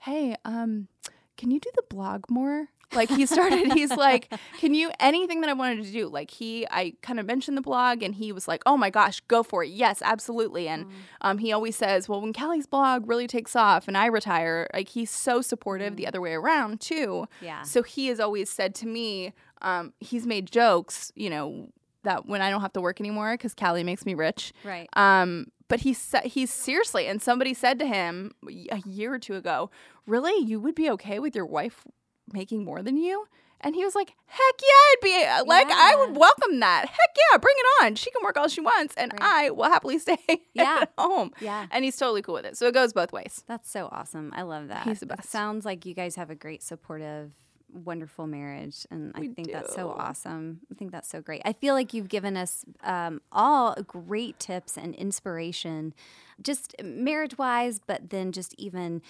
"Hey, 0.00 0.36
um, 0.44 0.88
can 1.36 1.50
you 1.50 1.60
do 1.60 1.70
the 1.74 1.84
blog 1.88 2.24
more?" 2.28 2.68
Like 2.94 3.08
he 3.08 3.24
started, 3.24 3.72
he's 3.72 3.90
like, 3.96 4.32
"Can 4.58 4.74
you 4.74 4.90
anything 5.00 5.40
that 5.40 5.48
I 5.48 5.54
wanted 5.54 5.84
to 5.84 5.90
do?" 5.90 6.08
Like 6.08 6.30
he, 6.30 6.66
I 6.70 6.94
kind 7.00 7.18
of 7.18 7.24
mentioned 7.26 7.56
the 7.56 7.62
blog, 7.62 8.02
and 8.02 8.14
he 8.14 8.32
was 8.32 8.46
like, 8.46 8.62
"Oh 8.66 8.76
my 8.76 8.90
gosh, 8.90 9.20
go 9.28 9.42
for 9.42 9.64
it! 9.64 9.70
Yes, 9.70 10.02
absolutely." 10.04 10.68
And 10.68 10.86
um, 11.22 11.38
he 11.38 11.52
always 11.52 11.76
says, 11.76 12.08
"Well, 12.08 12.20
when 12.20 12.32
Callie's 12.32 12.66
blog 12.66 13.08
really 13.08 13.26
takes 13.26 13.56
off 13.56 13.88
and 13.88 13.96
I 13.96 14.06
retire, 14.06 14.68
like 14.74 14.90
he's 14.90 15.10
so 15.10 15.40
supportive 15.40 15.96
the 15.96 16.06
other 16.06 16.20
way 16.20 16.34
around 16.34 16.80
too." 16.80 17.26
Yeah. 17.40 17.62
So 17.62 17.82
he 17.82 18.08
has 18.08 18.20
always 18.20 18.50
said 18.50 18.74
to 18.76 18.86
me, 18.86 19.32
um, 19.62 19.94
he's 20.00 20.26
made 20.26 20.50
jokes, 20.50 21.12
you 21.14 21.30
know, 21.30 21.70
that 22.02 22.26
when 22.26 22.42
I 22.42 22.50
don't 22.50 22.60
have 22.60 22.72
to 22.74 22.80
work 22.80 23.00
anymore 23.00 23.34
because 23.34 23.54
Callie 23.54 23.84
makes 23.84 24.04
me 24.04 24.14
rich. 24.14 24.52
Right. 24.64 24.88
Um, 24.94 25.46
but 25.72 25.80
he 25.80 25.94
said 25.94 26.24
he's 26.26 26.52
seriously, 26.52 27.06
and 27.08 27.22
somebody 27.22 27.54
said 27.54 27.78
to 27.78 27.86
him 27.86 28.32
a 28.70 28.78
year 28.86 29.14
or 29.14 29.18
two 29.18 29.36
ago, 29.36 29.70
"Really, 30.06 30.36
you 30.44 30.60
would 30.60 30.74
be 30.74 30.90
okay 30.90 31.18
with 31.18 31.34
your 31.34 31.46
wife 31.46 31.86
making 32.30 32.62
more 32.64 32.82
than 32.82 32.98
you?" 32.98 33.24
And 33.64 33.74
he 33.76 33.84
was 33.84 33.94
like, 33.94 34.12
"Heck 34.26 34.54
yeah, 34.60 34.68
I'd 34.90 34.96
be 35.02 35.24
uh, 35.24 35.44
like, 35.46 35.68
I 35.70 35.94
would 35.96 36.16
welcome 36.16 36.58
that. 36.60 36.86
Heck 36.88 37.10
yeah, 37.30 37.38
bring 37.38 37.54
it 37.56 37.84
on. 37.84 37.94
She 37.94 38.10
can 38.10 38.22
work 38.24 38.36
all 38.36 38.48
she 38.48 38.60
wants, 38.60 38.92
and 38.96 39.12
I 39.20 39.50
will 39.50 39.70
happily 39.70 39.98
stay 40.06 40.18
Yeah. 40.52 40.80
at 40.82 40.92
home." 40.98 41.30
Yeah. 41.40 41.66
And 41.70 41.84
he's 41.84 41.96
totally 41.96 42.22
cool 42.22 42.34
with 42.34 42.44
it. 42.44 42.56
So 42.58 42.66
it 42.66 42.74
goes 42.74 42.92
both 42.92 43.12
ways. 43.12 43.44
That's 43.46 43.70
so 43.70 43.88
awesome. 43.92 44.32
I 44.36 44.42
love 44.42 44.68
that. 44.68 44.84
He's 44.86 45.00
the 45.00 45.06
It 45.06 45.16
best. 45.16 45.30
sounds 45.30 45.64
like 45.64 45.86
you 45.86 45.94
guys 45.94 46.16
have 46.16 46.28
a 46.28 46.34
great, 46.34 46.62
supportive, 46.62 47.30
wonderful 47.72 48.26
marriage, 48.26 48.86
and 48.90 49.12
I 49.14 49.20
We 49.20 49.28
think 49.28 49.52
that's 49.52 49.74
so 49.74 49.90
awesome. 49.90 50.60
I 50.70 50.74
think 50.74 50.92
that's 50.92 51.08
so 51.08 51.20
great. 51.20 51.42
I 51.44 51.52
feel 51.52 51.74
like 51.74 51.92
you've 51.94 52.08
given 52.08 52.36
us 52.36 52.64
um, 52.82 53.20
all 53.30 53.74
great 53.86 54.38
tips 54.38 54.76
and 54.76 54.94
inspiration, 54.94 55.94
just 56.42 56.74
marriage 56.82 57.38
wise, 57.38 57.80
but 57.84 58.10
then 58.10 58.32
just 58.32 58.54
even 58.58 59.02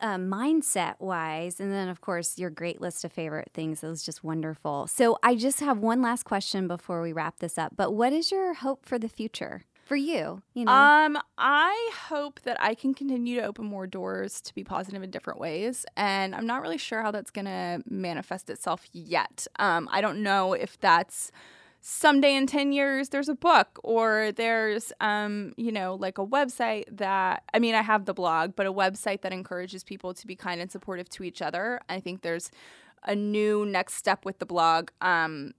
uh, 0.00 0.16
mindset 0.16 1.00
wise, 1.00 1.60
and 1.60 1.72
then 1.72 1.88
of 1.88 2.00
course 2.00 2.38
your 2.38 2.50
great 2.50 2.80
list 2.80 3.04
of 3.04 3.12
favorite 3.12 3.50
things. 3.54 3.82
It 3.82 3.88
was 3.88 4.04
just 4.04 4.22
wonderful. 4.24 4.86
So 4.86 5.18
I 5.22 5.34
just 5.36 5.60
have 5.60 5.78
one 5.78 6.02
last 6.02 6.24
question 6.24 6.68
before 6.68 7.02
we 7.02 7.12
wrap 7.12 7.38
this 7.38 7.58
up. 7.58 7.72
But 7.76 7.92
what 7.94 8.12
is 8.12 8.30
your 8.30 8.54
hope 8.54 8.84
for 8.86 8.98
the 8.98 9.08
future 9.08 9.64
for 9.86 9.96
you? 9.96 10.42
You 10.52 10.64
know. 10.64 10.72
Um, 10.72 11.16
I 11.38 11.92
hope 12.08 12.40
that 12.42 12.60
I 12.60 12.74
can 12.74 12.92
continue 12.92 13.40
to 13.40 13.46
open 13.46 13.64
more 13.64 13.86
doors 13.86 14.40
to 14.42 14.54
be 14.54 14.64
positive 14.64 15.02
in 15.02 15.10
different 15.10 15.38
ways, 15.40 15.86
and 15.96 16.34
I'm 16.34 16.46
not 16.46 16.60
really 16.60 16.76
sure 16.76 17.02
how 17.02 17.12
that's 17.12 17.30
gonna 17.30 17.80
manifest 17.88 18.50
itself 18.50 18.86
yet. 18.92 19.46
Um, 19.58 19.88
I 19.90 20.00
don't 20.00 20.22
know 20.22 20.52
if 20.52 20.78
that's 20.78 21.30
someday 21.88 22.34
in 22.34 22.48
10 22.48 22.72
years 22.72 23.10
there's 23.10 23.28
a 23.28 23.34
book 23.34 23.78
or 23.84 24.32
there's 24.34 24.92
um 25.00 25.52
you 25.56 25.70
know 25.70 25.94
like 25.94 26.18
a 26.18 26.26
website 26.26 26.82
that 26.90 27.44
i 27.54 27.60
mean 27.60 27.76
i 27.76 27.82
have 27.82 28.06
the 28.06 28.14
blog 28.14 28.56
but 28.56 28.66
a 28.66 28.72
website 28.72 29.20
that 29.20 29.32
encourages 29.32 29.84
people 29.84 30.12
to 30.12 30.26
be 30.26 30.34
kind 30.34 30.60
and 30.60 30.72
supportive 30.72 31.08
to 31.08 31.22
each 31.22 31.40
other 31.40 31.80
i 31.88 32.00
think 32.00 32.22
there's 32.22 32.50
a 33.04 33.14
new 33.14 33.64
next 33.64 33.94
step 33.94 34.24
with 34.24 34.40
the 34.40 34.46
blog 34.46 34.90
um 35.00 35.52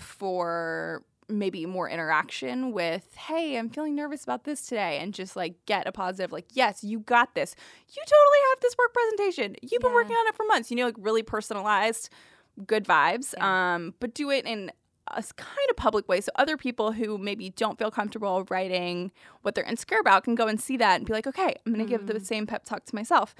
for 0.00 1.04
maybe 1.28 1.66
more 1.66 1.88
interaction 1.88 2.72
with, 2.72 3.14
hey, 3.16 3.56
I'm 3.56 3.70
feeling 3.70 3.94
nervous 3.94 4.22
about 4.24 4.44
this 4.44 4.62
today, 4.66 4.98
and 4.98 5.12
just 5.14 5.36
like 5.36 5.54
get 5.66 5.86
a 5.86 5.92
positive, 5.92 6.32
like, 6.32 6.46
yes, 6.52 6.84
you 6.84 7.00
got 7.00 7.34
this. 7.34 7.54
You 7.88 8.02
totally 8.02 8.38
have 8.50 8.60
this 8.60 8.76
work 8.78 8.92
presentation. 8.94 9.56
You've 9.62 9.82
been 9.82 9.90
Yeah. 9.90 9.94
working 9.96 10.16
on 10.16 10.26
it 10.28 10.34
for 10.34 10.44
months. 10.46 10.70
You 10.70 10.76
know, 10.78 10.86
like 10.86 10.96
really 10.98 11.22
personalized, 11.22 12.08
good 12.66 12.84
vibes. 12.84 13.34
Yeah. 13.36 13.74
Um, 13.74 13.94
but 14.00 14.14
do 14.14 14.30
it 14.30 14.44
in 14.46 14.70
a 15.08 15.22
kind 15.36 15.70
of 15.70 15.76
public 15.76 16.08
way. 16.08 16.20
So 16.20 16.30
other 16.36 16.56
people 16.56 16.92
who 16.92 17.18
maybe 17.18 17.50
don't 17.50 17.78
feel 17.78 17.90
comfortable 17.90 18.44
writing 18.48 19.12
what 19.42 19.54
they're 19.54 19.64
insecure 19.64 19.98
about 20.00 20.24
can 20.24 20.34
go 20.34 20.46
and 20.46 20.58
see 20.60 20.76
that 20.78 20.96
and 20.96 21.06
be 21.06 21.12
like, 21.12 21.26
okay, 21.26 21.54
I'm 21.66 21.74
going 21.74 21.84
to 21.84 21.90
give 21.90 22.06
the 22.06 22.18
same 22.24 22.46
pep 22.46 22.64
talk 22.64 22.84
to 22.86 22.94
myself. 22.94 23.34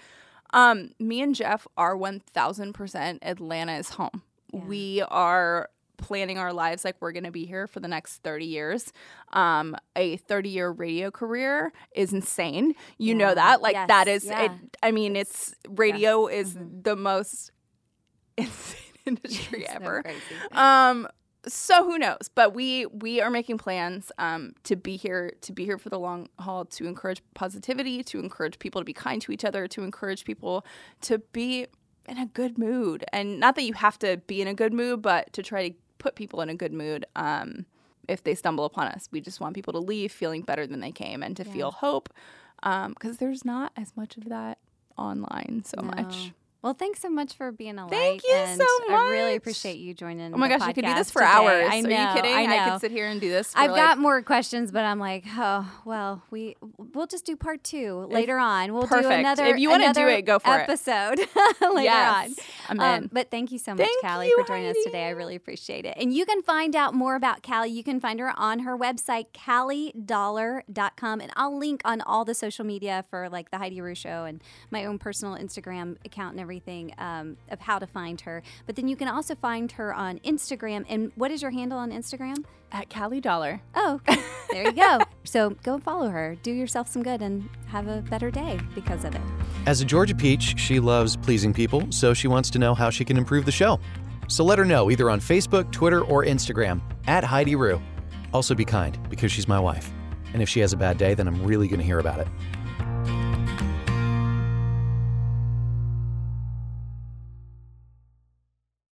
Um, 0.52 0.90
me 1.00 1.22
and 1.22 1.34
Jeff 1.34 1.66
are 1.76 1.96
1000% 1.96 3.18
Atlanta 3.22 3.72
is 3.76 3.90
home. 3.90 4.22
We 4.52 5.02
are 5.08 5.68
planning 5.96 6.38
our 6.38 6.52
lives 6.52 6.84
like 6.84 6.96
we're 7.00 7.12
going 7.12 7.24
to 7.24 7.30
be 7.30 7.46
here 7.46 7.66
for 7.66 7.80
the 7.80 7.88
next 7.88 8.18
30 8.22 8.44
years. 8.46 8.92
Um, 9.32 9.76
a 9.96 10.16
30 10.18 10.48
year 10.50 10.70
radio 10.70 11.10
career 11.10 11.72
is 11.94 12.12
insane. 12.12 12.74
You 12.98 13.14
know 13.14 13.34
that. 13.34 13.62
Like, 13.62 13.74
Yes. 13.74 13.88
that 13.88 14.08
is, 14.08 14.24
Yeah. 14.24 14.44
it, 14.44 14.52
I 14.82 14.90
mean, 14.90 15.16
it's, 15.16 15.54
radio 15.68 16.26
is 16.26 16.54
Mhm. 16.54 16.82
the 16.84 16.96
most 16.96 17.50
insane 18.36 18.80
industry 19.06 19.64
So 19.68 19.74
ever. 19.74 20.02
crazy. 20.02 20.20
Um, 20.52 21.08
so 21.46 21.84
who 21.84 21.98
knows? 21.98 22.30
But 22.34 22.54
we 22.54 22.86
we 22.86 23.20
are 23.20 23.28
making 23.28 23.58
plans 23.58 24.10
um, 24.16 24.54
to 24.64 24.76
be 24.76 24.96
here 24.96 25.30
to 25.42 25.52
be 25.52 25.64
here 25.66 25.76
for 25.76 25.90
the 25.90 25.98
long 25.98 26.28
haul 26.38 26.64
to 26.64 26.86
encourage 26.86 27.22
positivity, 27.34 28.02
to 28.04 28.18
encourage 28.18 28.58
people 28.58 28.80
to 28.80 28.84
be 28.84 28.94
kind 28.94 29.20
to 29.22 29.30
each 29.30 29.44
other, 29.44 29.68
to 29.68 29.82
encourage 29.82 30.24
people 30.24 30.64
to 31.02 31.18
be 31.32 31.66
in 32.08 32.16
a 32.16 32.24
good 32.26 32.56
mood, 32.56 33.04
and 33.12 33.38
not 33.40 33.56
that 33.56 33.64
you 33.64 33.74
have 33.74 33.98
to 33.98 34.16
be 34.26 34.40
in 34.40 34.48
a 34.48 34.54
good 34.54 34.72
mood, 34.72 35.02
but 35.02 35.30
to 35.34 35.42
try 35.42 35.68
to 35.68 35.74
put 35.98 36.14
people 36.14 36.40
in 36.40 36.48
a 36.48 36.54
good 36.54 36.72
mood. 36.72 37.06
Um, 37.16 37.66
if 38.08 38.22
they 38.22 38.34
stumble 38.34 38.64
upon 38.64 38.88
us, 38.88 39.08
we 39.10 39.20
just 39.20 39.40
want 39.40 39.54
people 39.54 39.72
to 39.72 39.78
leave 39.78 40.12
feeling 40.12 40.42
better 40.42 40.66
than 40.66 40.80
they 40.80 40.92
came 40.92 41.22
and 41.22 41.36
to 41.36 41.44
Yeah. 41.44 41.52
feel 41.52 41.70
hope, 41.70 42.12
because 42.62 43.16
there's 43.18 43.44
not 43.44 43.72
as 43.76 43.96
much 43.96 44.16
of 44.16 44.24
that 44.28 44.58
online 44.96 45.62
so 45.64 45.80
much. 45.82 46.32
Well, 46.64 46.72
thanks 46.72 47.02
so 47.02 47.10
much 47.10 47.34
for 47.34 47.52
being 47.52 47.78
a. 47.78 47.86
Thank 47.90 48.24
you 48.24 48.32
and 48.32 48.58
so 48.58 48.66
I 48.88 49.10
really 49.10 49.36
appreciate 49.36 49.76
you 49.76 49.92
joining. 49.92 50.32
Oh 50.32 50.38
my 50.38 50.48
gosh, 50.48 50.62
I 50.62 50.72
could 50.72 50.86
do 50.86 50.94
this 50.94 51.10
for 51.10 51.20
today. 51.20 51.30
hours. 51.30 51.68
I 51.70 51.82
know. 51.82 51.94
Are 51.94 52.08
you 52.08 52.22
kidding? 52.22 52.34
I 52.34 52.46
know. 52.46 52.70
could 52.70 52.80
sit 52.80 52.90
here 52.90 53.06
and 53.06 53.20
do 53.20 53.28
this. 53.28 53.52
For 53.52 53.58
I've 53.58 53.72
like, 53.72 53.82
got 53.82 53.98
more 53.98 54.22
questions, 54.22 54.72
but 54.72 54.82
I'm 54.82 54.98
like, 54.98 55.24
oh 55.36 55.70
well, 55.84 56.22
we 56.30 56.56
we'll 56.94 57.06
just 57.06 57.26
do 57.26 57.36
part 57.36 57.62
two 57.64 58.06
later 58.08 58.38
on. 58.38 58.72
We'll 58.72 58.84
do 58.84 58.88
Perfect. 58.88 59.12
another. 59.12 59.44
If 59.44 59.58
you 59.58 59.68
wanna 59.68 59.92
do 59.92 60.08
it, 60.08 60.22
go 60.22 60.38
for 60.38 60.58
it. 60.58 60.62
episode 60.62 61.18
later 61.60 61.82
yes, 61.82 62.40
I'm 62.70 62.80
on. 62.80 62.86
Um, 62.86 63.02
in. 63.02 63.10
but 63.12 63.30
thank 63.30 63.52
you 63.52 63.58
so 63.58 63.72
much, 63.72 63.84
Thank 63.84 64.00
Callie, 64.00 64.28
you, 64.28 64.40
for 64.40 64.48
joining 64.48 64.70
us 64.70 64.76
today. 64.86 65.04
I 65.04 65.10
really 65.10 65.36
appreciate 65.36 65.84
it. 65.84 65.98
And 65.98 66.14
you 66.14 66.24
can 66.24 66.40
find 66.40 66.74
out 66.74 66.94
more 66.94 67.14
about 67.14 67.42
Callie. 67.42 67.72
You 67.72 67.84
can 67.84 68.00
find 68.00 68.18
her 68.20 68.32
on 68.40 68.60
her 68.60 68.74
website, 68.74 69.26
calliedauler.com. 69.34 71.20
And 71.20 71.30
I'll 71.36 71.58
link 71.58 71.82
on 71.84 72.00
all 72.00 72.24
the 72.24 72.34
social 72.34 72.64
media 72.64 73.04
for 73.10 73.28
like 73.28 73.50
the 73.50 73.58
Heidi 73.58 73.82
Rue 73.82 73.94
Show 73.94 74.24
and 74.24 74.42
my 74.70 74.86
own 74.86 74.98
personal 74.98 75.36
Instagram 75.36 75.98
account 76.06 76.30
and 76.30 76.40
everything 76.40 76.53
um, 76.98 77.36
of 77.50 77.60
how 77.60 77.78
to 77.78 77.86
find 77.86 78.20
her. 78.22 78.42
But 78.66 78.76
then 78.76 78.88
you 78.88 78.96
can 78.96 79.08
also 79.08 79.34
find 79.34 79.72
her 79.72 79.94
on 79.94 80.18
Instagram. 80.20 80.84
And 80.88 81.12
what 81.16 81.30
is 81.30 81.42
your 81.42 81.50
handle 81.50 81.78
on 81.78 81.90
Instagram? 81.90 82.44
at 82.74 82.90
Callie 82.90 83.20
Dauler. 83.20 83.60
Oh, 83.74 84.00
there 84.50 84.64
you 84.64 84.72
go. 84.72 84.98
So 85.22 85.50
go 85.62 85.74
and 85.74 85.82
follow 85.82 86.08
her. 86.08 86.36
Do 86.42 86.50
yourself 86.50 86.88
some 86.88 87.02
good 87.02 87.22
and 87.22 87.48
have 87.68 87.86
a 87.86 88.02
better 88.02 88.30
day 88.30 88.58
because 88.74 89.04
of 89.04 89.14
it. 89.14 89.20
As 89.66 89.80
a 89.80 89.84
Georgia 89.84 90.14
Peach, 90.14 90.58
she 90.58 90.80
loves 90.80 91.16
pleasing 91.16 91.54
people, 91.54 91.86
so 91.90 92.12
she 92.12 92.28
wants 92.28 92.50
to 92.50 92.58
know 92.58 92.74
how 92.74 92.90
she 92.90 93.04
can 93.04 93.16
improve 93.16 93.46
the 93.46 93.52
show. 93.52 93.78
So 94.28 94.44
let 94.44 94.58
her 94.58 94.64
know 94.64 94.90
either 94.90 95.08
on 95.08 95.20
Facebook, 95.20 95.70
Twitter, 95.70 96.02
or 96.02 96.24
Instagram 96.24 96.82
at 97.06 97.24
Heidi 97.24 97.56
Rue. 97.56 97.80
Also 98.32 98.54
be 98.54 98.64
kind 98.64 98.98
because 99.08 99.30
she's 99.30 99.46
my 99.46 99.60
wife. 99.60 99.90
And 100.32 100.42
if 100.42 100.48
she 100.48 100.60
has 100.60 100.72
a 100.72 100.76
bad 100.76 100.98
day, 100.98 101.14
then 101.14 101.28
I'm 101.28 101.44
really 101.44 101.68
going 101.68 101.78
to 101.78 101.86
hear 101.86 102.00
about 102.00 102.18
it. 102.18 102.28